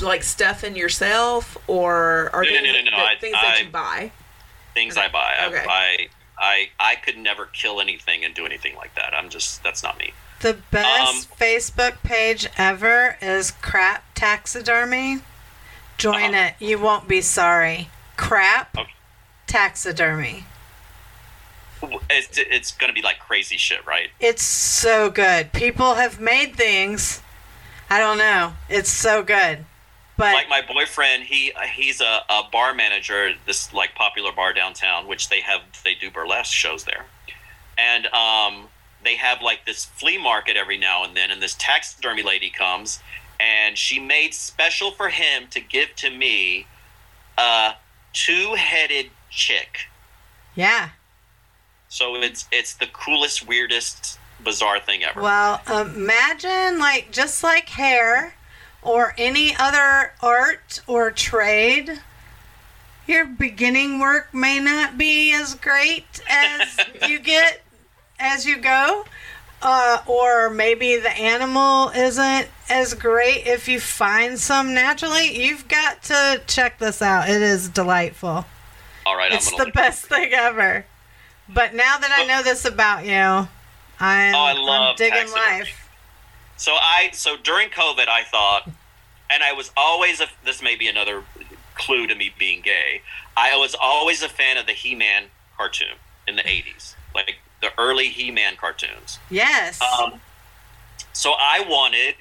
[0.00, 3.60] like stuffing yourself, or are No, no, no, no, no, the I- things that I-
[3.62, 4.10] you buy?
[4.74, 5.34] things I buy.
[5.40, 5.64] I- Okay.
[5.68, 6.08] I,
[6.38, 9.14] I, I could never kill anything and do anything like that.
[9.14, 10.12] I'm just that's not me.
[10.40, 15.20] The best Um, Facebook page ever is Crap Taxidermy.
[15.96, 16.48] Join Uh-huh.
[16.48, 16.54] it.
[16.58, 17.88] You won't be sorry.
[18.18, 18.90] Crap Okay.
[19.46, 20.44] Taxidermy.
[22.10, 24.10] It's, it's going to be like crazy shit, right?
[24.18, 25.52] It's so good.
[25.52, 27.22] People have made things.
[27.88, 28.54] I don't know.
[28.68, 29.64] It's so good.
[30.16, 35.06] But like my boyfriend he he's a, a bar manager this like popular bar downtown
[35.06, 37.06] which they have they do burlesque shows there.
[37.78, 38.68] And um
[39.04, 43.00] they have like this flea market every now and then and this taxidermy lady comes
[43.38, 46.66] and she made special for him to give to me
[47.36, 47.74] a
[48.14, 49.80] two-headed chick.
[50.54, 50.88] Yeah.
[51.88, 55.20] so it's it's the coolest weirdest bizarre thing ever.
[55.20, 58.34] Well, imagine like just like hair
[58.86, 62.00] or any other art or trade,
[63.06, 67.62] your beginning work may not be as great as you get
[68.18, 69.04] as you go.
[69.62, 75.42] Uh, or maybe the animal isn't as great if you find some naturally.
[75.44, 77.28] You've got to check this out.
[77.28, 78.44] It is delightful.
[79.06, 80.84] all right It's the best thing ever.
[81.48, 83.48] But now that I know this about you,
[83.98, 85.85] I'm, Oh, I I'm digging life.
[86.56, 88.68] So I so during COVID I thought,
[89.30, 91.22] and I was always a, this may be another
[91.74, 93.02] clue to me being gay.
[93.36, 95.24] I was always a fan of the He-Man
[95.56, 95.96] cartoon
[96.26, 99.18] in the '80s, like the early He-Man cartoons.
[99.30, 99.80] Yes.
[99.82, 100.20] Um,
[101.12, 102.14] so I wanted,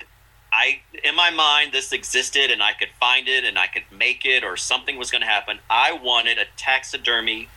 [0.51, 4.25] I in my mind this existed, and I could find it, and I could make
[4.25, 5.59] it, or something was going to happen.
[5.69, 7.49] I wanted a taxidermy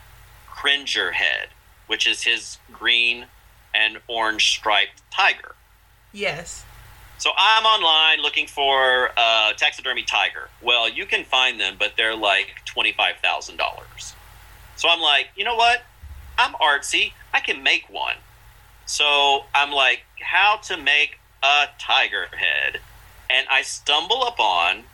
[0.46, 1.48] Cringer head,
[1.86, 3.26] which is his green
[3.72, 5.54] and orange striped tiger.
[6.12, 6.64] Yes.
[7.18, 10.48] So I'm online looking for a taxidermy tiger.
[10.62, 14.14] Well, you can find them, but they're like twenty-five thousand dollars.
[14.76, 15.82] So I'm like, you know what?
[16.38, 17.12] I'm artsy.
[17.34, 18.14] I can make one.
[18.86, 22.80] So I'm like, how to make a tiger head,
[23.28, 24.84] and I stumble upon,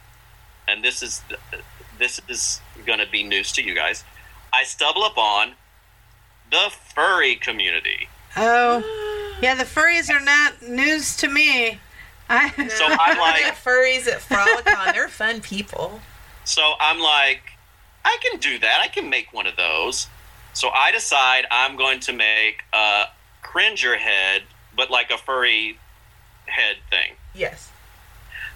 [0.67, 1.23] and this is
[1.99, 4.03] this is going to be news to you guys.
[4.53, 5.53] I stumble upon
[6.51, 8.09] the furry community.
[8.37, 9.55] oh, yeah.
[9.55, 11.79] The furries are not news to me.
[12.29, 16.01] I So I'm like, furries at Frolicon, they're fun people.
[16.45, 17.43] So I'm like,
[18.05, 18.81] I can do that.
[18.83, 20.09] I can make one of those.
[20.53, 23.05] So I decide I'm going to make a
[23.43, 24.43] cringer head,
[24.77, 25.79] but like a furry
[26.47, 27.15] head thing.
[27.35, 27.71] Yes.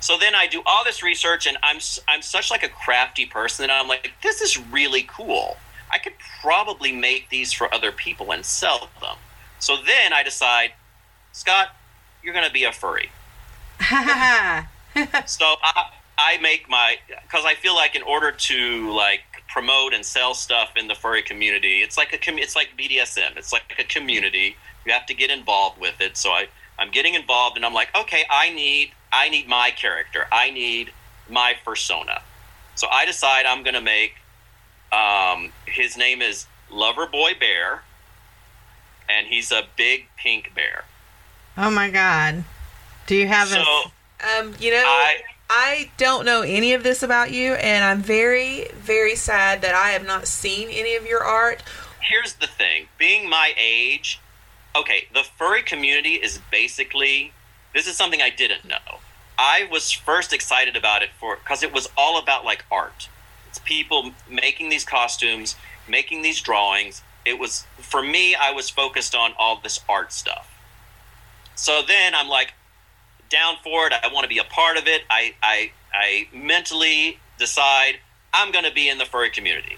[0.00, 3.26] So then I do all this research, and I'm s- I'm such like a crafty
[3.26, 5.56] person that I'm like, this is really cool.
[5.90, 9.16] I could probably make these for other people and sell them.
[9.58, 10.72] So then I decide,
[11.32, 11.74] Scott,
[12.22, 13.10] you're going to be a furry.
[15.26, 20.04] So I, I make my because I feel like in order to like promote and
[20.04, 23.36] sell stuff in the furry community, it's like a com- it's like BDSM.
[23.36, 24.56] It's like a community.
[24.84, 26.16] You have to get involved with it.
[26.16, 26.48] So I
[26.78, 30.26] I'm getting involved, and I'm like, okay, I need I need my character.
[30.32, 30.92] I need
[31.28, 32.22] my persona.
[32.74, 34.14] So I decide I'm going to make.
[34.92, 37.82] Um, his name is Lover Boy Bear,
[39.08, 40.84] and he's a big pink bear.
[41.56, 42.44] oh my god.
[43.08, 44.38] Do you have So a?
[44.38, 45.16] Um, you know, I
[45.50, 49.88] I don't know any of this about you, and I'm very, very sad that I
[49.90, 51.62] have not seen any of your art.
[52.00, 54.20] here's the thing being my age
[54.74, 57.32] okay the furry community is basically
[57.74, 59.00] this is something i didn't know
[59.38, 63.08] i was first excited about it for because it was all about like art
[63.48, 65.54] it's people making these costumes
[65.88, 70.48] making these drawings it was for me i was focused on all this art stuff
[71.54, 72.54] so then i'm like
[73.30, 77.18] down for it i want to be a part of it i i i mentally
[77.38, 77.94] decide
[78.32, 79.76] i'm going to be in the furry community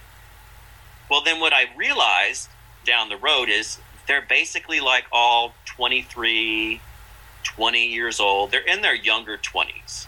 [1.11, 2.49] well, then what I realized
[2.87, 6.81] down the road is they're basically like all 23,
[7.43, 8.53] 20 years old.
[8.53, 10.07] They're in their younger 20s.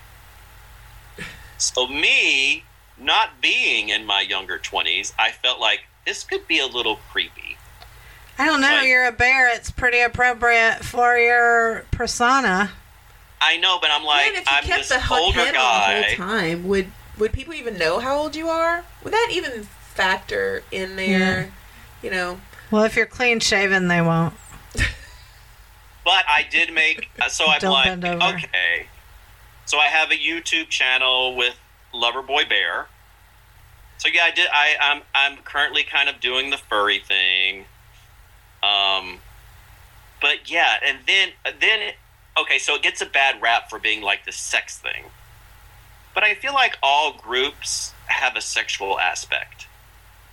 [1.59, 2.63] So, me
[2.97, 7.57] not being in my younger 20s, I felt like this could be a little creepy.
[8.39, 8.69] I don't know.
[8.69, 9.53] like- You're a bear.
[9.53, 12.71] It's pretty appropriate for your persona.
[13.43, 15.57] I know, but I'm like, Man, if you I'm kept this the hot older head
[15.57, 18.85] on the whole time, would would people even know how old you are?
[19.03, 21.51] Would that even factor in there?
[22.03, 22.41] You know,
[22.71, 24.35] Well, if you're clean shaven, they won't.
[26.05, 28.05] But I did make uh, so I'm Don't like
[28.35, 28.87] okay.
[29.67, 31.55] So I have a YouTube channel with
[31.95, 32.89] Loverboy Bear.
[33.99, 34.49] So yeah, I did.
[34.53, 37.67] I I'm I'm currently kind of doing the furry thing.
[38.63, 39.21] Um,
[40.21, 41.29] but yeah, and then
[41.61, 41.93] then
[42.39, 45.05] okay, so it gets a bad rap for being like the sex thing.
[46.15, 49.67] But I feel like all groups have a sexual aspect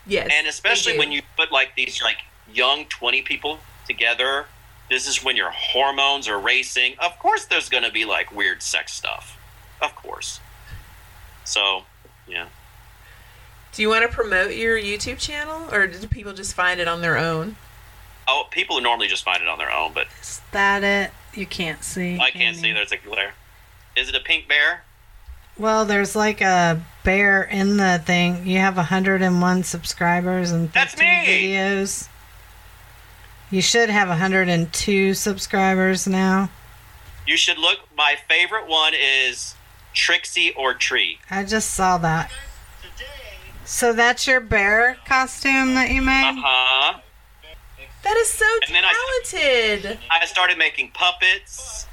[0.05, 0.29] Yes.
[0.33, 2.17] and especially when you put like these like
[2.51, 4.45] young 20 people together
[4.89, 8.61] this is when your hormones are racing of course there's going to be like weird
[8.63, 9.37] sex stuff
[9.81, 10.39] of course
[11.45, 11.83] so
[12.27, 12.47] yeah
[13.73, 17.01] Do you want to promote your YouTube channel, or do people just find it on
[17.01, 17.55] their own?
[18.29, 21.11] Oh people normally just find it on their own but Is that it?
[21.33, 22.15] You can't see.
[22.19, 23.33] i can can't see there's a glare
[23.95, 24.83] is it a pink bear
[25.57, 28.47] Well, there's like a bear in the thing.
[28.47, 31.05] You have 101 subscribers and 15 That's me!
[31.27, 32.07] videos.
[33.51, 36.49] You should have 102 subscribers now.
[37.27, 39.55] you should look my favorite one is
[39.93, 42.31] trixie or tree I just saw that.
[43.65, 46.29] So that's your bear costume that you made?
[46.37, 46.99] uh-huh
[48.03, 49.99] That is so And then I- talented.
[50.09, 51.85] I started making puppets,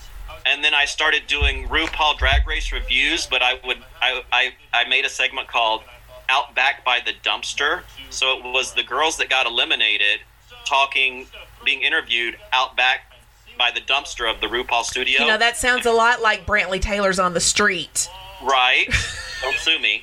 [0.45, 3.27] and then I started doing RuPaul Drag Race reviews.
[3.27, 5.83] But I would I I, I made a segment called
[6.29, 10.21] "Out Back by the Dumpster." So it was the girls that got eliminated
[10.65, 11.27] talking,
[11.65, 13.13] being interviewed out back
[13.59, 15.21] by the dumpster of the RuPaul studio.
[15.23, 18.09] You know, that sounds a lot like Brantley Taylor's on the street.
[18.43, 18.87] right?
[19.43, 20.03] Don't sue me.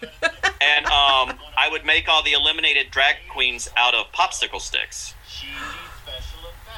[0.61, 5.13] And um, I would make all the eliminated drag queens out of popsicle sticks.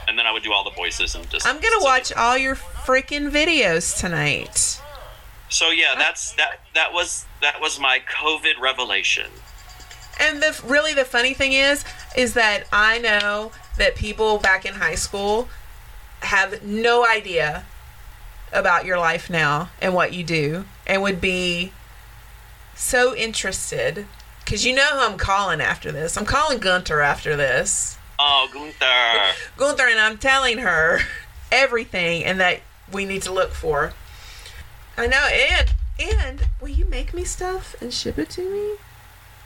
[0.08, 1.48] And then I would do all the voices and just.
[1.48, 4.82] I'm gonna watch all your freaking videos tonight.
[5.50, 6.60] So yeah, that's that.
[6.74, 9.28] That was that was my COVID revelation.
[10.20, 11.84] And the really the funny thing is,
[12.16, 15.50] is that I know that people back in high school
[16.22, 17.66] have no idea
[18.54, 21.72] about your life now and what you do, and would be
[22.76, 24.06] so interested
[24.44, 26.18] because you know who I'm calling after this.
[26.18, 27.98] I'm calling Gunter after this.
[28.18, 29.36] Oh, Gunther.
[29.58, 31.00] Gunther and I'm telling her
[31.52, 32.62] everything and that
[32.92, 33.94] we need to look for.
[34.98, 38.76] I know, and and will you make me stuff and ship it to me?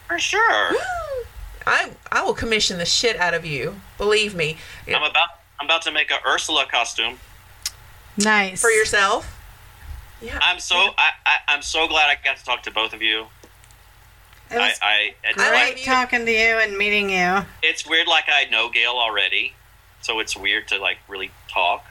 [0.08, 0.42] For sure.
[1.68, 3.76] I I will commission the shit out of you.
[3.98, 4.58] Believe me.
[4.88, 5.30] I'm about
[5.60, 7.20] I'm about to make a Ursula costume.
[8.18, 8.62] Nice.
[8.62, 9.36] For yourself.
[10.22, 10.40] Yeah.
[10.42, 13.28] I'm so I, I I'm so glad I got to talk to both of you.
[14.52, 17.46] I, I I great like talking to you and meeting you.
[17.62, 19.54] it's weird like I know Gail already,
[20.02, 21.86] so it's weird to like really talk.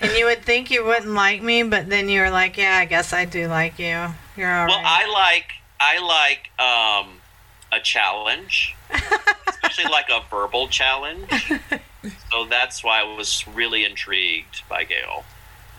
[0.00, 2.84] And you would think you wouldn't like me, but then you were like, "Yeah, I
[2.84, 4.14] guess I do like you.
[4.36, 7.20] You're all Well, right." I like I like um
[7.72, 8.74] a challenge,
[9.48, 11.28] especially like a verbal challenge.
[12.30, 15.24] So that's why I was really intrigued by Gail.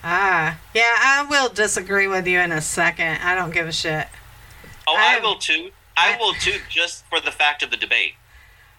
[0.04, 3.20] ah, yeah, I will disagree with you in a second.
[3.22, 4.06] I don't give a shit.
[4.86, 5.70] Oh, I I, will too.
[6.00, 8.14] I I- will too, just for the fact of the debate.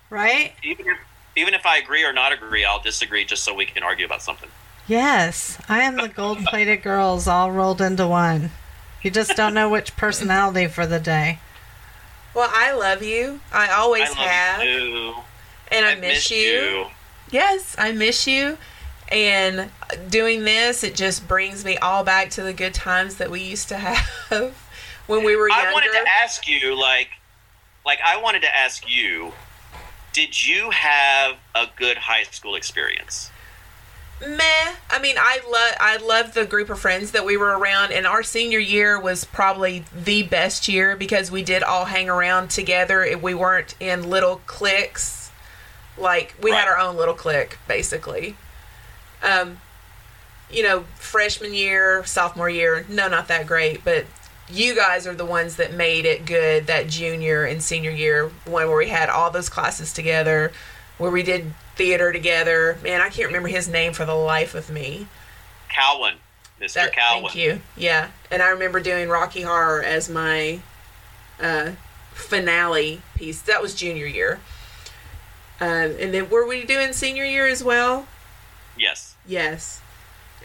[0.09, 0.53] Right?
[0.63, 0.97] Even if,
[1.37, 4.21] even if I agree or not agree, I'll disagree just so we can argue about
[4.21, 4.49] something.
[4.87, 8.51] Yes, I am the gold-plated girls all rolled into one.
[9.01, 11.39] You just don't know which personality for the day.
[12.33, 13.39] well, I love you.
[13.53, 14.63] I always I love have.
[14.63, 15.15] you.
[15.71, 16.87] And I I've miss missed you.
[17.31, 18.57] Yes, I miss you.
[19.09, 19.69] And
[20.09, 23.69] doing this, it just brings me all back to the good times that we used
[23.69, 24.60] to have
[25.11, 25.67] when we were younger.
[25.67, 27.09] I wanted to ask you, like,
[27.85, 29.33] like I wanted to ask you,
[30.13, 33.29] did you have a good high school experience?
[34.21, 34.75] Meh.
[34.89, 38.05] I mean, I love I loved the group of friends that we were around, and
[38.05, 43.17] our senior year was probably the best year because we did all hang around together.
[43.17, 45.31] We weren't in little cliques,
[45.97, 48.35] like we had our own little clique, basically.
[49.23, 49.59] Um,
[50.51, 54.05] you know, freshman year, sophomore year, no, not that great, but
[54.51, 58.67] you guys are the ones that made it good that junior and senior year one
[58.67, 60.51] where we had all those classes together
[60.97, 64.69] where we did theater together man i can't remember his name for the life of
[64.69, 65.07] me
[65.69, 66.15] Cowan,
[66.61, 66.73] Mr.
[66.73, 67.21] That- Cowan.
[67.23, 70.59] thank you yeah and i remember doing rocky horror as my
[71.39, 71.71] uh,
[72.13, 74.39] finale piece that was junior year
[75.59, 78.07] um, and then were we doing senior year as well
[78.77, 79.15] Yes.
[79.27, 79.81] yes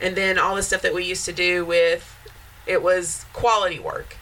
[0.00, 2.15] and then all the stuff that we used to do with
[2.66, 4.16] it was quality work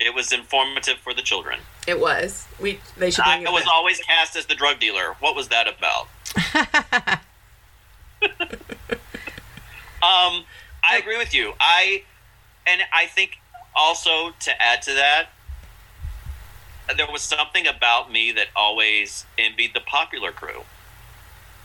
[0.00, 1.60] It was informative for the children.
[1.86, 2.46] It was.
[2.60, 3.72] We they should I bring was back.
[3.72, 5.14] always cast as the drug dealer.
[5.20, 6.08] What was that about?
[10.02, 10.44] um,
[10.82, 11.54] I agree with you.
[11.60, 12.02] I
[12.66, 13.38] and I think
[13.74, 15.28] also to add to that,
[16.96, 20.62] there was something about me that always envied the popular crew.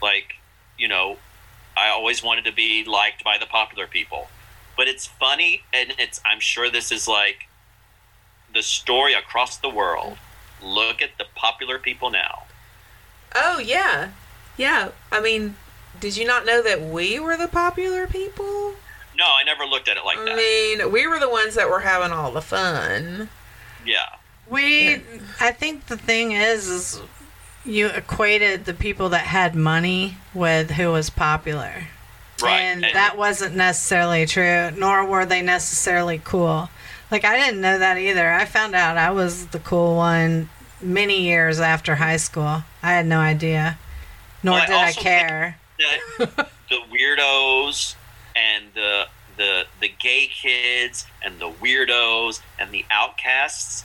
[0.02, 0.36] Like,
[0.78, 1.16] you know,
[1.76, 4.28] I always wanted to be liked by the popular people.
[4.78, 7.48] But it's funny, and it's I'm sure this is like
[8.54, 10.16] the story across the world.
[10.62, 12.44] Look at the popular people now.
[13.34, 14.12] Oh yeah,
[14.56, 14.90] yeah.
[15.12, 15.56] I mean,
[16.00, 18.74] did you not know that we were the popular people?
[19.18, 20.32] No, I never looked at it like I that.
[20.34, 23.28] I mean, we were the ones that were having all the fun.
[23.84, 24.14] yeah.
[24.48, 25.02] We,
[25.40, 27.02] I think the thing is, is
[27.66, 31.88] you equated the people that had money with who was popular.
[32.42, 32.60] Right.
[32.60, 36.68] And that wasn't necessarily true, nor were they necessarily cool.
[37.10, 38.30] Like, I didn't know that either.
[38.30, 40.50] I found out I was the cool one
[40.80, 42.62] many years after high school.
[42.82, 43.78] I had no idea,
[44.42, 45.58] nor Well, I did I also care.
[45.78, 47.94] that the weirdos
[48.36, 49.06] and the
[49.36, 53.84] the the gay kids and the weirdos and the outcasts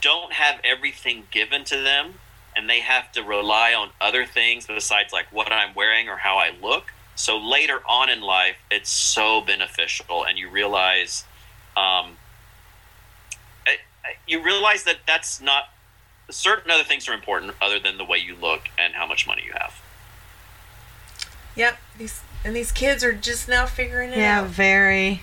[0.00, 2.14] don't have everything given to them
[2.56, 6.36] and they have to rely on other things besides like what I'm wearing or how
[6.36, 6.92] I look.
[7.16, 11.24] So later on in life, it's so beneficial, and you realize,
[11.76, 12.18] um,
[13.66, 15.68] I- I- you realize that that's not
[16.30, 19.42] certain other things are important other than the way you look and how much money
[19.44, 19.74] you have.
[21.56, 21.78] Yep.
[21.98, 24.42] These and these kids are just now figuring it Yeah, out.
[24.42, 25.22] Yeah, very.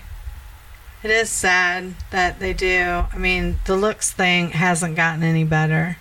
[1.02, 3.06] It is sad that they do.
[3.12, 5.98] I mean, the looks thing hasn't gotten any better.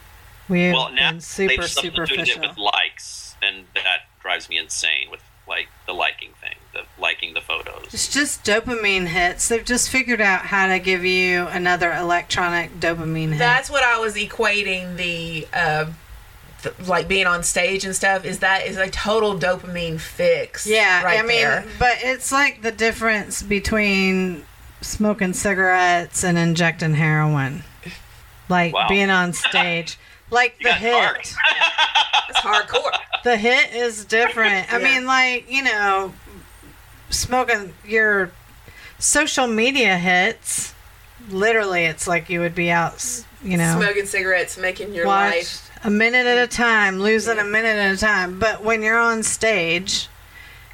[0.47, 2.41] We've well now been super they've substituted it superficial.
[2.49, 5.21] with likes and that drives me insane with
[5.51, 9.49] like the liking thing the liking the photos It's just dopamine hits.
[9.49, 13.39] They've just figured out how to give you another electronic dopamine hit.
[13.39, 15.85] That's what I was equating the, uh,
[16.63, 18.23] th- like being on stage and stuff.
[18.23, 20.65] Is that is a total dopamine fix?
[20.65, 21.65] yeah, right I mean, there.
[21.77, 24.45] but it's like the difference between
[24.79, 27.63] smoking cigarettes and injecting heroin.
[28.47, 28.87] Like Wow.
[28.87, 29.97] being on stage.
[30.31, 31.35] Like You the got hit.
[32.29, 32.91] it's hardcore.
[33.23, 34.71] the hit is different.
[34.73, 34.83] I Yeah.
[34.83, 36.13] mean, like you know,
[37.09, 38.31] smoking your
[38.99, 40.73] social media hits.
[41.29, 43.05] Literally, it's like you would be out,
[43.43, 45.69] you know, Smoking cigarettes, making your life.
[45.83, 47.43] a minute at a time, losing Yeah.
[47.43, 48.39] a minute at a time.
[48.39, 50.07] But when you're on stage,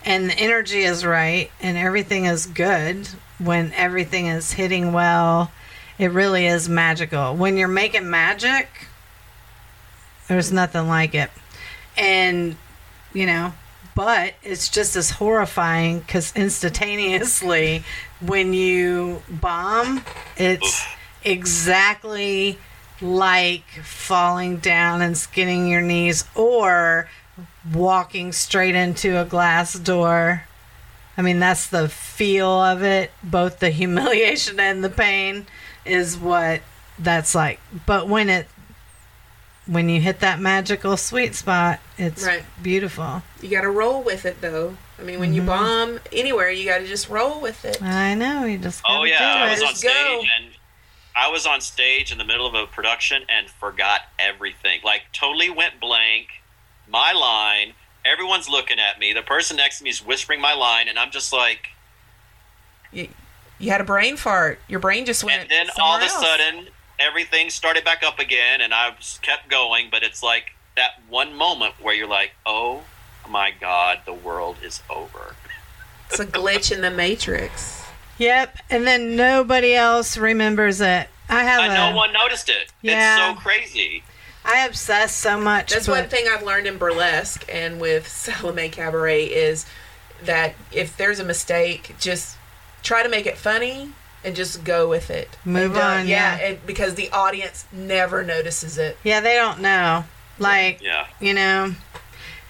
[0.06, 3.10] and the energy is right, and everything is good,
[3.40, 5.52] when everything is hitting well,
[6.00, 7.36] it really is magical.
[7.36, 8.87] When you're making magic,
[10.28, 11.30] there's nothing like it.
[11.98, 12.56] And,
[13.14, 13.54] you know,
[13.96, 17.84] but it's just as horrifying because instantaneously,
[18.20, 20.04] when you bomb,
[20.38, 20.86] it's
[21.24, 22.60] exactly
[23.02, 27.10] like falling down and skinning your knees or
[27.74, 30.44] walking straight into a glass door.
[31.18, 33.12] I mean, that's the feel of it.
[33.24, 35.48] Both the humiliation and the pain
[35.86, 36.62] is what
[37.00, 37.60] that's like.
[37.86, 38.48] But when it
[39.68, 42.44] when you hit that magical sweet spot, it's Right.
[42.62, 43.22] beautiful.
[43.42, 44.78] You got to roll with it, though.
[45.00, 45.48] I mean, when you Mm-hmm.
[45.50, 47.82] bomb anywhere, you got to just roll with it.
[47.84, 49.90] I know you just oh yeah do i was on Just go.
[49.90, 50.52] stage and
[51.16, 55.50] i was on stage in the middle of a production and forgot everything like totally
[55.50, 56.28] went blank
[56.90, 57.74] my line
[58.06, 61.12] everyone's looking at me the person next to me is whispering my line and i'm
[61.12, 61.70] just like
[62.92, 63.08] You,
[63.60, 64.60] you had a brain fart.
[64.68, 65.42] Your brain just went.
[65.42, 66.40] and then all of a somewhere else.
[66.40, 66.68] sudden
[67.00, 71.34] everything started back up again and i just kept going but it's like that one
[71.34, 72.82] moment where you're like oh
[73.30, 75.36] my god the world is over
[76.10, 77.84] it's a glitch in the matrix.
[78.18, 81.08] Yep, and then nobody else remembers it.
[81.30, 83.32] I have and a, no one noticed it Yeah.
[83.32, 84.04] it's so crazy
[84.46, 85.72] I obsess so much.
[85.72, 89.66] That's with, one thing I've learned in burlesque and with Salome Cabaret is
[90.24, 92.38] that if there's a mistake, just
[92.82, 93.92] try to make it funny
[94.28, 95.30] and just go with it.
[95.46, 96.36] Move And on, yeah.
[96.36, 98.98] it- because the audience never notices it.
[99.04, 100.04] Yeah, they don't know.
[100.38, 101.74] Like, yeah you know.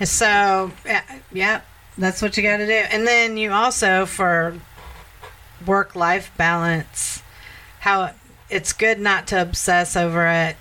[0.03, 1.61] So, yeah, yeah,
[1.97, 2.73] that's what you got to do.
[2.73, 4.55] And then you also, for
[5.65, 7.21] work life balance,
[7.79, 8.11] how
[8.49, 10.57] it's good not to obsess over it.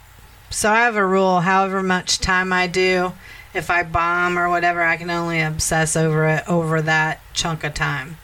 [0.50, 3.12] So I have a rule however much time I do,
[3.52, 7.74] if I bomb or whatever, I can only obsess over it over that chunk of
[7.74, 8.16] time.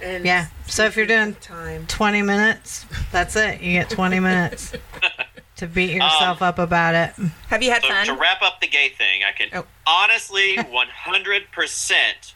[0.00, 0.46] And Yeah.
[0.66, 3.60] So if you're doing time, 20 minutes, that's it.
[3.60, 4.72] You get 20 minutes
[5.56, 7.14] to beat um, yourself up about it.
[7.48, 8.06] have you had So fun?
[8.06, 9.64] to wrap up the gay thing, I can Oh.
[9.86, 12.32] honestly 100%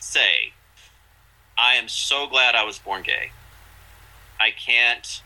[0.00, 0.52] say
[1.56, 3.30] I am so glad I was born gay.
[4.40, 5.22] I can't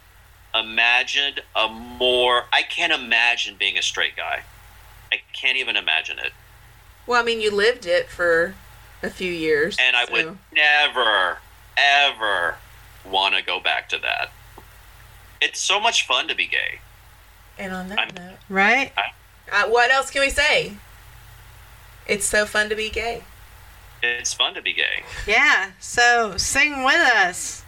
[0.55, 4.43] imagine a more I can't imagine being a straight guy.
[5.13, 6.33] I can't even imagine it.
[7.07, 8.55] well, I mean, you lived it for
[9.03, 11.39] a few years, And I so- would never
[11.77, 12.57] ever
[13.05, 14.31] want to go back to that.
[15.41, 16.81] It's so much fun to be gay.
[17.59, 18.93] And on that I'm- note, Right?
[19.53, 20.77] uh, what else can we say?
[22.07, 23.23] It's so fun to be gay.
[24.03, 25.05] It's fun to be gay.
[25.27, 27.63] Yeah, so sing with us.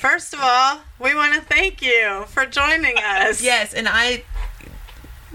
[0.00, 3.42] First of all, we want to thank you for joining us.
[3.42, 4.24] Yes, and I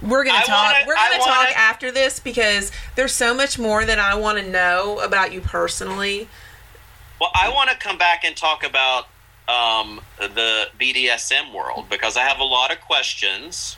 [0.02, 0.74] we're gonna I talk.
[0.74, 4.38] wanna- we're gonna wanna- talk after this because there's so much more that I want
[4.38, 6.30] to know about you personally.
[7.20, 9.08] Well, I want to come back and talk about
[9.48, 13.78] um, the BDSM world because I have a lot of questions,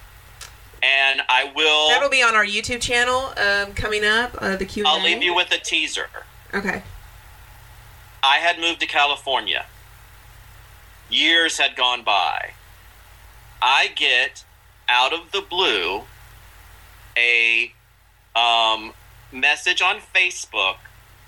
[0.83, 1.89] and I will.
[1.89, 4.35] That'll be on our YouTube channel um, coming up.
[4.39, 4.83] Uh, the Q.
[4.85, 6.07] I'll leave you with a teaser.
[6.53, 6.83] Okay.
[8.21, 9.65] I had moved to California.
[11.09, 12.51] Years had gone by.
[13.61, 14.43] I get
[14.87, 16.03] out of the blue
[17.17, 17.73] a
[18.35, 18.93] um,
[19.31, 20.77] message on Facebook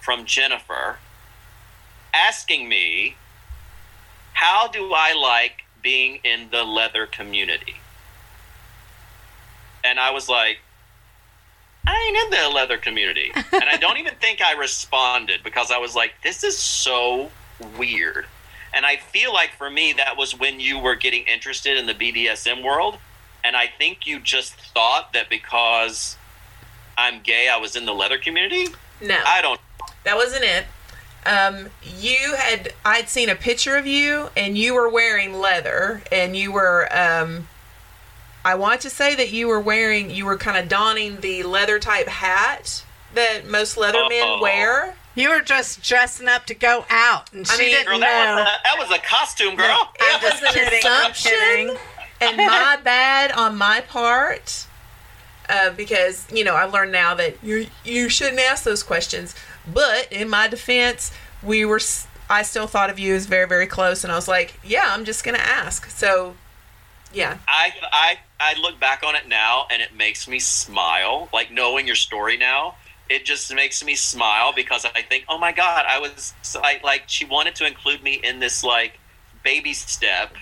[0.02, 0.98] from Jennifer
[2.14, 3.16] asking me,
[4.34, 7.76] How do I like being in the leather community?
[9.84, 10.60] And I was like,
[11.88, 13.32] I ain't in the leather community.
[13.36, 17.32] and I don't even think I responded because I was like, this is so
[17.78, 18.26] weird.
[18.74, 21.94] And I feel like for me, that was when you were getting interested in the
[21.94, 22.98] BDSM world.
[23.44, 26.16] And I think you just thought that because
[26.98, 28.68] I'm gay, I was in the leather community.
[29.02, 29.60] No, I don't.
[30.04, 30.66] that wasn't it.
[31.26, 36.36] Um, you had I'd seen a picture of you, and you were wearing leather, and
[36.36, 36.88] you were.
[36.92, 37.48] Um,
[38.44, 41.78] I want to say that you were wearing, you were kind of donning the leather
[41.78, 42.84] type hat
[43.14, 44.40] that most leather men Oh.
[44.42, 44.96] wear.
[45.14, 48.08] You were just dressing up to go out, and I she mean, didn't Girl, know.
[48.08, 49.90] that, was a, that was a costume, girl.
[50.00, 51.78] It just was an kidding, I'm kidding.
[52.22, 54.66] and my bad on my part.
[55.50, 59.36] Uh, because you know, I've learned now that you you shouldn't ask those questions.
[59.72, 61.12] But in my defense,
[61.44, 61.80] we were.
[62.30, 65.04] I still thought of you as very very close, and I was like, yeah, I'm
[65.06, 65.90] just gonna ask.
[65.90, 66.36] So,
[67.14, 71.28] yeah, I, I I look back on it now and it makes me smile.
[71.34, 72.76] Like knowing your story now,
[73.10, 76.80] it just makes me smile because I think, oh my god, I was so- I,
[76.84, 78.98] like she wanted to include me in this like
[79.44, 80.34] baby step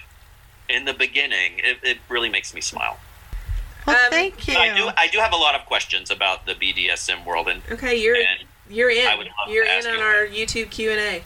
[0.69, 1.53] in the beginning.
[1.57, 2.99] It, it really makes me smile.
[3.87, 4.53] well, Um, thank you.
[4.55, 7.95] I do I do have a lot of questions about the BDSM world and okay,
[7.95, 9.07] you're and you're in.
[9.07, 10.01] I would love You're in ask on you.
[10.01, 11.23] our YouTube Q and A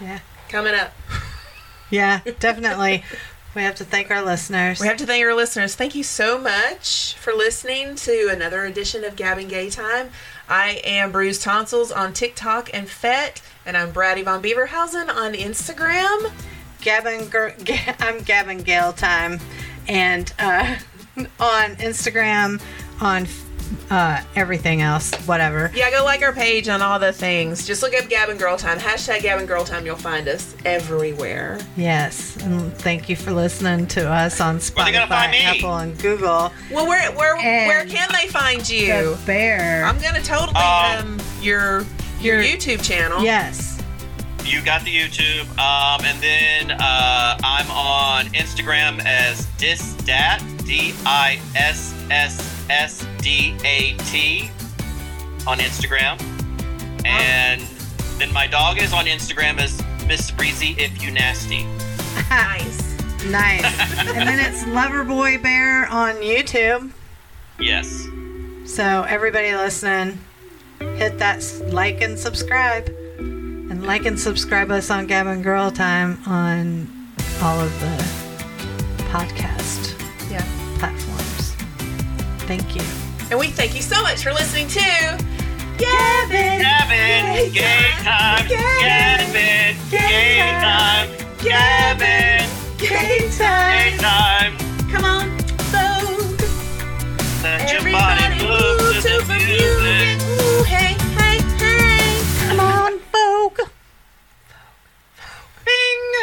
[0.00, 0.92] yeah, coming up.
[1.90, 3.04] yeah, definitely.
[3.54, 4.80] we have to thank our listeners.
[4.80, 5.74] We have to thank our listeners.
[5.74, 10.10] Thank you so much for listening to another edition of Gab and Gay Time.
[10.48, 16.30] I am Bruce Tonsils on TikTok and FET, and I'm Brady Von Beaverhausen on Instagram.
[16.80, 17.48] Gavin, Gr-
[17.98, 19.40] I'm Gavin Gale Time,
[19.88, 20.76] and uh,
[21.40, 22.62] on Instagram,
[23.00, 23.26] on
[23.90, 25.70] uh, everything else, whatever.
[25.74, 27.66] Yeah, go like our page on all the things.
[27.66, 28.78] Just look up Gavin Girl Time.
[28.78, 29.84] Hashtag Gavin Girl Time.
[29.84, 31.58] You'll find us everywhere.
[31.76, 35.42] Yes, and thank you for listening to us on Where they Spotify, find me?
[35.42, 36.50] Apple, and Google.
[36.70, 38.86] Well, where where where can they find you?
[39.16, 39.84] The bear.
[39.84, 41.84] I'm gonna totally Um, um your
[42.20, 43.22] your your- YouTube channel.
[43.22, 43.77] yes.
[44.44, 51.40] You got the YouTube, um, and then uh, I'm on Instagram as disdat d i
[51.56, 54.50] s s s d a t
[55.46, 56.20] on Instagram,
[57.04, 57.60] and
[58.18, 61.64] then my dog is on Instagram as Miss Breezy if you nasty.
[62.30, 62.96] Nice.
[63.26, 63.64] Nice.
[63.98, 66.90] and then it's Loverboy Bear on YouTube.
[67.58, 68.06] Yes.
[68.64, 70.18] So everybody listening,
[70.78, 72.88] hit that like and subscribe,
[73.70, 76.88] and like and subscribe us on Gavin Girl Time on
[77.42, 77.96] all of the
[79.10, 79.94] podcast
[80.30, 80.44] Yeah.
[80.78, 81.54] platforms.
[82.46, 82.82] Thank you.
[83.30, 84.80] And we thank you so much for listening to
[85.78, 86.60] Gavin.
[86.60, 88.48] Gavin, gay time.
[88.48, 91.08] Gavin, gay time.
[91.38, 93.98] Gavin, Gay gay time.
[93.98, 94.56] time.
[94.90, 95.28] Come on,
[95.70, 96.40] Vogue.
[97.42, 100.07] Let your Everybody body move move to the music.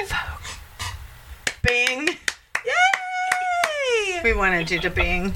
[0.10, 2.06] Bing.
[2.06, 2.08] Bing.
[2.66, 4.22] Yay!
[4.24, 5.36] We wanted you to bing.